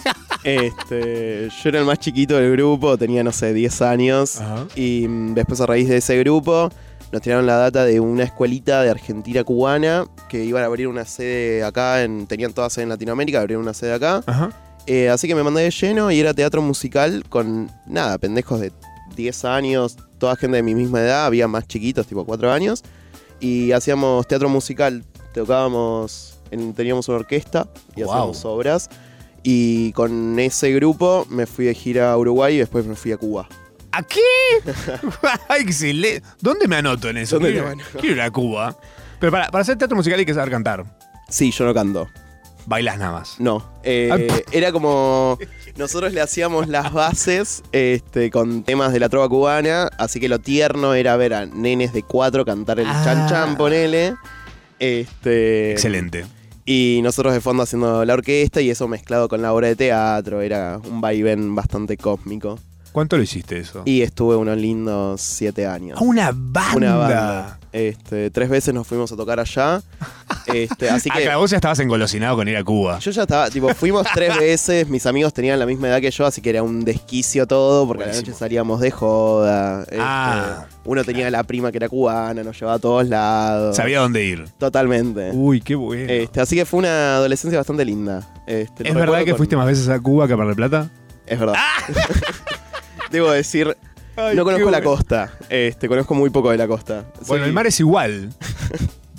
Este, 0.44 1.50
yo 1.50 1.70
era 1.70 1.80
el 1.80 1.86
más 1.86 2.00
chiquito 2.00 2.36
del 2.38 2.52
grupo, 2.54 2.98
tenía, 2.98 3.24
no 3.24 3.32
sé, 3.32 3.54
10 3.54 3.82
años. 3.82 4.40
Y 4.76 5.08
mm, 5.08 5.34
después 5.36 5.60
a 5.62 5.66
raíz 5.66 5.88
de 5.90 5.98
ese 5.98 6.18
grupo 6.20 6.70
nos 7.12 7.22
tiraron 7.22 7.46
la 7.48 7.56
data 7.58 7.86
de 7.86 8.00
una 8.00 8.24
escuelita 8.24 8.84
de 8.84 8.90
Argentina 8.92 9.44
cubana 9.44 10.06
que 10.30 10.44
iban 10.46 10.64
a 10.64 10.68
abrir 10.68 10.88
una 10.88 11.06
sede 11.06 11.64
acá, 11.64 12.04
en, 12.04 12.28
tenían 12.28 12.54
toda 12.54 12.70
sede 12.70 12.84
en 12.84 12.90
Latinoamérica, 12.90 13.42
abrieron 13.42 13.64
una 13.64 13.74
sede 13.74 13.94
acá. 13.94 14.24
Ajá. 14.28 14.52
Eh, 14.86 15.10
así 15.10 15.28
que 15.28 15.36
me 15.36 15.44
mandé 15.44 15.62
de 15.64 15.72
lleno 15.72 16.12
y 16.12 16.20
era 16.20 16.34
teatro 16.34 16.62
musical 16.62 17.24
con, 17.30 17.70
nada, 17.86 18.18
pendejos 18.18 18.60
de 18.60 18.72
10 19.16 19.46
años, 19.46 19.98
toda 20.20 20.36
gente 20.36 20.58
de 20.58 20.64
mi 20.64 20.74
misma 20.76 21.02
edad, 21.02 21.26
había 21.26 21.48
más 21.48 21.68
chiquitos, 21.68 22.08
tipo 22.08 22.26
4 22.26 22.52
años. 22.52 22.84
Y 23.40 23.72
hacíamos 23.72 24.28
teatro 24.28 24.50
musical, 24.50 25.04
tocábamos, 25.34 26.38
en- 26.52 26.74
teníamos 26.74 27.08
una 27.10 27.18
orquesta 27.20 27.68
y 27.96 28.04
Wow. 28.04 28.12
hacíamos 28.14 28.46
obras. 28.46 28.90
Y 29.44 29.92
con 29.94 30.38
ese 30.40 30.72
grupo 30.74 31.26
me 31.30 31.46
fui 31.46 31.66
de 31.66 31.74
gira 31.74 32.12
a 32.12 32.18
Uruguay 32.18 32.56
y 32.56 32.58
después 32.60 32.86
me 32.86 32.96
fui 32.96 33.12
a 33.12 33.18
Cuba. 33.18 33.48
¿A 33.92 34.04
qué? 34.04 34.20
Excelente. 35.60 36.24
¿Dónde 36.42 36.68
me 36.68 36.76
anoto 36.78 37.10
en 37.10 37.18
eso? 37.18 37.36
¿Dónde 37.40 37.54
quiero, 37.54 37.74
quiero 38.00 38.16
ir 38.16 38.22
a 38.22 38.30
Cuba. 38.32 38.78
Pero 39.20 39.32
para, 39.32 39.50
para 39.50 39.62
hacer 39.62 39.78
teatro 39.78 39.96
musical 39.98 40.20
hay 40.20 40.26
que 40.26 40.34
saber 40.34 40.52
cantar. 40.52 40.86
Sí, 41.28 41.52
yo 41.52 41.66
no 41.66 41.74
canto. 41.74 42.08
Bailas 42.66 43.00
nada 43.00 43.12
más. 43.14 43.40
No. 43.40 43.66
eh, 43.84 44.28
Ah. 44.30 44.36
era 44.52 44.72
como. 44.72 45.38
Nosotros 45.76 46.14
le 46.14 46.22
hacíamos 46.22 46.68
las 46.68 46.92
bases 46.94 47.64
este, 47.72 48.30
con 48.30 48.64
temas 48.64 48.94
de 48.94 49.00
la 49.00 49.10
trova 49.10 49.28
cubana. 49.28 49.90
Así 49.98 50.20
que 50.20 50.30
lo 50.30 50.40
tierno 50.40 50.94
era 50.94 51.16
ver 51.18 51.34
a 51.34 51.46
nenes 51.48 51.94
de 51.94 52.04
cuatro 52.04 52.46
cantar 52.46 52.80
el 52.80 52.86
Ah. 52.88 53.02
chan 53.04 53.28
chan, 53.30 53.58
ponele. 53.58 54.14
Este. 54.78 55.72
Excelente. 55.72 56.26
Y 56.72 57.00
nosotros 57.02 57.34
de 57.34 57.42
fondo 57.42 57.64
haciendo 57.64 58.06
la 58.06 58.14
orquesta 58.14 58.62
y 58.62 58.70
eso 58.70 58.88
mezclado 58.88 59.28
con 59.28 59.42
la 59.42 59.52
obra 59.54 59.70
de 59.70 59.76
teatro. 59.76 60.42
Era 60.42 60.78
un 60.78 61.02
vaivén 61.02 61.56
bastante 61.56 61.98
cósmico. 61.98 62.60
¿Cuánto 62.92 63.18
lo 63.18 63.24
hiciste 63.24 63.58
eso? 63.60 63.84
Y 63.86 64.02
estuve 64.02 64.36
unos 64.36 64.58
lindos 64.58 65.22
siete 65.22 65.68
años. 65.68 65.98
¡Ah, 66.02 66.04
una 66.04 66.32
banda! 66.34 66.76
Una 66.76 66.96
banda. 66.96 67.60
Este, 67.72 68.32
tres 68.32 68.50
veces 68.50 68.74
nos 68.74 68.88
fuimos 68.88 69.12
a 69.12 69.16
tocar 69.16 69.40
allá. 69.40 69.82
Este, 70.48 70.90
así 70.90 71.10
Ah, 71.12 71.18
que. 71.18 71.24
claro, 71.24 71.40
vos 71.40 71.52
ya 71.52 71.58
estabas 71.58 71.80
engolosinado 71.80 72.36
con 72.36 72.48
ir 72.48 72.58
a 72.58 72.64
Cuba. 72.64 72.98
Yo 73.00 73.12
ya 73.12 73.22
estaba, 73.24 73.50
tipo, 73.52 73.72
fuimos 73.76 74.08
tres 74.16 74.36
veces, 74.40 74.88
mis 74.90 75.06
amigos 75.06 75.32
tenían 75.32 75.60
la 75.60 75.68
misma 75.68 75.90
edad 75.90 76.02
que 76.02 76.10
yo, 76.10 76.26
así 76.26 76.42
que 76.42 76.50
era 76.50 76.64
un 76.64 76.84
desquicio 76.84 77.46
todo, 77.46 77.86
porque 77.86 78.04
a 78.04 78.08
la 78.08 78.12
Buenísimo. 78.14 78.32
noche 78.32 78.40
salíamos 78.40 78.80
de 78.82 78.90
joda. 78.90 79.84
este, 79.84 79.98
Ah. 80.00 80.66
uno 80.86 81.04
tenía 81.04 81.30
la 81.30 81.44
prima 81.44 81.72
que 81.72 81.78
era 81.78 81.88
cubana, 81.90 82.44
nos 82.44 82.60
llevaba 82.60 82.78
a 82.78 82.80
todos 82.80 83.08
lados. 83.08 83.76
Sabía 83.76 84.00
dónde 84.00 84.24
ir. 84.26 84.46
Totalmente. 84.58 85.30
Uy, 85.34 85.62
qué 85.62 85.76
bueno. 85.76 86.12
Este, 86.12 86.42
así 86.42 86.56
que 86.56 86.66
fue 86.66 86.80
una 86.80 87.18
adolescencia 87.18 87.60
bastante 87.60 87.86
linda. 87.86 88.28
Este, 88.48 88.88
¿Es 88.88 88.96
verdad 88.96 89.20
que 89.20 89.32
con- 89.32 89.38
fuiste 89.38 89.56
más 89.56 89.68
veces 89.68 89.88
a 89.90 90.00
Cuba 90.00 90.26
que 90.26 90.34
a 90.34 90.38
Mar 90.38 90.48
del 90.48 90.56
Plata? 90.56 90.90
Es 91.28 91.40
verdad. 91.40 91.56
Debo 93.12 93.32
decir, 93.32 93.76
Ay, 94.16 94.36
no 94.36 94.44
conozco 94.44 94.70
la 94.70 94.82
costa. 94.82 95.32
Este, 95.50 95.88
conozco 95.88 96.14
muy 96.16 96.30
poco 96.30 96.52
de 96.52 96.58
la 96.58 96.68
costa. 96.68 97.06
Bueno, 97.28 97.44
Soy- 97.44 97.50
el 97.50 97.54
mar 97.54 97.68
es 97.68 97.80
igual. 97.80 98.30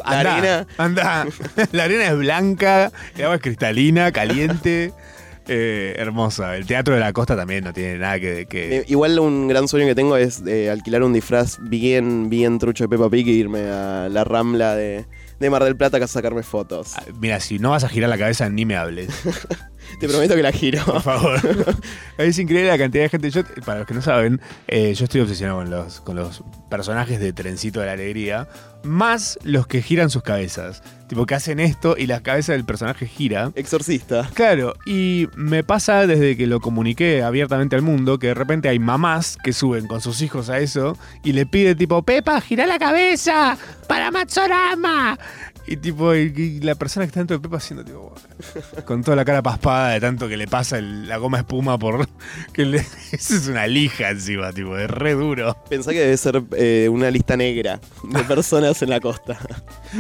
La 0.01 0.19
Andá, 0.21 0.37
arena- 0.39 0.67
Anda. 0.79 1.27
La 1.73 1.85
arena 1.85 2.07
es 2.07 2.17
blanca, 2.17 2.91
el 3.17 3.25
agua 3.25 3.35
es 3.37 3.43
cristalina, 3.43 4.11
caliente, 4.13 4.95
eh, 5.47 5.95
hermosa. 5.99 6.57
El 6.57 6.65
teatro 6.65 6.95
de 6.95 7.01
la 7.01 7.13
costa 7.13 7.37
también 7.37 7.65
no 7.65 7.75
tiene 7.75 7.99
nada 7.99 8.19
que. 8.19 8.47
que- 8.47 8.79
Eh, 8.79 8.85
igual 8.89 9.19
un 9.19 9.47
gran 9.49 9.69
sueño 9.69 9.87
que 9.87 9.95
tengo 9.95 10.17
es 10.17 10.43
eh, 10.47 10.71
alquilar 10.71 11.03
un 11.03 11.13
disfraz 11.13 11.59
bien, 11.61 12.31
bien 12.31 12.59
trucho 12.59 12.85
de 12.85 12.89
Peppa 12.89 13.11
Pig 13.11 13.29
e 13.29 13.33
irme 13.33 13.69
a 13.69 14.09
la 14.11 14.25
rambla 14.25 14.75
de, 14.75 15.05
de 15.39 15.51
Mar 15.51 15.65
del 15.65 15.77
Plata 15.77 15.99
a 15.99 16.07
sacarme 16.07 16.43
fotos. 16.45 16.95
Mira, 17.21 17.39
si 17.39 17.59
no 17.59 17.71
vas 17.73 17.85
a 17.85 17.89
girar 17.91 18.09
la 18.09 18.17
cabeza, 18.17 18.49
ni 18.49 18.65
me 18.65 18.77
hables. 18.77 19.11
Te 20.01 20.09
prometo 20.09 20.35
que 20.35 20.43
la 20.43 20.51
giro. 20.51 20.83
Por 20.85 21.03
favor. 21.03 21.39
es 22.19 22.39
increíble 22.39 22.71
la 22.71 22.79
cantidad 22.79 23.05
de 23.05 23.11
gente. 23.11 23.31
Yo, 23.31 23.43
para 23.67 23.81
los 23.81 23.87
que 23.87 23.93
no 23.93 24.01
saben, 24.01 24.41
eh, 24.67 24.95
yo 24.95 25.05
estoy 25.05 25.21
obsesionado 25.21 25.59
con 25.59 25.71
los, 25.71 26.01
con 26.01 26.17
los 26.17 26.43
personajes 26.71 27.21
de 27.21 27.35
Trencito 27.35 27.81
de 27.81 27.87
la 27.87 27.93
Alegría, 27.93 28.49
más 28.83 29.39
los 29.43 29.67
que 29.67 29.83
giran 29.83 30.09
sus 30.09 30.23
cabezas. 30.23 30.83
Tipo, 31.07 31.27
que 31.27 31.35
hacen 31.35 31.61
esto 31.61 31.97
y 31.99 32.07
la 32.07 32.23
cabeza 32.23 32.53
del 32.53 32.65
personaje 32.65 33.07
gira. 33.07 33.53
Exorcista. 33.57 34.31
Claro, 34.33 34.75
y 34.87 35.29
me 35.35 35.65
pasa 35.65 36.07
desde 36.07 36.35
que 36.35 36.47
lo 36.47 36.61
comuniqué 36.61 37.23
abiertamente 37.23 37.77
al 37.77 37.83
mundo 37.83 38.19
que 38.19 38.29
de 38.29 38.35
repente 38.35 38.69
hay 38.71 38.79
mamás 38.79 39.37
que 39.43 39.53
suben 39.53 39.87
con 39.87 40.01
sus 40.01 40.23
hijos 40.23 40.49
a 40.49 40.61
eso 40.61 40.97
y 41.25 41.33
le 41.33 41.45
pide 41.45 41.75
tipo, 41.75 42.03
Pepa, 42.05 42.41
gira 42.41 42.67
la 42.67 42.79
cabeza 42.79 43.59
para 43.87 44.11
Matsorama. 44.11 45.19
Y 45.71 45.77
tipo, 45.77 46.13
y- 46.17 46.33
y 46.37 46.61
la 46.63 46.75
persona 46.75 47.07
que 47.07 47.11
está 47.11 47.21
dentro 47.21 47.37
de 47.39 47.43
Pepa 47.43 47.59
haciendo 47.59 47.85
tipo, 47.85 48.13
con 48.85 49.05
toda 49.05 49.17
la 49.17 49.25
cara 49.25 49.41
paspada 49.41 49.91
de 49.91 50.01
tanto 50.01 50.27
que 50.27 50.37
le 50.37 50.49
pasa 50.49 50.79
el- 50.79 51.07
la 51.09 51.17
goma 51.19 51.39
espuma 51.39 51.79
por... 51.79 52.09
que 52.53 52.65
le- 52.65 52.79
Eso 53.13 53.37
es 53.37 53.47
una 53.47 53.69
lija 53.69 54.11
encima, 54.11 54.53
tipo, 54.53 54.77
es 54.77 54.91
re 54.91 55.15
duro. 55.15 55.57
Pensá 55.71 55.93
que 55.93 56.01
debe 56.01 56.17
ser 56.17 56.43
eh, 56.57 56.89
una 56.91 57.09
lista 57.13 57.37
negra 57.37 57.81
de 58.03 58.25
personas 58.25 58.83
en 58.83 58.91
la 58.91 58.99
costa. 58.99 59.39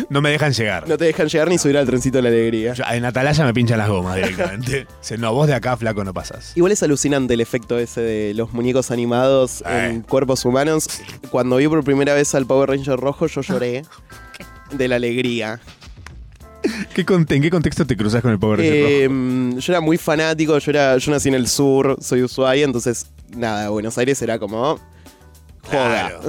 No 0.08 0.20
me 0.20 0.30
dejan 0.30 0.52
llegar. 0.52 0.88
No 0.88 0.98
te 0.98 1.04
dejan 1.04 1.28
llegar 1.28 1.48
ni 1.48 1.56
subir 1.56 1.78
al 1.78 1.86
trencito 1.86 2.18
de 2.18 2.22
la 2.22 2.28
alegría. 2.30 2.74
Yo- 2.74 2.82
en 2.90 3.04
Atalaya 3.04 3.44
me 3.44 3.54
pinchan 3.54 3.78
las 3.78 3.88
gomas 3.88 4.16
directamente. 4.16 4.88
Dicen, 5.00 5.20
no, 5.20 5.32
vos 5.32 5.46
de 5.46 5.54
acá, 5.54 5.76
flaco, 5.76 6.02
no 6.02 6.12
pasas. 6.12 6.56
Igual 6.56 6.72
es 6.72 6.82
alucinante 6.82 7.34
el 7.34 7.40
efecto 7.40 7.78
ese 7.78 8.00
de 8.00 8.34
los 8.34 8.52
muñecos 8.52 8.90
animados 8.90 9.62
en 9.64 10.02
cuerpos 10.02 10.44
humanos. 10.44 10.88
Cuando 11.30 11.58
vi 11.58 11.68
por 11.68 11.84
primera 11.84 12.12
vez 12.12 12.34
al 12.34 12.44
Power 12.44 12.70
Ranger 12.70 12.98
rojo, 12.98 13.28
yo 13.28 13.40
lloré 13.42 13.84
de 14.72 14.88
la 14.88 14.96
alegría. 14.96 15.60
¿Qué 16.94 17.04
¿En 17.08 17.42
qué 17.42 17.50
contexto 17.50 17.86
te 17.86 17.96
cruzas 17.96 18.22
con 18.22 18.32
el 18.32 18.38
Power 18.38 18.58
Ranger 18.58 18.82
rojo? 18.82 18.92
Eh, 18.92 19.60
yo 19.60 19.72
era 19.72 19.80
muy 19.80 19.96
fanático, 19.96 20.58
yo, 20.58 20.70
era, 20.70 20.98
yo 20.98 21.10
nací 21.10 21.28
en 21.28 21.34
el 21.34 21.48
sur, 21.48 21.96
soy 22.00 22.22
Ushuaia, 22.22 22.64
entonces 22.64 23.06
nada, 23.34 23.70
Buenos 23.70 23.96
Aires 23.98 24.20
era 24.22 24.38
como... 24.38 24.78
Joda. 25.62 26.08
Claro. 26.08 26.20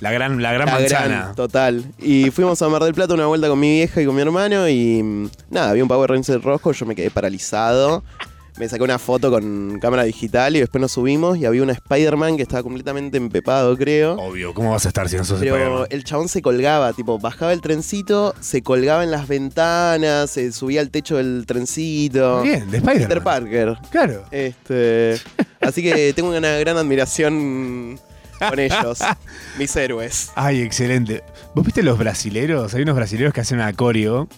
La 0.00 0.12
gran, 0.12 0.40
la 0.40 0.52
gran 0.52 0.66
La 0.66 0.72
manzana. 0.74 1.06
gran, 1.06 1.34
total. 1.34 1.84
Y 1.98 2.30
fuimos 2.30 2.62
a 2.62 2.68
Mar 2.68 2.82
del 2.82 2.94
Plata 2.94 3.14
una 3.14 3.26
vuelta 3.26 3.48
con 3.48 3.58
mi 3.58 3.70
vieja 3.70 4.00
y 4.00 4.06
con 4.06 4.14
mi 4.14 4.22
hermano 4.22 4.68
y 4.68 5.02
mm, 5.02 5.28
nada, 5.50 5.70
había 5.70 5.82
un 5.82 5.88
Power 5.88 6.10
Ranger 6.10 6.40
rojo, 6.40 6.72
yo 6.72 6.86
me 6.86 6.94
quedé 6.94 7.10
paralizado. 7.10 8.02
Me 8.58 8.66
saqué 8.70 8.82
una 8.82 8.98
foto 8.98 9.30
con 9.30 9.78
cámara 9.80 10.04
digital 10.04 10.56
y 10.56 10.60
después 10.60 10.80
nos 10.80 10.92
subimos 10.92 11.36
y 11.36 11.44
había 11.44 11.62
una 11.62 11.74
Spider-Man 11.74 12.36
que 12.36 12.42
estaba 12.42 12.62
completamente 12.62 13.18
empepado, 13.18 13.76
creo. 13.76 14.14
Obvio, 14.14 14.54
¿cómo 14.54 14.70
vas 14.70 14.86
a 14.86 14.88
estar 14.88 15.10
si 15.10 15.16
no 15.16 15.24
sos 15.24 15.40
Pero 15.40 15.86
el 15.90 16.04
chabón 16.04 16.28
se 16.28 16.40
colgaba, 16.40 16.94
tipo, 16.94 17.18
bajaba 17.18 17.52
el 17.52 17.60
trencito, 17.60 18.34
se 18.40 18.62
colgaba 18.62 19.04
en 19.04 19.10
las 19.10 19.28
ventanas, 19.28 20.30
se 20.30 20.52
subía 20.52 20.80
al 20.80 20.88
techo 20.88 21.18
del 21.18 21.44
trencito. 21.46 22.40
Bien, 22.42 22.70
de 22.70 22.78
Spider-Man. 22.78 23.08
Peter 23.08 23.22
Parker. 23.22 23.78
Claro. 23.90 24.24
Este, 24.30 25.20
así 25.60 25.82
que 25.82 26.14
tengo 26.14 26.30
una 26.30 26.56
gran 26.56 26.78
admiración 26.78 28.00
con 28.38 28.58
ellos, 28.58 29.00
mis 29.58 29.76
héroes. 29.76 30.30
Ay, 30.34 30.62
excelente. 30.62 31.22
¿Vos 31.54 31.62
viste 31.62 31.82
los 31.82 31.98
brasileros? 31.98 32.72
Hay 32.72 32.82
unos 32.82 32.96
brasileros 32.96 33.34
que 33.34 33.42
hacen 33.42 33.60
acorio 33.60 34.28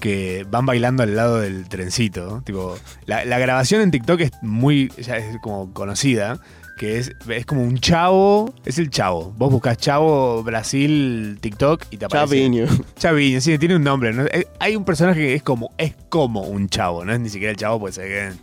que 0.00 0.46
van 0.50 0.64
bailando 0.66 1.02
al 1.02 1.16
lado 1.16 1.38
del 1.40 1.68
trencito. 1.68 2.42
Tipo, 2.44 2.76
la, 3.06 3.24
la 3.24 3.38
grabación 3.38 3.80
en 3.82 3.90
TikTok 3.90 4.20
es 4.20 4.30
muy, 4.42 4.92
ya 4.98 5.16
es 5.16 5.36
como 5.42 5.72
conocida, 5.72 6.38
que 6.78 6.98
es, 6.98 7.10
es 7.28 7.44
como 7.44 7.62
un 7.64 7.78
chavo, 7.78 8.54
es 8.64 8.78
el 8.78 8.90
chavo. 8.90 9.34
Vos 9.36 9.50
buscás 9.50 9.76
chavo 9.78 10.42
Brasil 10.44 11.38
TikTok 11.40 11.84
y 11.90 11.96
te 11.96 12.04
aparece. 12.04 12.26
Chaviño. 12.36 12.66
Chaviño, 12.96 13.40
sí, 13.40 13.58
tiene 13.58 13.74
un 13.76 13.82
nombre. 13.82 14.12
¿no? 14.12 14.24
Eh, 14.26 14.46
Hay 14.60 14.76
un 14.76 14.84
personaje 14.84 15.18
que 15.20 15.34
es 15.34 15.42
como, 15.42 15.72
es 15.78 15.94
como 16.08 16.42
un 16.42 16.68
chavo, 16.68 17.04
no 17.04 17.12
es 17.12 17.18
ni 17.18 17.28
siquiera 17.28 17.50
el 17.50 17.56
chavo, 17.56 17.80
pues 17.80 17.96
deben, 17.96 18.38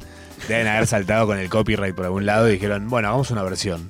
deben 0.50 0.68
haber 0.68 0.86
saltado 0.88 1.26
con 1.28 1.40
el 1.40 1.50
copyright 1.50 1.96
por 1.96 2.04
algún 2.06 2.26
lado 2.26 2.50
y 2.50 2.54
dijeron, 2.54 2.90
bueno, 2.90 3.08
hagamos 3.08 3.32
una 3.32 3.44
versión. 3.44 3.90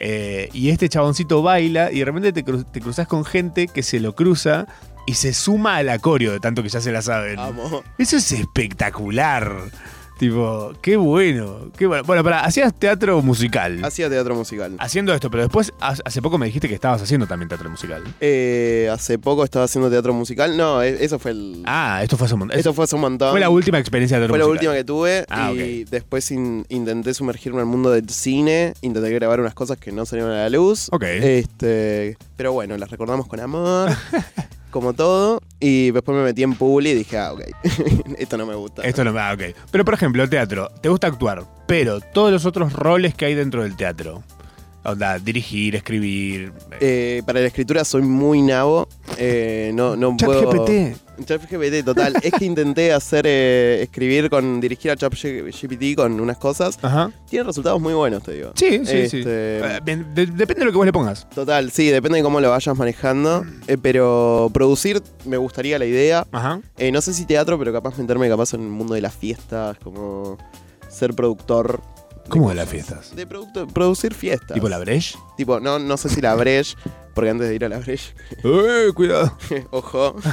Eh, 0.00 0.48
y 0.52 0.70
este 0.70 0.88
chaboncito 0.88 1.42
baila 1.42 1.92
y 1.92 2.00
de 2.00 2.04
repente 2.04 2.32
te, 2.32 2.44
cru- 2.44 2.66
te 2.68 2.80
cruzas 2.80 3.06
con 3.06 3.24
gente 3.24 3.68
que 3.68 3.84
se 3.84 4.00
lo 4.00 4.16
cruza 4.16 4.66
y 5.06 5.14
se 5.14 5.32
suma 5.34 5.76
al 5.76 5.88
acorio 5.88 6.32
de 6.32 6.40
tanto 6.40 6.62
que 6.62 6.68
ya 6.68 6.80
se 6.80 6.92
la 6.92 7.02
saben. 7.02 7.38
Eso 7.98 8.16
es 8.16 8.32
espectacular. 8.32 9.52
Tipo, 10.16 10.72
qué 10.80 10.96
bueno. 10.96 11.72
Qué 11.76 11.86
bueno. 11.88 12.04
Bueno, 12.04 12.22
para, 12.22 12.44
hacías 12.44 12.72
teatro 12.72 13.20
musical. 13.20 13.84
Hacía 13.84 14.08
teatro 14.08 14.36
musical. 14.36 14.76
Haciendo 14.78 15.12
esto, 15.12 15.28
pero 15.28 15.42
después 15.42 15.72
ha- 15.80 15.96
hace 16.04 16.22
poco 16.22 16.38
me 16.38 16.46
dijiste 16.46 16.68
que 16.68 16.74
estabas 16.74 17.02
haciendo 17.02 17.26
también 17.26 17.48
teatro 17.48 17.68
musical. 17.68 18.04
Eh, 18.20 18.88
hace 18.92 19.18
poco 19.18 19.42
estaba 19.42 19.64
haciendo 19.64 19.90
teatro 19.90 20.14
musical. 20.14 20.56
No, 20.56 20.80
e- 20.84 21.04
eso 21.04 21.18
fue 21.18 21.32
el. 21.32 21.62
Ah, 21.66 21.98
esto 22.04 22.16
fue 22.16 22.26
hace 22.26 22.34
un 22.34 22.40
montón. 22.40 22.56
Esto 22.56 22.72
fue 22.72 22.84
hace 22.84 22.94
un 22.94 23.00
montón. 23.00 23.32
Fue 23.32 23.40
la 23.40 23.50
última 23.50 23.80
experiencia 23.80 24.18
de 24.18 24.28
teatro 24.28 24.32
Fue 24.34 24.38
la 24.38 24.44
musical. 24.46 24.68
última 24.68 24.74
que 24.80 24.84
tuve 24.84 25.26
Ah, 25.28 25.50
y 25.52 25.82
después 25.82 26.30
in- 26.30 26.64
intenté 26.68 27.12
sumergirme 27.12 27.58
al 27.60 27.66
mundo 27.66 27.90
del 27.90 28.08
cine, 28.08 28.74
intenté 28.82 29.10
grabar 29.10 29.40
unas 29.40 29.54
cosas 29.54 29.78
que 29.78 29.90
no 29.90 30.06
salieron 30.06 30.30
a 30.30 30.36
la 30.44 30.48
luz. 30.48 30.90
Ok. 30.92 31.02
Este, 31.02 32.16
pero 32.36 32.52
bueno, 32.52 32.76
las 32.78 32.88
recordamos 32.88 33.26
con 33.26 33.40
amor, 33.40 33.90
como 34.74 34.92
todo, 34.92 35.40
y 35.60 35.92
después 35.92 36.18
me 36.18 36.24
metí 36.24 36.42
en 36.42 36.54
Publi 36.54 36.90
y 36.90 36.94
dije, 36.94 37.16
ah, 37.16 37.32
ok, 37.32 37.42
esto 38.18 38.36
no 38.36 38.44
me 38.44 38.56
gusta. 38.56 38.82
Esto 38.82 39.04
no 39.04 39.12
me 39.12 39.20
ah, 39.20 39.32
ok. 39.32 39.54
Pero 39.70 39.84
por 39.84 39.94
ejemplo, 39.94 40.28
teatro, 40.28 40.68
te 40.80 40.88
gusta 40.88 41.06
actuar, 41.06 41.44
pero 41.68 42.00
todos 42.00 42.32
los 42.32 42.44
otros 42.44 42.72
roles 42.72 43.14
que 43.14 43.26
hay 43.26 43.36
dentro 43.36 43.62
del 43.62 43.76
teatro. 43.76 44.24
Onda, 44.82 45.20
dirigir, 45.20 45.76
escribir. 45.76 46.52
Eh, 46.80 47.22
para 47.24 47.38
la 47.38 47.46
escritura 47.46 47.84
soy 47.84 48.02
muy 48.02 48.42
nabo, 48.42 48.88
eh, 49.16 49.70
no, 49.74 49.94
no 49.94 50.16
puedo... 50.16 50.50
GPT. 50.50 51.03
ChatGPT, 51.24 51.84
total. 51.84 52.14
es 52.22 52.32
que 52.32 52.44
intenté 52.44 52.92
hacer, 52.92 53.24
eh, 53.28 53.82
escribir 53.82 54.30
con, 54.30 54.60
dirigir 54.60 54.90
a 54.90 54.96
ChatGPT 54.96 55.94
con 55.96 56.20
unas 56.20 56.38
cosas. 56.38 56.78
Ajá. 56.82 57.10
Tiene 57.28 57.44
resultados 57.44 57.80
muy 57.80 57.94
buenos, 57.94 58.22
te 58.22 58.32
digo. 58.32 58.52
Sí, 58.54 58.80
sí, 58.84 59.08
sí. 59.08 59.18
Este, 59.18 59.58
Eh, 59.58 59.80
de- 59.84 60.26
depende 60.26 60.60
de 60.60 60.64
lo 60.64 60.70
que 60.72 60.76
vos 60.78 60.86
le 60.86 60.92
pongas. 60.92 61.28
Total, 61.30 61.70
sí, 61.70 61.88
depende 61.88 62.18
de 62.18 62.24
cómo 62.24 62.40
lo 62.40 62.50
vayas 62.50 62.76
manejando. 62.76 63.44
eh, 63.66 63.76
pero 63.80 64.50
producir 64.52 65.02
me 65.24 65.36
gustaría 65.36 65.78
la 65.78 65.86
idea. 65.86 66.26
Ajá. 66.32 66.60
No 66.92 67.00
sé 67.00 67.12
si 67.14 67.24
teatro, 67.26 67.58
pero 67.58 67.72
capaz 67.72 67.98
meterme 67.98 68.28
capaz 68.28 68.54
en 68.54 68.60
el 68.62 68.68
mundo 68.68 68.94
de 68.94 69.00
las 69.00 69.14
fiestas, 69.14 69.76
como 69.82 70.38
ser 70.88 71.14
productor. 71.14 71.80
¿Cómo 72.28 72.48
de 72.48 72.54
las 72.56 72.68
fiestas? 72.68 73.14
De 73.14 73.26
producto- 73.26 73.66
producir 73.66 74.14
fiestas. 74.14 74.54
¿Tipo 74.54 74.68
la 74.68 74.78
Breche? 74.78 75.16
Tipo, 75.36 75.60
no, 75.60 75.78
no 75.78 75.96
sé 75.96 76.08
si 76.08 76.20
la 76.20 76.34
Breche, 76.34 76.76
porque 77.14 77.30
antes 77.30 77.48
de 77.48 77.54
ir 77.54 77.64
a 77.64 77.68
la 77.68 77.78
Breche, 77.78 78.14
¡Eh, 78.44 78.90
cuidado! 78.94 79.36
ojo. 79.70 80.16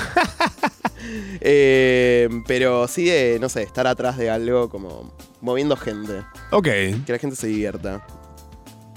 Eh, 1.41 2.29
pero 2.47 2.87
sí 2.87 3.05
de, 3.05 3.39
no 3.41 3.49
sé, 3.49 3.63
estar 3.63 3.87
atrás 3.87 4.17
de 4.17 4.29
algo 4.29 4.69
como 4.69 5.11
moviendo 5.41 5.75
gente. 5.75 6.21
Ok. 6.51 6.65
Que 6.65 7.05
la 7.07 7.17
gente 7.17 7.35
se 7.35 7.47
divierta. 7.47 8.05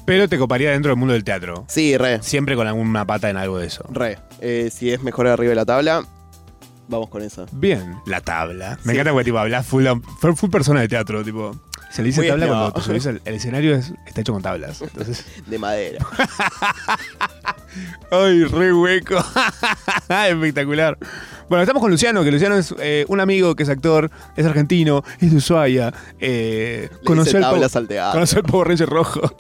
Pero 0.05 0.29
te 0.29 0.37
coparía 0.39 0.71
dentro 0.73 0.91
del 0.91 0.99
mundo 0.99 1.15
del 1.15 1.25
teatro. 1.25 1.65
Sí, 1.69 1.97
re. 1.97 2.23
Siempre 2.23 2.57
con 2.57 2.67
alguna 2.67 3.07
pata 3.07 3.31
en 3.31 3.39
algo 3.39 3.59
de 3.59 3.69
eso. 3.69 3.85
Re. 3.91 4.19
Eh, 4.41 4.71
si 4.71 4.91
es 4.93 5.03
mejor 5.03 5.27
arriba 5.29 5.49
de 5.51 5.57
la 5.57 5.65
tabla, 5.65 6.05
vamos 6.89 7.09
con 7.09 7.23
esa. 7.23 7.47
Bien. 7.53 7.97
La 8.05 8.21
tabla. 8.21 8.77
Me 8.85 8.93
Sí. 8.93 8.99
encanta 8.99 9.13
porque 9.13 9.25
tipo 9.25 9.39
hablas 9.39 9.67
full, 9.67 9.87
full 10.37 10.51
persona 10.51 10.81
de 10.83 10.89
teatro, 10.89 11.25
tipo. 11.25 11.59
Se 11.91 12.03
le 12.03 12.09
dice 12.09 12.21
Muy 12.23 12.29
tabla 12.29 12.47
cuando 12.49 12.73
te 12.73 12.81
subís 12.81 13.07
al- 13.07 13.21
el 13.25 13.35
escenario 13.35 13.77
es- 13.77 13.93
está 14.07 14.23
hecho 14.23 14.33
con 14.33 14.43
tablas. 14.43 14.81
Entonces. 14.83 15.25
De 15.47 15.59
madera. 15.59 16.05
¡Ay, 18.11 18.45
re 18.45 18.73
hueco! 18.73 19.19
Espectacular. 20.29 20.97
Bueno, 21.49 21.63
estamos 21.63 21.81
con 21.83 21.91
Luciano, 21.91 22.25
que 22.25 22.31
Luciano 22.33 22.57
es 22.57 22.75
eh, 22.79 23.05
un 23.09 23.21
amigo 23.21 23.55
que 23.55 23.65
es 23.65 23.69
actor, 23.69 24.11
es 24.37 24.47
argentino, 24.47 25.03
es 25.21 25.31
de 25.31 25.37
Ushuaia. 25.37 25.93
Eh, 26.19 26.89
Le 26.91 26.99
conoció, 27.05 27.25
dice 27.25 27.37
el 27.39 27.43
tablas 27.43 27.73
Power- 27.73 27.79
al 27.83 27.89
teatro. 27.89 28.13
conoció 28.13 28.39
el 28.39 28.45
Power 28.45 28.69
Ranger 28.69 28.89
rojo. 28.89 29.37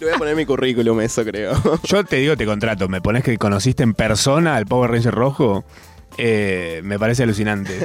Le 0.00 0.06
voy 0.06 0.14
a 0.14 0.18
poner 0.18 0.36
mi 0.36 0.46
currículum 0.46 1.00
eso, 1.00 1.24
creo. 1.24 1.60
Yo 1.84 2.04
te 2.04 2.16
digo, 2.16 2.36
te 2.36 2.46
contrato. 2.46 2.88
Me 2.88 3.00
pones 3.00 3.22
que 3.24 3.36
conociste 3.38 3.82
en 3.82 3.94
persona 3.94 4.56
al 4.56 4.66
Power 4.66 4.90
Ranger 4.90 5.14
rojo. 5.14 5.64
eh, 6.16 6.80
me 6.84 6.98
parece 6.98 7.24
alucinante. 7.24 7.76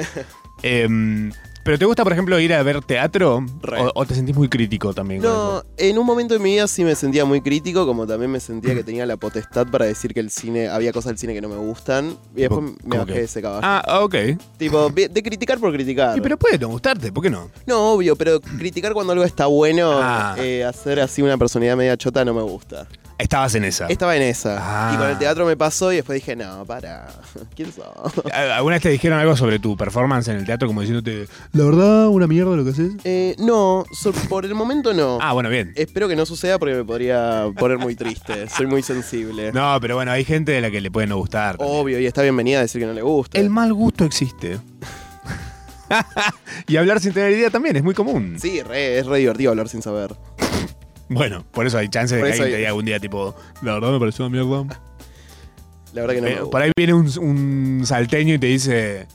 Em, 0.62 1.32
¿Pero 1.62 1.78
te 1.78 1.84
gusta, 1.84 2.02
por 2.04 2.12
ejemplo, 2.12 2.38
ir 2.40 2.54
a 2.54 2.62
ver 2.62 2.82
teatro? 2.82 3.44
O, 3.62 3.90
o 3.94 4.06
te 4.06 4.14
sentís 4.14 4.34
muy 4.34 4.48
crítico 4.48 4.94
también? 4.94 5.20
No, 5.20 5.62
en 5.76 5.98
un 5.98 6.06
momento 6.06 6.32
de 6.34 6.40
mi 6.40 6.52
vida 6.54 6.66
sí 6.66 6.84
me 6.84 6.94
sentía 6.94 7.24
muy 7.26 7.42
crítico, 7.42 7.86
como 7.86 8.06
también 8.06 8.30
me 8.30 8.40
sentía 8.40 8.74
que 8.74 8.82
tenía 8.84 9.04
la 9.04 9.16
potestad 9.18 9.66
para 9.66 9.84
decir 9.84 10.14
que 10.14 10.20
el 10.20 10.30
cine, 10.30 10.68
había 10.68 10.92
cosas 10.92 11.10
del 11.10 11.18
cine 11.18 11.34
que 11.34 11.40
no 11.42 11.48
me 11.50 11.56
gustan. 11.56 12.16
Y 12.34 12.40
después 12.40 12.62
me 12.62 12.72
¿Cómo 12.88 12.96
bajé 13.04 13.12
de 13.12 13.24
ese 13.24 13.42
caballo. 13.42 13.60
Ah, 13.62 14.00
ok. 14.02 14.14
Tipo, 14.56 14.88
de 14.90 15.22
criticar 15.22 15.58
por 15.58 15.72
criticar. 15.72 16.16
Y 16.16 16.20
pero 16.20 16.38
puede 16.38 16.58
no 16.58 16.68
gustarte, 16.68 17.12
¿por 17.12 17.22
qué 17.22 17.30
no? 17.30 17.50
No, 17.66 17.92
obvio, 17.92 18.16
pero 18.16 18.40
criticar 18.40 18.94
cuando 18.94 19.12
algo 19.12 19.24
está 19.24 19.46
bueno, 19.46 19.90
Ah. 20.02 20.36
eh, 20.38 20.64
hacer 20.64 20.98
así 21.00 21.20
una 21.20 21.36
personalidad 21.36 21.76
media 21.76 21.96
chota 21.96 22.24
no 22.24 22.32
me 22.32 22.42
gusta. 22.42 22.88
Estabas 23.20 23.54
en 23.54 23.64
esa. 23.64 23.86
Estaba 23.86 24.16
en 24.16 24.22
esa. 24.22 24.58
Ah. 24.60 24.92
Y 24.94 24.98
con 24.98 25.08
el 25.10 25.18
teatro 25.18 25.46
me 25.46 25.56
pasó 25.56 25.92
y 25.92 25.96
después 25.96 26.16
dije, 26.20 26.36
no, 26.36 26.64
para. 26.64 27.06
¿Quién 27.56 27.72
sos? 27.72 27.84
¿Alguna 28.32 28.76
vez 28.76 28.82
te 28.82 28.88
dijeron 28.90 29.18
algo 29.18 29.36
sobre 29.36 29.58
tu 29.58 29.76
performance 29.76 30.28
en 30.28 30.36
el 30.36 30.46
teatro 30.46 30.66
como 30.68 30.80
diciéndote, 30.80 31.26
la 31.52 31.64
verdad, 31.64 32.08
una 32.08 32.26
mierda 32.26 32.56
lo 32.56 32.64
que 32.64 32.70
haces? 32.70 32.92
Eh, 33.04 33.36
no, 33.38 33.84
so- 33.92 34.12
por 34.28 34.44
el 34.44 34.54
momento 34.54 34.92
no. 34.94 35.18
Ah, 35.20 35.32
bueno, 35.32 35.48
bien. 35.48 35.72
Espero 35.76 36.08
que 36.08 36.16
no 36.16 36.26
suceda 36.26 36.58
porque 36.58 36.74
me 36.74 36.84
podría 36.84 37.46
poner 37.58 37.78
muy 37.78 37.94
triste. 37.96 38.48
Soy 38.56 38.66
muy 38.66 38.82
sensible. 38.82 39.52
No, 39.52 39.78
pero 39.80 39.96
bueno, 39.96 40.10
hay 40.12 40.24
gente 40.24 40.52
de 40.52 40.60
la 40.60 40.70
que 40.70 40.80
le 40.80 40.90
puede 40.90 41.06
no 41.06 41.16
gustar. 41.18 41.56
también. 41.58 41.78
Obvio, 41.80 41.98
y 42.00 42.06
está 42.06 42.22
bienvenida 42.22 42.58
a 42.58 42.62
decir 42.62 42.80
que 42.80 42.86
no 42.86 42.92
le 42.92 43.02
gusta. 43.02 43.38
El 43.38 43.50
mal 43.50 43.72
gusto 43.72 44.04
existe. 44.04 44.58
y 46.68 46.76
hablar 46.76 47.00
sin 47.00 47.12
tener 47.12 47.32
idea 47.32 47.50
también 47.50 47.76
es 47.76 47.82
muy 47.82 47.94
común. 47.94 48.36
Sí, 48.40 48.62
re, 48.62 48.98
es 48.98 49.06
re 49.06 49.18
divertido 49.18 49.50
hablar 49.50 49.68
sin 49.68 49.82
saber. 49.82 50.14
Bueno, 51.10 51.44
por 51.50 51.66
eso 51.66 51.76
hay 51.76 51.88
chance 51.88 52.14
de 52.16 52.22
que 52.22 52.28
alguien 52.30 52.50
te 52.50 52.56
diga 52.56 52.68
algún 52.68 52.84
día 52.86 52.98
tipo, 53.00 53.34
la 53.62 53.74
verdad 53.74 53.90
me 53.90 53.98
pareció 53.98 54.24
una 54.26 54.40
mierda. 54.42 54.80
La 55.92 56.00
verdad 56.02 56.14
que 56.14 56.20
no 56.22 56.26
Eh, 56.28 56.38
me 56.44 56.46
por 56.46 56.62
ahí 56.62 56.70
viene 56.76 56.94
un, 56.94 57.10
un 57.18 57.82
salteño 57.84 58.34
y 58.34 58.38
te 58.38 58.46
dice, 58.46 59.06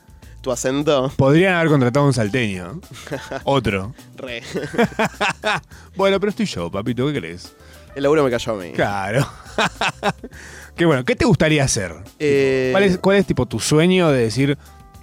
¿Tu 0.41 0.52
acento? 0.52 1.12
podrían 1.16 1.56
haber 1.56 1.70
contratado 1.70 2.04
a 2.04 2.08
un 2.10 2.14
salteño. 2.14 2.82
Otro. 3.46 3.96
Re. 4.18 4.43
Bueno, 5.96 6.20
pero 6.20 6.30
estoy 6.30 6.46
yo, 6.46 6.70
papito, 6.70 7.08
¿qué 7.08 7.20
crees? 7.20 7.56
El 7.96 8.04
laburo 8.04 8.24
me 8.26 8.30
cayó 8.30 8.52
a 8.52 8.56
mí. 8.62 8.72
Claro. 8.74 9.26
Qué 10.76 10.84
bueno, 10.84 11.06
¿qué 11.06 11.16
te 11.16 11.24
gustaría 11.24 11.64
hacer? 11.64 11.93
Eh, 12.20 12.68
¿Cuál 12.74 12.84
es, 12.84 12.98
cuál 12.98 13.16
es 13.18 13.26
tipo 13.26 13.46
tu 13.46 13.62
sueño 13.62 14.12
de 14.12 14.24
decir, 14.24 14.58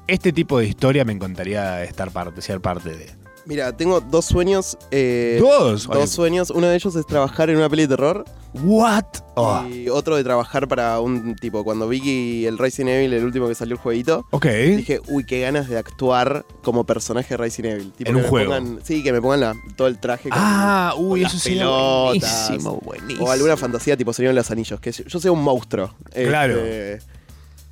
este 0.07 0.31
tipo 0.35 0.59
de 0.59 0.67
historia 0.67 1.03
me 1.07 1.15
encantaría 1.15 1.83
estar 1.85 2.11
parte, 2.11 2.43
ser 2.43 2.61
parte 2.61 2.91
de? 2.91 3.11
Mira, 3.45 3.77
tengo 3.77 4.01
dos 4.01 4.25
sueños. 4.27 4.79
eh, 4.93 5.39
¿Dos? 5.41 5.87
Dos 5.89 6.11
sueños. 6.11 6.51
Uno 6.51 6.69
de 6.69 6.77
ellos 6.77 6.95
es 6.95 7.05
trabajar 7.07 7.51
en 7.51 7.57
una 7.57 7.69
peli 7.69 7.83
de 7.83 7.89
terror. 7.89 8.25
¿What? 8.63 9.05
Oh, 9.35 9.65
Y 9.67 9.89
otro 9.89 10.15
de 10.17 10.23
trabajar 10.23 10.69
para 10.69 11.01
un 11.01 11.35
tipo. 11.37 11.65
Cuando 11.65 11.89
vi 11.89 12.47
el 12.47 12.59
Resident 12.59 12.91
Evil, 12.91 13.13
el 13.15 13.25
último 13.25 13.49
que 13.49 13.55
salió 13.55 13.75
el 13.75 13.81
jueguito, 13.81 14.27
ok. 14.31 14.47
dije, 14.47 15.01
uy, 15.09 15.25
qué 15.25 15.41
ganas 15.41 15.69
de 15.69 15.79
actuar 15.79 16.45
como 16.63 16.85
personaje 16.85 17.31
de 17.31 17.37
Resident 17.39 17.75
Evil. 17.81 17.93
Tipo, 17.93 18.11
En 18.11 18.15
que 18.15 18.19
un 18.19 18.23
me 18.23 18.29
juego. 18.29 18.53
pongan- 18.53 18.79
sí, 18.85 19.03
que 19.03 19.13
me 19.13 19.21
pongan 19.23 19.41
la- 19.41 19.55
todo 19.75 19.89
el 19.89 19.99
traje. 19.99 20.29
Ah, 20.33 20.93
con 20.95 21.07
uy, 21.07 21.21
las 21.23 21.33
eso 21.35 21.43
sería 21.43 21.61
pelotas. 21.63 22.47
buenísimo, 22.49 22.81
buenísimo. 22.85 23.25
O 23.27 23.31
alguna 23.31 23.57
fantasía 23.57 23.97
tipo 23.97 24.13
de 24.13 24.33
los 24.33 24.51
Anillos. 24.51 24.79
Que 24.81 24.93
yo 24.93 25.19
sea 25.19 25.33
un 25.33 25.43
monstruo. 25.43 25.95
Claro. 26.13 26.59
Este, 26.59 27.01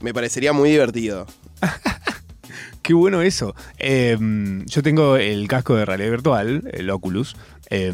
me 0.00 0.12
parecería 0.14 0.52
muy 0.52 0.70
divertido. 0.70 1.26
Qué 2.90 2.94
bueno 2.94 3.22
eso. 3.22 3.54
Eh, 3.78 4.18
yo 4.66 4.82
tengo 4.82 5.16
el 5.16 5.46
casco 5.46 5.76
de 5.76 5.84
realidad 5.84 6.10
virtual, 6.10 6.68
el 6.72 6.90
Oculus, 6.90 7.36
eh, 7.70 7.92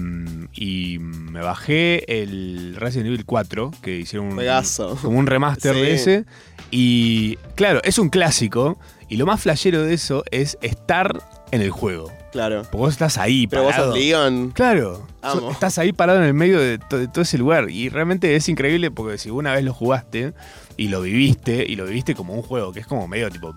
y 0.54 0.96
me 0.98 1.40
bajé 1.40 2.22
el 2.22 2.76
Resident 2.76 3.08
Evil 3.08 3.26
4, 3.26 3.72
que 3.82 3.98
hicieron 3.98 4.28
un, 4.38 4.96
como 5.02 5.18
un 5.18 5.26
remaster 5.26 5.74
Sí. 5.74 5.80
de 5.82 5.94
ese. 5.94 6.24
Y 6.70 7.36
claro, 7.56 7.80
es 7.84 7.98
un 7.98 8.08
clásico, 8.08 8.78
y 9.10 9.18
lo 9.18 9.26
más 9.26 9.42
flashero 9.42 9.82
de 9.82 9.92
eso 9.92 10.24
es 10.30 10.56
estar 10.62 11.22
en 11.50 11.60
el 11.60 11.70
juego. 11.70 12.10
Claro. 12.32 12.62
Porque 12.62 12.76
vos 12.78 12.92
estás 12.92 13.18
ahí, 13.18 13.46
Pero 13.46 13.64
vos 13.64 13.72
parado. 13.72 13.92
sos 13.92 13.98
Leon. 14.00 14.50
Claro, 14.52 15.06
Amo. 15.22 15.50
estás 15.50 15.78
ahí 15.78 15.92
parado 15.92 16.20
en 16.20 16.24
el 16.26 16.34
medio 16.34 16.58
de, 16.58 16.78
to- 16.78 16.98
de 16.98 17.06
todo 17.08 17.20
ese 17.22 17.36
lugar 17.38 17.70
y 17.70 17.88
realmente 17.90 18.34
es 18.34 18.48
increíble 18.48 18.90
porque 18.90 19.18
si 19.18 19.28
una 19.30 19.52
vez 19.52 19.62
lo 19.62 19.72
jugaste 19.72 20.32
y 20.76 20.88
lo 20.88 21.00
viviste 21.02 21.64
y 21.66 21.76
lo 21.76 21.84
viviste 21.86 22.14
como 22.14 22.34
un 22.34 22.42
juego 22.42 22.72
que 22.72 22.80
es 22.80 22.86
como 22.86 23.06
medio 23.08 23.30
tipo 23.30 23.54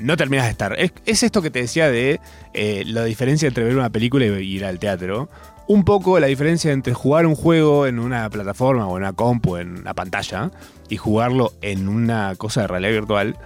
no 0.00 0.16
terminas 0.16 0.46
de 0.46 0.50
estar. 0.52 0.74
Es, 0.78 0.92
es 1.06 1.22
esto 1.22 1.42
que 1.42 1.50
te 1.50 1.60
decía 1.60 1.90
de 1.90 2.20
eh, 2.52 2.82
la 2.86 3.04
diferencia 3.04 3.48
entre 3.48 3.64
ver 3.64 3.76
una 3.76 3.90
película 3.90 4.24
y 4.26 4.28
ir 4.56 4.64
al 4.64 4.78
teatro. 4.78 5.28
Un 5.66 5.84
poco 5.84 6.20
la 6.20 6.26
diferencia 6.26 6.72
entre 6.72 6.92
jugar 6.92 7.24
un 7.26 7.34
juego 7.34 7.86
en 7.86 7.98
una 7.98 8.28
plataforma 8.28 8.86
o 8.86 8.96
en 8.96 9.02
una 9.04 9.12
compu, 9.14 9.56
en 9.56 9.78
una 9.78 9.94
pantalla, 9.94 10.50
y 10.90 10.96
jugarlo 10.98 11.52
en 11.62 11.88
una 11.88 12.34
cosa 12.36 12.62
de 12.62 12.66
realidad 12.66 12.92
virtual. 12.92 13.38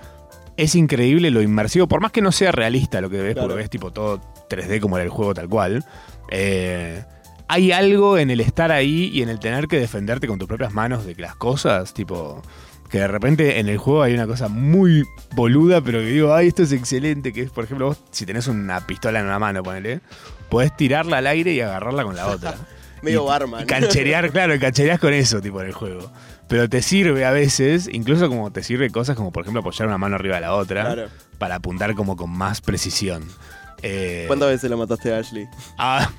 Es 0.56 0.74
increíble 0.74 1.30
lo 1.30 1.40
inmersivo, 1.42 1.86
por 1.86 2.00
más 2.00 2.10
que 2.10 2.20
no 2.20 2.32
sea 2.32 2.50
realista 2.50 3.00
lo 3.00 3.08
que 3.08 3.18
ves, 3.22 3.34
Claro. 3.34 3.46
porque 3.48 3.60
ves 3.62 3.70
tipo 3.70 3.92
todo 3.92 4.20
3D 4.50 4.80
como 4.80 4.96
era 4.96 5.04
el 5.04 5.10
juego 5.10 5.32
tal 5.34 5.48
cual. 5.48 5.84
eh, 6.30 7.04
hay 7.50 7.72
algo 7.72 8.18
en 8.18 8.30
el 8.30 8.40
estar 8.40 8.70
ahí 8.72 9.10
y 9.14 9.22
en 9.22 9.30
el 9.30 9.38
tener 9.38 9.68
que 9.68 9.78
defenderte 9.78 10.26
con 10.26 10.38
tus 10.38 10.46
propias 10.46 10.74
manos 10.74 11.06
de 11.06 11.14
que 11.14 11.22
las 11.22 11.34
cosas, 11.34 11.94
tipo, 11.94 12.42
que 12.90 12.98
de 12.98 13.08
repente 13.08 13.58
en 13.60 13.68
el 13.68 13.78
juego 13.78 14.02
hay 14.02 14.14
una 14.14 14.26
cosa 14.26 14.48
muy 14.48 15.04
boluda, 15.34 15.80
pero 15.80 15.98
que 15.98 16.06
digo, 16.06 16.34
ay, 16.34 16.48
esto 16.48 16.62
es 16.62 16.72
excelente, 16.72 17.32
que 17.32 17.42
es, 17.42 17.50
por 17.50 17.64
ejemplo, 17.64 17.86
vos, 17.86 17.98
si 18.10 18.24
tenés 18.26 18.46
una 18.48 18.86
pistola 18.86 19.20
en 19.20 19.26
una 19.26 19.38
mano, 19.38 19.62
ponele, 19.62 20.00
podés 20.48 20.76
tirarla 20.76 21.18
al 21.18 21.26
aire 21.26 21.52
y 21.52 21.60
agarrarla 21.60 22.04
con 22.04 22.16
la 22.16 22.26
otra. 22.28 22.54
Medio 23.02 23.24
barman. 23.24 23.62
Y 23.62 23.66
cancherear, 23.66 24.30
claro, 24.32 24.54
y 24.54 24.58
canchereás 24.58 24.98
con 24.98 25.12
eso, 25.12 25.40
tipo, 25.40 25.60
en 25.60 25.68
el 25.68 25.72
juego. 25.72 26.10
Pero 26.48 26.68
te 26.68 26.80
sirve 26.82 27.26
a 27.26 27.30
veces, 27.30 27.88
incluso 27.92 28.28
como 28.28 28.50
te 28.50 28.62
sirve 28.62 28.90
cosas 28.90 29.16
como, 29.16 29.30
por 29.32 29.42
ejemplo, 29.42 29.60
apoyar 29.60 29.86
una 29.86 29.98
mano 29.98 30.16
arriba 30.16 30.36
de 30.36 30.40
la 30.40 30.54
otra, 30.54 30.82
Claro. 30.84 31.08
para 31.38 31.56
apuntar 31.56 31.94
como 31.94 32.16
con 32.16 32.30
más 32.30 32.60
precisión. 32.62 33.24
Eh, 33.82 34.24
¿Cuántas 34.26 34.48
veces 34.48 34.70
la 34.70 34.76
mataste 34.76 35.14
a 35.14 35.18
Ashley? 35.18 35.46
Ah. 35.76 36.10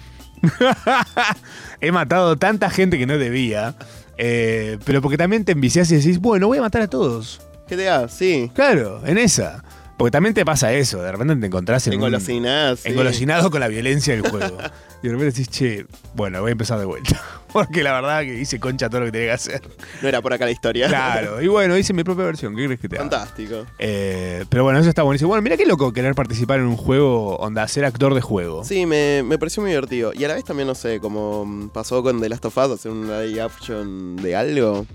He 1.82 1.92
matado 1.92 2.38
tanta 2.38 2.70
gente 2.70 2.98
que 2.98 3.06
no 3.06 3.18
debía. 3.18 3.76
Eh, 4.22 4.78
pero 4.84 5.02
porque 5.02 5.18
también 5.18 5.46
te 5.46 5.54
enviciás 5.54 5.90
y 5.92 5.96
decís, 5.96 6.20
bueno, 6.20 6.48
voy 6.48 6.58
a 6.58 6.62
matar 6.62 6.82
a 6.82 6.88
todos. 6.88 7.40
GTA, 7.70 8.10
sí. 8.10 8.52
Claro, 8.54 9.02
en 9.06 9.18
esa. 9.18 9.64
Porque 10.00 10.12
también 10.12 10.34
te 10.34 10.46
pasa 10.46 10.72
eso, 10.72 11.04
de 11.04 11.12
repente 11.12 11.36
te 11.36 11.46
encontrás 11.46 11.86
en 11.88 11.96
un, 11.96 11.96
Engolosinás, 11.96 12.80
sí. 12.80 12.88
engolosinado 12.88 13.52
con 13.52 13.60
la 13.60 13.68
violencia 13.68 14.14
del 14.14 14.22
juego. 14.22 14.58
y 15.04 15.08
de 15.08 15.14
repente 15.14 15.26
decís, 15.26 15.50
che, 15.50 15.86
bueno, 16.16 16.40
voy 16.40 16.48
a 16.48 16.52
empezar 16.54 16.80
de 16.80 16.86
vuelta. 16.86 17.22
Porque 17.52 17.84
la 17.84 17.92
verdad 17.92 18.22
que 18.22 18.40
hice 18.40 18.62
concha 18.62 18.88
todo 18.90 19.02
lo 19.02 19.08
que 19.08 19.12
tenía 19.12 19.28
que 19.28 19.34
hacer. 19.34 19.62
No 20.02 20.08
era 20.08 20.22
por 20.22 20.32
acá 20.32 20.46
la 20.46 20.52
historia. 20.52 20.88
Claro, 20.88 21.42
y 21.42 21.50
bueno, 21.50 21.78
hice 21.78 21.92
mi 21.92 22.06
propia 22.06 22.24
versión. 22.24 22.56
¿Qué 22.56 22.64
crees 22.64 22.80
que 22.80 22.88
te 22.88 22.96
haga? 22.96 23.10
Fantástico. 23.10 23.66
Eh, 23.78 24.46
pero 24.48 24.64
bueno, 24.64 24.80
eso 24.80 24.88
está 24.88 25.04
buenísimo. 25.04 25.28
Bueno, 25.28 25.42
mira 25.42 25.58
qué 25.58 25.66
loco 25.66 25.92
querer 25.92 26.16
participar 26.16 26.60
en 26.60 26.68
un 26.68 26.78
juego, 26.78 27.36
onda, 27.36 27.68
ser 27.68 27.84
actor 27.84 28.14
de 28.14 28.22
juego. 28.22 28.64
Sí, 28.64 28.86
me, 28.86 29.22
me 29.24 29.38
pareció 29.38 29.62
muy 29.62 29.72
divertido. 29.72 30.14
Y 30.14 30.24
a 30.24 30.30
la 30.30 30.36
vez 30.36 30.46
también, 30.46 30.68
no 30.68 30.76
sé, 30.76 31.02
como 31.02 31.70
pasó 31.74 32.02
con 32.04 32.22
The 32.22 32.30
Last 32.30 32.46
of 32.46 32.58
Us, 32.58 32.72
hacer 32.72 32.92
un 32.94 33.08
live 33.08 33.42
action 33.42 34.16
de 34.16 34.34
algo, 34.34 34.86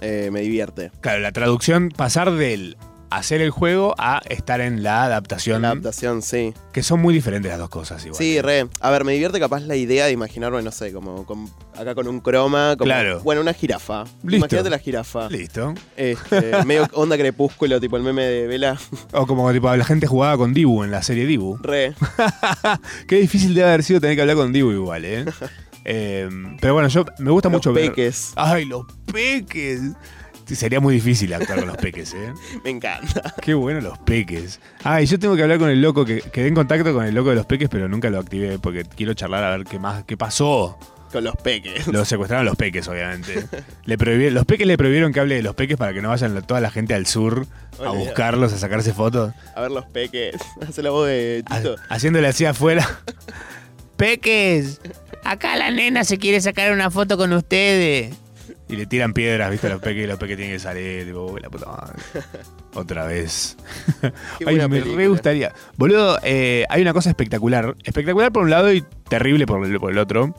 eh, 0.00 0.28
me 0.30 0.42
divierte. 0.42 0.92
Claro, 1.00 1.18
la 1.18 1.32
traducción, 1.32 1.88
pasar 1.88 2.30
del 2.30 2.76
hacer 3.10 3.40
el 3.40 3.50
juego 3.50 3.94
a 3.98 4.22
estar 4.28 4.60
en 4.60 4.82
la 4.82 5.04
adaptación. 5.04 5.62
La 5.62 5.70
adaptación, 5.72 6.22
sí. 6.22 6.54
Que 6.72 6.82
son 6.82 7.00
muy 7.00 7.12
diferentes 7.12 7.50
las 7.50 7.58
dos 7.58 7.68
cosas 7.68 8.04
igual. 8.04 8.16
Sí, 8.18 8.40
re. 8.40 8.68
A 8.80 8.90
ver, 8.90 9.04
me 9.04 9.12
divierte 9.12 9.38
capaz 9.40 9.60
la 9.60 9.76
idea 9.76 10.06
de 10.06 10.12
imaginarme, 10.12 10.62
no 10.62 10.70
sé, 10.70 10.92
como 10.92 11.26
con- 11.26 11.50
acá 11.76 11.94
con 11.94 12.06
un 12.08 12.20
croma. 12.20 12.74
Como, 12.78 12.86
Claro. 12.86 13.20
Bueno, 13.20 13.40
una 13.40 13.52
jirafa. 13.52 14.04
Listo. 14.22 14.36
Imagínate 14.36 14.70
la 14.70 14.78
jirafa. 14.78 15.28
Listo. 15.28 15.74
Este, 15.96 16.64
medio 16.64 16.86
onda 16.92 17.16
crepúsculo, 17.18 17.80
tipo 17.80 17.96
el 17.96 18.02
meme 18.02 18.22
de 18.24 18.46
Vela. 18.46 18.78
O 19.12 19.26
como 19.26 19.50
tipo, 19.52 19.74
la 19.74 19.84
gente 19.84 20.06
jugaba 20.06 20.36
con 20.36 20.54
Dibu 20.54 20.84
en 20.84 20.90
la 20.90 21.02
serie 21.02 21.26
Dibu. 21.26 21.58
Re. 21.62 21.94
Qué 23.08 23.16
difícil 23.16 23.54
debe 23.54 23.68
haber 23.68 23.82
sido 23.82 24.00
tener 24.00 24.16
que 24.16 24.22
hablar 24.22 24.36
con 24.36 24.52
Dibu 24.52 24.70
igual, 24.70 25.04
¿eh? 25.04 25.24
Eh, 25.86 26.28
pero 26.60 26.74
bueno, 26.74 26.88
yo 26.88 27.06
me 27.20 27.30
gusta 27.30 27.48
Los 27.48 27.54
mucho 27.54 27.72
ver. 27.72 27.88
peques. 27.88 28.32
Ay, 28.36 28.66
los 28.66 28.84
peques. 29.10 29.80
Sí, 30.50 30.56
Sería 30.56 30.80
muy 30.80 30.94
difícil 30.94 31.32
actuar 31.32 31.60
con 31.60 31.68
los 31.68 31.76
peques, 31.76 32.12
¿eh? 32.12 32.32
Me 32.64 32.70
encanta. 32.70 33.34
Qué 33.40 33.54
bueno 33.54 33.80
los 33.80 33.98
peques. 33.98 34.58
Ah, 34.82 35.00
y 35.00 35.06
yo 35.06 35.16
tengo 35.18 35.36
que 35.36 35.42
hablar 35.44 35.58
con 35.60 35.70
el 35.70 35.80
loco, 35.80 36.04
que 36.04 36.20
quedé 36.22 36.48
en 36.48 36.56
contacto 36.56 36.92
con 36.92 37.04
el 37.04 37.14
loco 37.14 37.30
de 37.30 37.36
los 37.36 37.46
peques, 37.46 37.68
pero 37.68 37.88
nunca 37.88 38.10
lo 38.10 38.18
activé 38.18 38.58
porque 38.58 38.84
quiero 38.84 39.14
charlar 39.14 39.44
a 39.44 39.56
ver 39.56 39.64
qué 39.64 39.78
más, 39.78 40.02
qué 40.04 40.16
pasó. 40.16 40.76
Con 41.12 41.22
los 41.24 41.36
peques. 41.36 41.86
Lo 41.88 42.04
secuestraron 42.04 42.46
los 42.46 42.56
peques, 42.56 42.86
obviamente. 42.88 43.44
Le 43.84 43.96
prohibi- 43.98 44.30
los 44.30 44.44
peques 44.44 44.66
le 44.66 44.76
prohibieron 44.76 45.12
que 45.12 45.20
hable 45.20 45.36
de 45.36 45.42
los 45.42 45.54
peques 45.54 45.76
para 45.76 45.92
que 45.92 46.02
no 46.02 46.08
vayan 46.08 46.40
toda 46.46 46.60
la 46.60 46.70
gente 46.70 46.94
al 46.94 47.06
sur 47.06 47.46
a 47.78 47.82
Olvidate. 47.82 47.98
buscarlos, 47.98 48.52
a 48.52 48.58
sacarse 48.58 48.92
fotos. 48.92 49.32
A 49.54 49.60
ver 49.60 49.70
los 49.70 49.84
peques. 49.86 50.34
Hace 50.68 50.82
la 50.82 50.90
voz 50.90 51.06
de 51.08 51.44
Tito. 51.48 51.76
Haciéndole 51.88 52.26
así 52.28 52.44
afuera. 52.44 52.88
¡Peques! 53.96 54.80
Acá 55.24 55.56
la 55.56 55.70
nena 55.70 56.04
se 56.04 56.18
quiere 56.18 56.40
sacar 56.40 56.72
una 56.72 56.90
foto 56.90 57.16
con 57.16 57.32
ustedes. 57.32 58.14
Y 58.70 58.76
le 58.76 58.86
tiran 58.86 59.12
piedras, 59.12 59.50
¿viste? 59.50 59.66
A 59.66 59.70
los 59.70 59.80
peques 59.80 60.04
y 60.04 60.06
los 60.06 60.18
peques 60.18 60.36
tienen 60.36 60.54
que 60.54 60.60
salir. 60.60 61.04
Tipo, 61.06 61.26
"Uy, 61.32 61.40
la 61.40 61.50
puta 61.50 61.66
madre". 61.66 61.94
Otra 62.74 63.04
vez. 63.04 63.56
Ay, 64.46 64.56
me 64.56 64.68
película. 64.68 64.96
re 64.96 65.08
gustaría. 65.08 65.52
Boludo, 65.76 66.18
eh, 66.22 66.64
hay 66.68 66.82
una 66.82 66.92
cosa 66.92 67.10
espectacular. 67.10 67.74
Espectacular 67.84 68.30
por 68.32 68.44
un 68.44 68.50
lado 68.50 68.72
y 68.72 68.84
terrible 69.08 69.46
por 69.46 69.64
el, 69.66 69.78
por 69.80 69.90
el 69.90 69.98
otro. 69.98 70.34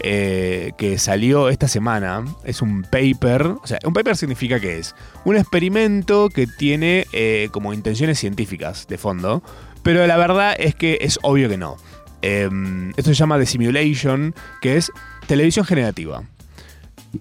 eh, 0.00 0.72
que 0.76 0.98
salió 0.98 1.48
esta 1.48 1.68
semana. 1.68 2.24
Es 2.44 2.60
un 2.60 2.82
paper. 2.82 3.42
O 3.46 3.66
sea, 3.66 3.78
un 3.84 3.94
paper 3.94 4.16
significa 4.16 4.60
que 4.60 4.78
es 4.78 4.94
un 5.24 5.36
experimento 5.36 6.28
que 6.28 6.46
tiene 6.46 7.06
eh, 7.12 7.48
como 7.52 7.72
intenciones 7.72 8.18
científicas 8.18 8.86
de 8.88 8.98
fondo. 8.98 9.42
Pero 9.82 10.06
la 10.06 10.16
verdad 10.16 10.54
es 10.58 10.74
que 10.74 10.98
es 11.00 11.18
obvio 11.22 11.48
que 11.48 11.56
no. 11.56 11.76
Eh, 12.22 12.50
esto 12.96 13.10
se 13.10 13.14
llama 13.14 13.38
The 13.38 13.46
Simulation, 13.46 14.34
que 14.60 14.76
es 14.76 14.90
televisión 15.28 15.64
generativa. 15.64 16.24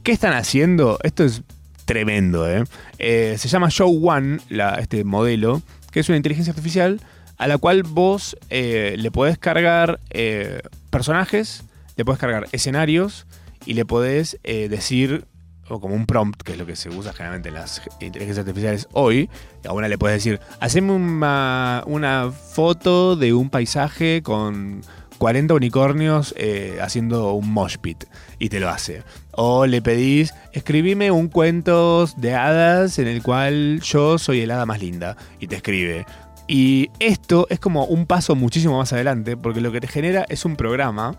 ¿Qué 0.03 0.11
están 0.11 0.33
haciendo? 0.33 0.99
Esto 1.03 1.23
es 1.23 1.43
tremendo, 1.85 2.49
¿eh? 2.49 2.63
Eh, 2.97 3.35
se 3.37 3.47
llama 3.47 3.69
Show 3.69 4.09
One, 4.09 4.39
este 4.79 5.03
modelo, 5.03 5.61
que 5.91 5.99
es 5.99 6.09
una 6.09 6.17
inteligencia 6.17 6.51
artificial 6.51 6.99
a 7.37 7.47
la 7.47 7.57
cual 7.57 7.83
vos 7.83 8.37
eh, 8.49 8.95
le 8.97 9.11
podés 9.11 9.37
cargar 9.37 9.99
eh, 10.09 10.61
personajes, 10.89 11.63
le 11.95 12.05
podés 12.05 12.19
cargar 12.19 12.47
escenarios 12.51 13.27
y 13.65 13.73
le 13.73 13.85
podés 13.85 14.39
decir, 14.43 15.25
o 15.69 15.79
como 15.79 15.95
un 15.95 16.05
prompt, 16.05 16.41
que 16.43 16.53
es 16.53 16.57
lo 16.57 16.65
que 16.65 16.75
se 16.75 16.89
usa 16.89 17.13
generalmente 17.13 17.49
en 17.49 17.55
las 17.55 17.81
inteligencias 17.99 18.39
artificiales 18.39 18.87
hoy, 18.93 19.29
a 19.67 19.73
una 19.73 19.87
le 19.87 19.97
podés 19.97 20.17
decir, 20.17 20.39
haceme 20.59 20.93
una 20.93 22.31
foto 22.53 23.15
de 23.15 23.33
un 23.33 23.49
paisaje 23.49 24.21
con 24.23 24.81
40 25.25 25.55
unicornios 25.55 26.35
eh, 26.37 26.77
haciendo 26.83 27.33
un 27.33 27.51
mosh 27.51 27.77
pit 27.77 28.03
y 28.37 28.49
te 28.49 28.59
lo 28.59 28.69
hace. 28.69 29.01
O 29.31 29.65
le 29.65 29.81
pedís, 29.81 30.35
escribime 30.53 31.09
un 31.09 31.29
cuento 31.29 32.05
de 32.17 32.35
hadas 32.35 32.99
en 32.99 33.07
el 33.07 33.23
cual 33.23 33.81
yo 33.81 34.19
soy 34.19 34.41
el 34.41 34.51
hada 34.51 34.67
más 34.67 34.79
linda 34.79 35.17
y 35.39 35.47
te 35.47 35.55
escribe. 35.55 36.05
Y 36.47 36.91
esto 36.99 37.47
es 37.49 37.59
como 37.59 37.85
un 37.85 38.05
paso 38.05 38.35
muchísimo 38.35 38.77
más 38.77 38.93
adelante 38.93 39.35
porque 39.35 39.61
lo 39.61 39.71
que 39.71 39.81
te 39.81 39.87
genera 39.87 40.27
es 40.29 40.45
un 40.45 40.55
programa, 40.57 41.15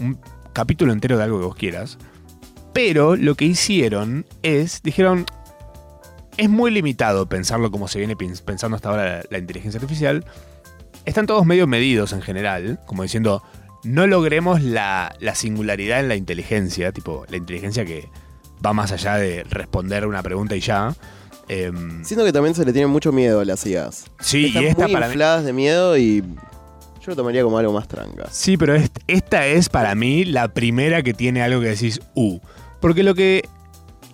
un 0.00 0.18
capítulo 0.52 0.92
entero 0.92 1.16
de 1.16 1.22
algo 1.22 1.38
que 1.38 1.46
vos 1.46 1.54
quieras. 1.54 1.96
Pero 2.72 3.14
lo 3.14 3.36
que 3.36 3.44
hicieron 3.44 4.26
es, 4.42 4.82
dijeron, 4.82 5.26
es 6.36 6.50
muy 6.50 6.72
limitado 6.72 7.28
pensarlo 7.28 7.70
como 7.70 7.86
se 7.86 8.00
viene 8.00 8.16
pens- 8.16 8.42
pensando 8.42 8.74
hasta 8.74 8.88
ahora 8.88 9.22
la 9.30 9.38
inteligencia 9.38 9.78
artificial. 9.78 10.24
Están 11.08 11.26
todos 11.26 11.44
medio 11.46 11.66
medidos 11.66 12.12
en 12.12 12.22
general, 12.22 12.80
como 12.86 13.02
diciendo, 13.02 13.42
no 13.84 14.06
logremos 14.06 14.62
la, 14.62 15.14
la 15.20 15.34
singularidad 15.34 16.00
en 16.00 16.08
la 16.08 16.16
inteligencia, 16.16 16.92
tipo 16.92 17.24
la 17.28 17.36
inteligencia 17.36 17.84
que 17.84 18.08
va 18.64 18.72
más 18.72 18.92
allá 18.92 19.16
de 19.16 19.44
responder 19.44 20.06
una 20.06 20.22
pregunta 20.22 20.54
y 20.56 20.60
ya. 20.60 20.94
Em, 21.48 22.04
Siento 22.04 22.24
que 22.24 22.32
también 22.32 22.54
se 22.54 22.64
le 22.64 22.72
tiene 22.72 22.88
mucho 22.88 23.10
miedo 23.12 23.40
a 23.40 23.44
las 23.44 23.64
IAs. 23.66 24.04
Sí, 24.20 24.46
Están 24.46 24.62
y 24.62 24.66
esta 24.66 24.82
muy 24.84 24.92
para 24.92 25.06
mí- 25.06 25.12
infladas 25.12 25.44
de 25.44 25.52
miedo 25.52 25.96
y 25.96 26.20
yo 27.00 27.06
lo 27.06 27.16
tomaría 27.16 27.42
como 27.42 27.56
algo 27.58 27.72
más 27.72 27.88
tranca. 27.88 28.26
Sí, 28.30 28.56
pero 28.58 28.74
est- 28.74 28.98
esta 29.06 29.46
es 29.46 29.68
para 29.70 29.94
mí 29.94 30.24
la 30.26 30.48
primera 30.52 31.02
que 31.02 31.14
tiene 31.14 31.40
algo 31.42 31.60
que 31.62 31.68
decís, 31.68 32.00
uh. 32.14 32.38
Porque 32.80 33.02
lo 33.02 33.14
que 33.14 33.48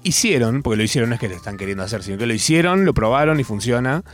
hicieron, 0.05 0.63
porque 0.63 0.77
lo 0.77 0.83
hicieron 0.85 1.09
no 1.11 1.15
es 1.15 1.21
que 1.21 1.29
lo 1.29 1.35
están 1.35 1.57
queriendo 1.57 1.83
hacer, 1.83 2.03
sino 2.03 2.19
que 2.19 2.27
lo 2.27 2.35
hicieron, 2.35 2.85
lo 2.85 2.95
probaron 2.95 3.41
y 3.41 3.45
funciona, 3.45 4.05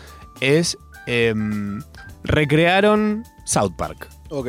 es 0.40 0.78
em, 1.06 1.82
recrearon 2.24 3.24
South 3.44 3.74
Park. 3.76 4.08
Ok. 4.30 4.48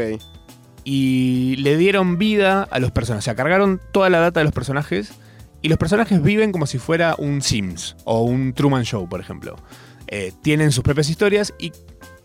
Y 0.83 1.55
le 1.57 1.77
dieron 1.77 2.17
vida 2.17 2.63
a 2.63 2.79
los 2.79 2.91
personajes. 2.91 3.23
O 3.23 3.25
sea, 3.25 3.35
cargaron 3.35 3.79
toda 3.91 4.09
la 4.09 4.19
data 4.19 4.39
de 4.39 4.45
los 4.45 4.53
personajes 4.53 5.13
y 5.61 5.69
los 5.69 5.77
personajes 5.77 6.21
viven 6.21 6.51
como 6.51 6.65
si 6.65 6.79
fuera 6.79 7.15
un 7.17 7.41
Sims 7.41 7.95
o 8.03 8.23
un 8.23 8.53
Truman 8.53 8.83
Show, 8.83 9.07
por 9.07 9.19
ejemplo. 9.19 9.55
Eh, 10.07 10.33
tienen 10.41 10.71
sus 10.71 10.83
propias 10.83 11.09
historias 11.09 11.53
y 11.59 11.71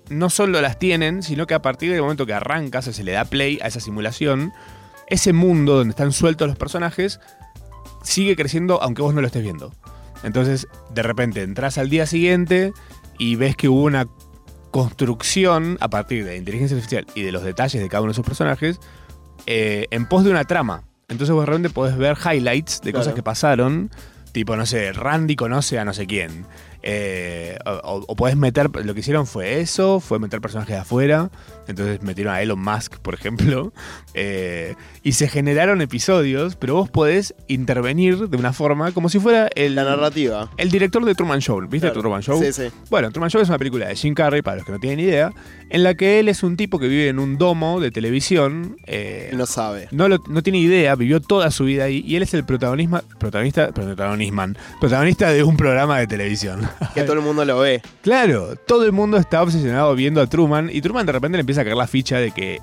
no 0.09 0.31
solo 0.31 0.61
las 0.61 0.79
tienen, 0.79 1.23
sino 1.23 1.47
que 1.47 1.55
a 1.55 1.63
partir 1.63 1.93
del 1.93 2.01
momento 2.01 2.27
que 2.27 2.33
arrancas, 2.33 2.89
o 2.89 2.93
se 2.93 3.05
le 3.05 3.13
da 3.13 3.25
play 3.25 3.59
a 3.63 3.67
esa 3.67 3.81
simulación, 3.81 4.53
ese 5.09 5.33
mundo 5.33 5.77
donde 5.77 5.91
están 5.91 6.13
sueltos 6.13 6.49
los 6.49 6.57
personajes 6.57 7.21
sigue 8.03 8.37
creciendo 8.37 8.83
aunque 8.83 9.03
vos 9.03 9.15
no 9.15 9.21
lo 9.21 9.27
estés 9.27 9.43
viendo. 9.43 9.73
Entonces, 10.23 10.67
de 10.95 11.03
repente 11.03 11.43
entras 11.43 11.79
al 11.79 11.91
día 11.91 12.07
siguiente 12.07 12.73
y 13.19 13.37
ves 13.37 13.57
que 13.57 13.69
hubo 13.69 13.83
una 13.83 14.09
construcción 14.77 15.79
a 15.81 15.89
partir 15.89 16.25
de 16.25 16.33
la 16.33 16.37
inteligencia 16.37 16.77
artificial 16.77 17.07
y 17.15 17.23
de 17.23 17.33
los 17.33 17.43
detalles 17.43 17.83
de 17.83 17.89
cada 17.89 18.03
uno 18.03 18.11
de 18.11 18.15
sus 18.15 18.25
personajes 18.27 18.79
eh, 19.47 19.87
en 19.91 20.07
pos 20.07 20.25
de 20.25 20.31
una 20.31 20.45
trama. 20.45 20.83
Entonces 21.09 21.33
vos 21.35 21.43
de 21.43 21.47
repente 21.47 21.71
podés 21.71 21.97
ver 21.97 22.17
highlights 22.19 22.81
de 22.83 22.91
Claro. 22.91 22.99
cosas 23.05 23.15
que 23.15 23.23
pasaron. 23.23 23.91
Tipo, 24.33 24.57
no 24.57 24.67
sé, 24.67 24.93
Randy 24.93 25.35
conoce 25.37 25.79
a 25.79 25.85
no 25.85 25.95
sé 25.95 26.07
quién. 26.07 26.45
Eh, 26.89 27.59
o, 27.83 28.15
podés 28.15 28.37
meter, 28.37 28.71
lo 28.85 28.95
que 28.95 29.01
hicieron 29.01 29.27
fue 29.27 29.61
eso, 29.61 29.99
fue 29.99 30.21
meter 30.21 30.41
personajes 30.41 30.77
de 30.77 30.81
afuera. 30.81 31.31
Entonces 31.67 32.01
metieron 32.03 32.33
a 32.33 32.41
Elon 32.41 32.61
Musk, 32.61 32.99
por 32.99 33.15
ejemplo. 33.15 33.73
Eh, 34.19 34.77
y 35.03 35.13
se 35.13 35.29
generaron 35.29 35.83
episodios, 35.83 36.57
pero 36.57 36.73
vos 36.73 36.89
podés 36.89 37.35
intervenir 37.49 38.31
de 38.31 38.37
una 38.39 38.55
forma 38.55 38.93
como 38.93 39.11
si 39.11 39.19
fuera 39.19 39.51
el... 39.55 39.75
La 39.75 39.85
narrativa. 39.85 40.51
El 40.57 40.71
director 40.71 41.05
de 41.05 41.15
Truman 41.15 41.41
Show. 41.41 41.61
¿Viste 41.69 41.89
Claro. 41.89 42.01
Truman 42.01 42.23
Show? 42.23 42.43
Sí, 42.43 42.51
sí. 42.51 42.69
Bueno, 42.89 43.11
Truman 43.11 43.29
Show 43.29 43.43
es 43.43 43.49
una 43.51 43.59
película 43.59 43.89
de 43.89 43.95
Jim 43.95 44.15
Carrey, 44.15 44.41
para 44.41 44.57
los 44.57 44.65
que 44.65 44.73
no 44.73 44.79
tienen 44.79 45.01
idea, 45.01 45.31
en 45.71 45.83
la 45.83 45.95
que 45.95 46.19
él 46.21 46.29
es 46.29 46.43
un 46.43 46.57
tipo 46.57 46.79
que 46.79 46.89
vive 46.89 47.09
en 47.09 47.19
un 47.19 47.39
domo 47.39 47.81
de 47.81 47.91
televisión. 47.91 48.77
eh, 48.87 49.31
no 49.35 49.47
sabe. 49.47 49.89
no, 49.91 50.09
lo- 50.09 50.23
no 50.29 50.43
tiene 50.43 50.59
idea, 50.59 50.95
vivió 50.95 51.21
toda 51.21 51.51
su 51.51 51.65
vida 51.65 51.85
ahí 51.85 52.03
y 52.07 52.17
él 52.17 52.23
es 52.23 52.35
el 52.35 52.45
protagonista, 52.45 53.03
protagonista, 53.19 53.73
protagonisman, 53.73 54.57
protagonista 54.81 55.31
de 55.31 55.43
un 55.43 55.57
programa 55.57 55.99
de 55.99 56.07
televisión. 56.07 56.69
Que 56.95 57.03
todo 57.03 57.15
el 57.15 57.21
mundo 57.23 57.45
lo 57.45 57.59
ve. 57.59 57.83
claro, 58.03 58.57
todo 58.57 58.85
el 58.85 58.93
mundo 58.93 59.17
está 59.17 59.43
obsesionado 59.43 59.95
viendo 59.95 60.21
a 60.21 60.27
Truman 60.27 60.71
y 60.73 60.81
Truman 60.81 61.05
de 61.07 61.13
repente 61.13 61.37
le 61.37 61.41
empieza 61.41 61.61
a 61.63 61.65
caer 61.65 61.77
la 61.77 61.87
ficha 61.87 62.19
de 62.19 62.31
que 62.31 62.61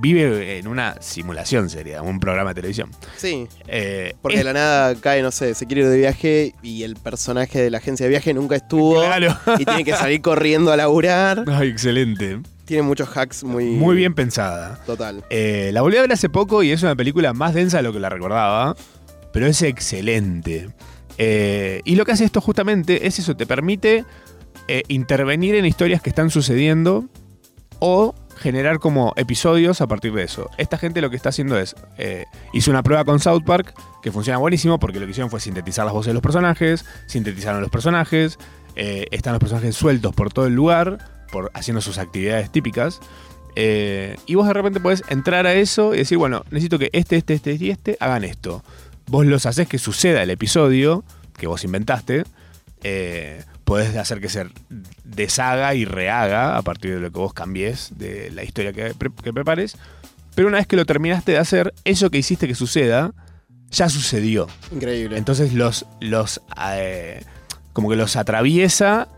vive 0.00 0.58
en 0.58 0.68
una 0.68 0.96
simulación 1.00 1.70
sería, 1.70 2.02
un 2.02 2.20
programa 2.20 2.50
de 2.50 2.56
televisión. 2.56 2.90
Sí. 3.16 3.48
Eh, 3.66 4.14
Porque 4.20 4.38
de 4.38 4.44
la 4.44 4.52
nada 4.52 4.94
cae, 4.96 5.22
no 5.22 5.30
sé, 5.30 5.54
se 5.54 5.66
quiere 5.66 5.82
ir 5.82 5.88
de 5.88 5.98
viaje 5.98 6.54
y 6.62 6.82
el 6.82 6.96
personaje 6.96 7.60
de 7.60 7.70
la 7.70 7.78
agencia 7.78 8.04
de 8.04 8.10
viaje 8.10 8.34
nunca 8.34 8.56
estuvo. 8.56 8.96
Claro. 9.06 9.36
Y 9.58 9.64
tiene 9.64 9.84
que 9.84 9.92
salir 9.92 10.20
corriendo 10.20 10.72
a 10.72 10.76
laburar. 10.76 11.44
Ay, 11.48 11.68
excelente. 11.68 12.40
Tiene 12.64 12.82
muchos 12.82 13.08
hacks 13.16 13.44
muy. 13.44 13.64
Muy 13.64 13.96
bien 13.96 14.14
pensada. 14.14 14.78
Total. 14.84 15.24
Eh, 15.30 15.70
la 15.72 15.80
volví 15.82 15.96
a 15.96 16.02
ver 16.02 16.12
hace 16.12 16.28
poco 16.28 16.62
y 16.62 16.72
es 16.72 16.82
una 16.82 16.96
película 16.96 17.32
más 17.32 17.54
densa 17.54 17.78
de 17.78 17.84
lo 17.84 17.92
que 17.92 18.00
la 18.00 18.08
recordaba, 18.08 18.76
pero 19.32 19.46
es 19.46 19.62
excelente. 19.62 20.68
Eh, 21.18 21.80
y 21.84 21.94
lo 21.94 22.04
que 22.04 22.12
hace 22.12 22.24
esto 22.24 22.40
justamente 22.40 23.06
es 23.06 23.18
eso, 23.18 23.36
te 23.36 23.46
permite 23.46 24.04
intervenir 24.88 25.54
en 25.54 25.64
historias 25.64 26.02
que 26.02 26.10
están 26.10 26.28
sucediendo 26.28 27.04
o 27.78 28.14
generar 28.36 28.78
como 28.78 29.12
episodios 29.16 29.80
a 29.80 29.86
partir 29.86 30.12
de 30.12 30.22
eso. 30.22 30.50
Esta 30.58 30.78
gente 30.78 31.00
lo 31.00 31.10
que 31.10 31.16
está 31.16 31.30
haciendo 31.30 31.58
es, 31.58 31.74
eh, 31.98 32.26
hizo 32.52 32.70
una 32.70 32.82
prueba 32.82 33.04
con 33.04 33.20
South 33.20 33.42
Park 33.44 33.74
que 34.02 34.12
funciona 34.12 34.38
buenísimo 34.38 34.78
porque 34.78 35.00
lo 35.00 35.06
que 35.06 35.10
hicieron 35.10 35.30
fue 35.30 35.40
sintetizar 35.40 35.84
las 35.84 35.94
voces 35.94 36.08
de 36.08 36.14
los 36.14 36.22
personajes, 36.22 36.84
sintetizaron 37.06 37.60
los 37.60 37.70
personajes, 37.70 38.38
eh, 38.76 39.06
están 39.10 39.32
los 39.32 39.40
personajes 39.40 39.74
sueltos 39.74 40.14
por 40.14 40.32
todo 40.32 40.46
el 40.46 40.54
lugar, 40.54 40.98
por, 41.32 41.50
haciendo 41.54 41.80
sus 41.80 41.98
actividades 41.98 42.50
típicas. 42.50 43.00
Eh, 43.58 44.16
y 44.26 44.34
vos 44.34 44.46
de 44.46 44.52
repente 44.52 44.80
podés 44.80 45.02
entrar 45.08 45.46
a 45.46 45.54
eso 45.54 45.94
y 45.94 45.98
decir, 45.98 46.18
bueno, 46.18 46.44
necesito 46.50 46.78
que 46.78 46.90
este, 46.92 47.16
este, 47.16 47.34
este 47.34 47.54
y 47.54 47.70
este 47.70 47.96
hagan 48.00 48.24
esto. 48.24 48.62
Vos 49.06 49.24
los 49.24 49.46
haces 49.46 49.66
que 49.66 49.78
suceda 49.78 50.22
el 50.22 50.30
episodio 50.30 51.04
que 51.36 51.46
vos 51.46 51.64
inventaste 51.64 52.24
eh, 52.82 53.42
podés 53.66 53.94
hacer 53.96 54.20
que 54.20 54.28
se 54.30 54.46
deshaga 55.04 55.74
y 55.74 55.84
rehaga 55.84 56.56
a 56.56 56.62
partir 56.62 56.94
de 56.94 57.00
lo 57.00 57.10
que 57.10 57.18
vos 57.18 57.34
cambies 57.34 57.90
de 57.98 58.30
la 58.30 58.44
historia 58.44 58.72
que, 58.72 58.94
pre- 58.94 59.10
que 59.22 59.32
prepares. 59.32 59.76
Pero 60.34 60.48
una 60.48 60.58
vez 60.58 60.66
que 60.66 60.76
lo 60.76 60.86
terminaste 60.86 61.32
de 61.32 61.38
hacer, 61.38 61.74
eso 61.84 62.08
que 62.10 62.18
hiciste 62.18 62.46
que 62.46 62.54
suceda, 62.54 63.12
ya 63.70 63.88
sucedió. 63.88 64.46
Increíble. 64.70 65.18
Entonces 65.18 65.52
los, 65.52 65.84
los 66.00 66.40
eh, 66.70 67.22
como 67.72 67.90
que 67.90 67.96
los 67.96 68.14
atraviesa 68.16 69.08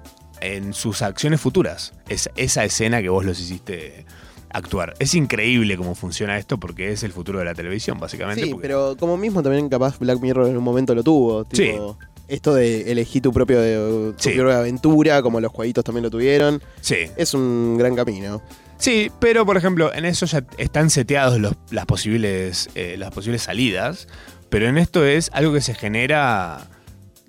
en 0.40 0.72
sus 0.72 1.02
acciones 1.02 1.40
futuras. 1.40 1.92
Es 2.08 2.30
esa 2.36 2.64
escena 2.64 3.02
que 3.02 3.08
vos 3.10 3.24
los 3.26 3.38
hiciste 3.40 4.06
actuar. 4.50 4.94
Es 4.98 5.12
increíble 5.14 5.76
cómo 5.76 5.94
funciona 5.94 6.38
esto 6.38 6.58
porque 6.58 6.90
es 6.92 7.02
el 7.02 7.12
futuro 7.12 7.38
de 7.40 7.44
la 7.44 7.54
televisión, 7.54 7.98
básicamente. 8.00 8.44
Sí, 8.44 8.50
porque- 8.50 8.62
pero 8.68 8.96
como 8.98 9.16
mismo 9.18 9.42
también 9.42 9.68
capaz 9.68 9.98
Black 9.98 10.20
Mirror 10.20 10.46
en 10.48 10.56
un 10.56 10.64
momento 10.64 10.94
lo 10.94 11.02
tuvo. 11.04 11.44
tipo, 11.44 11.98
Esto 12.28 12.54
de 12.54 12.92
elegir 12.92 13.22
tu 13.22 13.32
propio 13.32 13.60
de, 13.60 14.12
tu 14.12 14.22
Sí. 14.22 14.36
propia 14.36 14.58
aventura, 14.58 15.22
como 15.22 15.40
los 15.40 15.50
jueguitos 15.50 15.82
también 15.82 16.04
lo 16.04 16.10
tuvieron. 16.10 16.62
Sí. 16.82 16.96
Es 17.16 17.34
un 17.34 17.76
gran 17.78 17.96
camino. 17.96 18.42
Sí, 18.76 19.10
pero 19.18 19.44
por 19.46 19.56
ejemplo, 19.56 19.92
en 19.92 20.04
eso 20.04 20.26
ya 20.26 20.44
están 20.58 20.90
seteados 20.90 21.40
los- 21.40 21.54
las, 21.70 21.86
posibles, 21.86 22.68
eh, 22.74 22.96
las 22.98 23.10
posibles 23.12 23.42
salidas, 23.42 24.06
pero 24.50 24.68
en 24.68 24.78
esto 24.78 25.04
es 25.04 25.30
algo 25.32 25.52
que 25.52 25.60
se 25.60 25.74
genera 25.74 26.68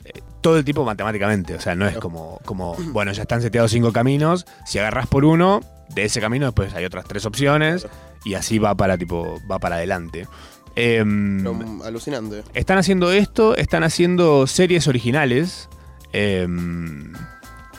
eh, 0.05 0.21
todo 0.41 0.57
el 0.57 0.63
tiempo 0.65 0.83
matemáticamente. 0.85 1.55
O 1.55 1.59
sea, 1.61 1.75
no 1.75 1.87
es 1.87 1.97
como, 1.97 2.39
como, 2.45 2.75
bueno, 2.91 3.11
ya 3.13 3.23
están 3.23 3.41
seteados 3.41 3.71
cinco 3.71 3.91
caminos, 3.93 4.45
si 4.65 4.79
agarras 4.79 5.07
por 5.07 5.23
uno, 5.25 5.61
de 5.89 6.03
ese 6.05 6.21
camino 6.21 6.45
después 6.45 6.73
hay 6.75 6.85
otras 6.85 7.05
tres 7.05 7.25
opciones 7.25 7.87
y 8.25 8.35
así 8.35 8.59
va 8.59 8.75
para, 8.75 8.97
tipo, 8.97 9.39
va 9.49 9.57
para 9.59 9.77
adelante. 9.77 10.27
Em, 10.75 11.45
alucinante. 11.83 12.43
están 12.53 12.77
haciendo 12.77 13.11
esto, 13.11 13.55
están 13.55 13.83
haciendo 13.83 14.47
series 14.47 14.87
originales. 14.87 15.69
em, 16.11 17.13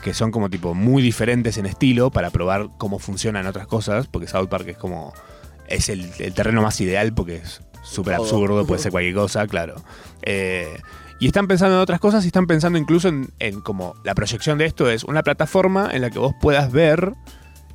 que 0.01 0.13
son 0.13 0.31
como 0.31 0.49
tipo 0.49 0.73
muy 0.73 1.03
diferentes 1.03 1.57
en 1.57 1.65
estilo 1.65 2.11
para 2.11 2.31
probar 2.31 2.69
cómo 2.77 2.97
funcionan 2.97 3.45
otras 3.45 3.67
cosas, 3.67 4.07
porque 4.07 4.27
South 4.27 4.47
Park 4.47 4.67
es 4.69 4.77
como 4.77 5.13
es 5.67 5.89
el, 5.89 6.09
el 6.19 6.33
terreno 6.33 6.61
más 6.61 6.79
ideal 6.81 7.13
porque 7.13 7.35
es 7.35 7.61
súper 7.83 8.15
absurdo, 8.15 8.65
puede 8.65 8.81
ser 8.81 8.91
cualquier 8.91 9.15
cosa, 9.15 9.47
claro. 9.47 9.75
Eh, 10.23 10.77
y 11.19 11.27
están 11.27 11.47
pensando 11.47 11.75
en 11.75 11.81
otras 11.81 11.99
cosas 11.99 12.23
y 12.23 12.27
están 12.27 12.47
pensando 12.47 12.79
incluso 12.79 13.07
en, 13.07 13.29
en 13.39 13.61
como 13.61 13.93
la 14.03 14.15
proyección 14.15 14.57
de 14.57 14.65
esto 14.65 14.89
es 14.89 15.03
una 15.03 15.23
plataforma 15.23 15.89
en 15.91 16.01
la 16.01 16.09
que 16.09 16.19
vos 16.19 16.33
puedas 16.41 16.71
ver 16.71 17.13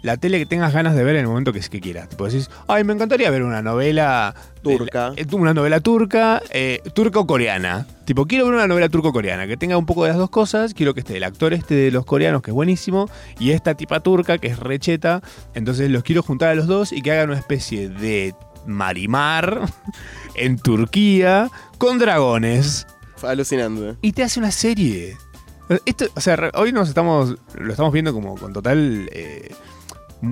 la 0.02 0.16
tele 0.16 0.38
que 0.38 0.46
tengas 0.46 0.72
ganas 0.72 0.94
de 0.94 1.02
ver 1.04 1.16
en 1.16 1.22
el 1.22 1.28
momento 1.28 1.52
que, 1.52 1.60
que 1.60 1.80
quieras. 1.80 2.08
Tipo 2.08 2.26
decís, 2.26 2.50
ay, 2.68 2.84
me 2.84 2.92
encantaría 2.92 3.30
ver 3.30 3.42
una 3.42 3.62
novela 3.62 4.34
Turca. 4.62 5.12
eh, 5.16 5.26
Una 5.32 5.54
novela 5.54 5.80
turca, 5.80 6.42
eh, 6.50 6.80
turca 6.94 7.20
o 7.20 7.26
coreana. 7.26 7.86
Tipo, 8.04 8.26
quiero 8.26 8.46
ver 8.46 8.54
una 8.54 8.66
novela 8.66 8.88
turco-coreana 8.88 9.46
que 9.46 9.56
tenga 9.56 9.76
un 9.78 9.86
poco 9.86 10.04
de 10.04 10.10
las 10.10 10.18
dos 10.18 10.30
cosas. 10.30 10.74
Quiero 10.74 10.92
que 10.94 11.00
esté 11.00 11.16
el 11.16 11.24
actor 11.24 11.52
este 11.54 11.74
de 11.74 11.90
los 11.90 12.04
coreanos, 12.04 12.42
que 12.42 12.50
es 12.50 12.54
buenísimo, 12.54 13.08
y 13.38 13.50
esta 13.52 13.74
tipa 13.74 14.00
turca, 14.00 14.38
que 14.38 14.48
es 14.48 14.58
recheta. 14.58 15.22
Entonces 15.54 15.90
los 15.90 16.02
quiero 16.02 16.22
juntar 16.22 16.50
a 16.50 16.54
los 16.54 16.66
dos 16.66 16.92
y 16.92 17.02
que 17.02 17.12
hagan 17.12 17.30
una 17.30 17.38
especie 17.38 17.88
de 17.88 18.34
marimar 18.66 19.60
en 20.34 20.58
Turquía 20.58 21.50
con 21.78 21.98
dragones. 21.98 22.86
Fue 23.16 23.30
alucinante. 23.30 23.96
Y 24.02 24.12
te 24.12 24.22
hace 24.24 24.38
una 24.40 24.50
serie. 24.50 25.16
Esto, 25.84 26.06
o 26.14 26.20
sea, 26.20 26.50
hoy 26.54 26.72
nos 26.72 26.88
estamos, 26.88 27.36
lo 27.58 27.70
estamos 27.70 27.92
viendo 27.92 28.12
como 28.12 28.36
con 28.36 28.52
total, 28.52 29.08
eh, 29.12 29.52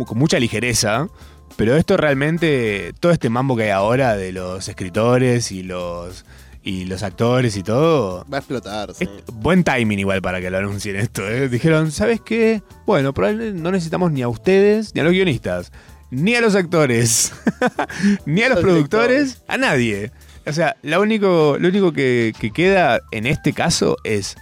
con 0.07 0.18
mucha 0.18 0.39
ligereza, 0.39 1.09
pero 1.57 1.76
esto 1.76 1.97
realmente, 1.97 2.93
todo 3.01 3.12
este 3.12 3.28
mambo 3.28 3.57
que 3.57 3.64
hay 3.64 3.70
ahora 3.70 4.16
de 4.16 4.32
los 4.32 4.68
escritores 4.68 5.53
y 5.53 5.62
los, 5.62 6.24
y 6.62 6.87
los 6.87 7.03
actores 7.03 7.57
y 7.57 7.62
todo, 7.62 8.24
Va 8.32 8.39
a 8.39 8.41
explotar, 8.41 8.95
sí. 8.95 9.09
buen 9.35 9.62
timing 9.64 9.99
igual 10.01 10.20
para 10.22 10.41
que 10.41 10.51
lo 10.51 10.59
anuncien 10.59 10.97
esto. 10.97 11.28
¿eh? 11.28 11.49
Dijeron, 11.49 11.93
¿sabes 11.93 12.20
qué? 12.20 12.62
Bueno, 12.87 13.12
probablemente 13.12 13.61
no 13.61 13.70
necesitamos 13.70 14.11
ni 14.12 14.22
a 14.22 14.28
ustedes, 14.28 14.95
ni 14.95 15.01
a 15.01 15.05
los 15.05 15.12
guionistas, 15.12 15.70
ni 16.11 16.35
a 16.35 16.41
los 16.41 16.55
actores, 16.55 17.32
ni 18.26 18.43
a 18.43 18.49
los 18.49 18.57
Los 18.57 18.64
productores, 18.64 19.43
a 19.49 19.57
nadie. 19.59 20.11
O 20.47 20.53
sea, 20.53 20.76
lo 20.82 21.01
único, 21.01 21.57
lo 21.59 21.68
único 21.68 21.93
que, 21.93 22.35
que 22.39 22.51
queda 22.51 23.01
en 23.12 23.26
este 23.26 23.53
caso 23.55 23.97
es 24.05 24.37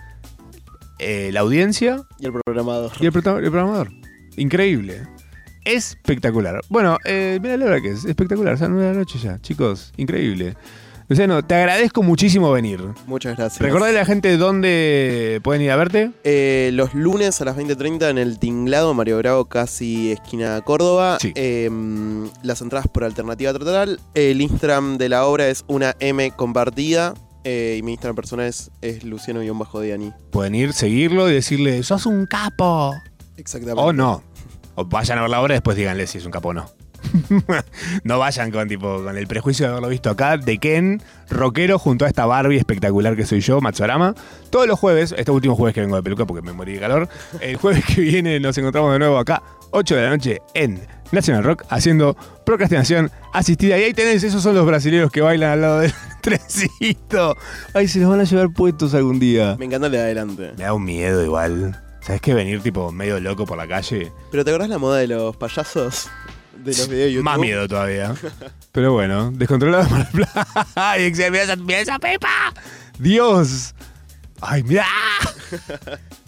eh, 0.99 1.31
la 1.33 1.41
audiencia 1.41 2.03
Y 2.19 2.27
el 2.27 2.33
programador. 2.33 2.91
y 3.01 3.07
el 3.07 3.13
programador. 3.13 3.91
Increíble. 4.37 5.03
Espectacular. 5.65 6.61
Bueno, 6.69 6.99
eh, 7.05 7.39
mira 7.43 7.57
la 7.57 7.67
hora 7.67 7.81
que 7.81 7.91
es. 7.91 8.05
Espectacular. 8.05 8.59
Son 8.59 8.73
nueve 8.73 8.87
de 8.89 8.93
la 8.95 8.99
noche 9.01 9.19
ya. 9.19 9.41
Chicos, 9.41 9.93
increíble. 9.97 10.57
Luciano, 11.09 11.45
te 11.45 11.55
agradezco 11.57 12.03
muchísimo 12.03 12.51
venir. 12.53 12.81
Muchas 13.07 13.37
gracias. 13.37 13.61
Recordale 13.61 13.97
a 13.99 14.01
la 14.01 14.07
gente 14.07 14.37
dónde 14.39 15.41
pueden 15.43 15.61
ir 15.61 15.71
a 15.71 15.77
verte. 15.77 16.11
Eh, 16.25 16.71
los 16.73 16.95
lunes 16.95 17.39
a 17.41 17.45
las 17.45 17.57
20.30 17.57 18.09
en 18.09 18.17
el 18.19 18.39
Tinglado, 18.39 18.95
Mario 18.95 19.19
Bravo, 19.19 19.45
casi 19.45 20.13
esquina 20.13 20.61
Córdoba. 20.63 21.19
Sí. 21.21 21.33
Eh, 21.35 21.69
las 22.43 22.63
entradas 22.63 22.89
por 22.89 23.05
alternativa 23.05 23.53
total. 23.53 24.01
El 24.15 24.41
Instagram 24.41 24.97
de 24.97 25.09
la 25.11 25.27
obra 25.27 25.49
es 25.49 25.65
una 25.67 25.95
M 26.01 26.31
compartida. 26.31 27.13
eh, 27.45 27.77
y 27.79 27.83
mi 27.83 27.93
Instagram 27.93 28.17
personal 28.17 28.47
es, 28.47 28.71
es 28.81 29.05
Luciano-Diani. 29.05 30.13
Pueden 30.31 30.55
ir, 30.55 30.73
seguirlo 30.73 31.29
y 31.29 31.35
decirle, 31.35 31.83
sos 31.83 32.07
un 32.07 32.25
capo. 32.27 32.95
Exactamente. 33.37 33.83
O 33.83 33.93
no. 33.93 34.23
O 34.75 34.85
vayan 34.85 35.19
a 35.19 35.23
ver 35.23 35.31
la 35.31 35.41
obra 35.41 35.55
y 35.55 35.57
después 35.57 35.77
díganle 35.77 36.07
si 36.07 36.19
es 36.19 36.25
un 36.25 36.33
capo 36.33 36.49
o 36.49 36.55
no. 36.55 36.67
no 38.05 38.19
vayan 38.19 38.51
con 38.51 38.69
tipo 38.69 39.03
con 39.03 39.17
el 39.17 39.27
prejuicio 39.27 39.67
de 39.67 39.73
haberlo 39.73 39.89
visto 39.89 40.11
acá, 40.11 40.37
de 40.37 40.59
Ken, 40.59 41.03
rockero, 41.29 41.79
junto 41.79 42.05
a 42.05 42.09
esta 42.09 42.27
Barbie 42.27 42.57
espectacular 42.57 43.17
que 43.17 43.27
soy 43.27 43.41
yo, 43.41 43.61
Matsurama. 43.61 44.15
Todos 44.51 44.67
los 44.67 44.79
jueves, 44.79 45.15
este 45.17 45.31
último 45.31 45.57
jueves 45.57 45.75
que 45.75 45.81
vengo 45.81 45.97
de 45.97 46.03
peluca 46.03 46.27
porque 46.27 46.43
me 46.43 46.53
morí 46.53 46.75
de 46.75 46.81
calor, 46.81 47.09
el 47.41 47.57
jueves 47.57 47.85
que 47.85 48.01
viene 48.01 48.39
nos 48.41 48.57
encontramos 48.59 48.93
de 48.93 48.99
nuevo 48.99 49.19
acá, 49.19 49.43
8 49.71 49.97
de 49.97 50.03
la 50.03 50.11
noche, 50.11 50.43
en 50.55 50.81
National 51.13 51.45
Rock, 51.45 51.65
haciendo 51.69 52.17
procrastinación 52.45 53.11
asistida. 53.33 53.79
Y 53.79 53.85
ahí 53.85 53.95
tenés, 53.95 54.23
esos 54.23 54.43
son 54.43 54.55
los 54.55 54.67
brasileños 54.67 55.11
que 55.11 55.21
bailan 55.21 55.51
al 55.51 55.61
lado 55.61 55.81
del 55.81 55.93
trencito. 56.23 57.37
Ay, 57.75 57.89
se 57.89 58.01
los 58.01 58.09
van 58.09 58.21
a 58.21 58.25
llevar 58.25 58.53
puestos 58.53 58.95
algún 58.95 59.19
día. 59.19 59.57
Me 59.59 59.67
encanta 59.67 59.87
el 59.87 59.93
de 59.93 60.01
adelante. 60.01 60.53
Me 60.57 60.65
da 60.65 60.75
un 60.75 60.85
miedo 60.85 61.23
igual. 61.25 61.81
¿Sabes 62.03 62.21
qué? 62.21 62.35
Venir 62.35 62.61
tipo 62.61 62.91
medio 62.91 63.21
loco 63.21 63.47
por 63.47 63.57
la 63.57 63.69
calle. 63.69 64.13
Pero 64.31 64.45
¿te 64.45 64.51
acordás 64.51 64.69
la 64.69 64.79
moda 64.79 64.99
de 64.99 65.07
los 65.07 65.37
payasos? 65.37 66.11
De 66.65 66.73
los 66.73 66.89
videos 66.89 67.07
de 67.07 67.13
YouTube. 67.13 67.25
Más 67.25 67.39
miedo 67.39 67.69
todavía. 67.69 68.15
Pero 68.73 68.93
bueno, 68.93 69.31
descontrolado 69.31 69.89
por 69.89 70.01
el. 70.01 70.27
¡Ay, 70.75 71.05
Excel, 71.05 71.31
mira 71.31 71.45
esa, 71.45 71.57
mira 71.57 71.81
esa 71.81 71.99
pepa! 72.01 72.53
¡Dios! 72.99 73.75
¡Ay, 74.41 74.65
mira! 74.65 74.87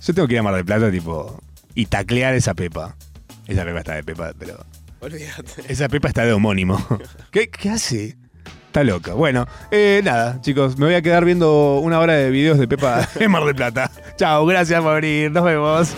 Yo 0.00 0.14
tengo 0.14 0.28
que 0.28 0.34
ir 0.34 0.40
a 0.40 0.42
Mar 0.44 0.54
del 0.54 0.64
Plata, 0.64 0.90
tipo, 0.90 1.42
y 1.74 1.86
taclear 1.86 2.34
esa 2.34 2.54
pepa. 2.54 2.96
Esa 3.46 3.64
pepa 3.64 3.78
está 3.80 3.94
de 3.94 4.04
pepa, 4.04 4.32
pero. 4.38 4.64
Olvídate. 5.00 5.64
Esa 5.68 5.88
pepa 5.88 6.08
está 6.08 6.24
de 6.24 6.32
homónimo. 6.32 6.84
¿Qué, 7.32 7.48
qué 7.48 7.70
hace? 7.70 8.16
Está 8.74 8.82
loca. 8.82 9.14
Bueno, 9.14 9.46
eh, 9.70 10.00
nada, 10.02 10.40
chicos, 10.40 10.76
me 10.78 10.86
voy 10.86 10.94
a 10.96 11.02
quedar 11.02 11.24
viendo 11.24 11.78
una 11.78 12.00
hora 12.00 12.14
de 12.14 12.30
videos 12.30 12.58
de 12.58 12.66
Pepa 12.66 13.08
en 13.20 13.30
Mar 13.30 13.44
del 13.44 13.54
Plata. 13.54 13.88
Chao, 14.16 14.46
gracias 14.46 14.80
por 14.80 15.00
venir. 15.00 15.30
Nos 15.30 15.44
vemos. 15.44 15.94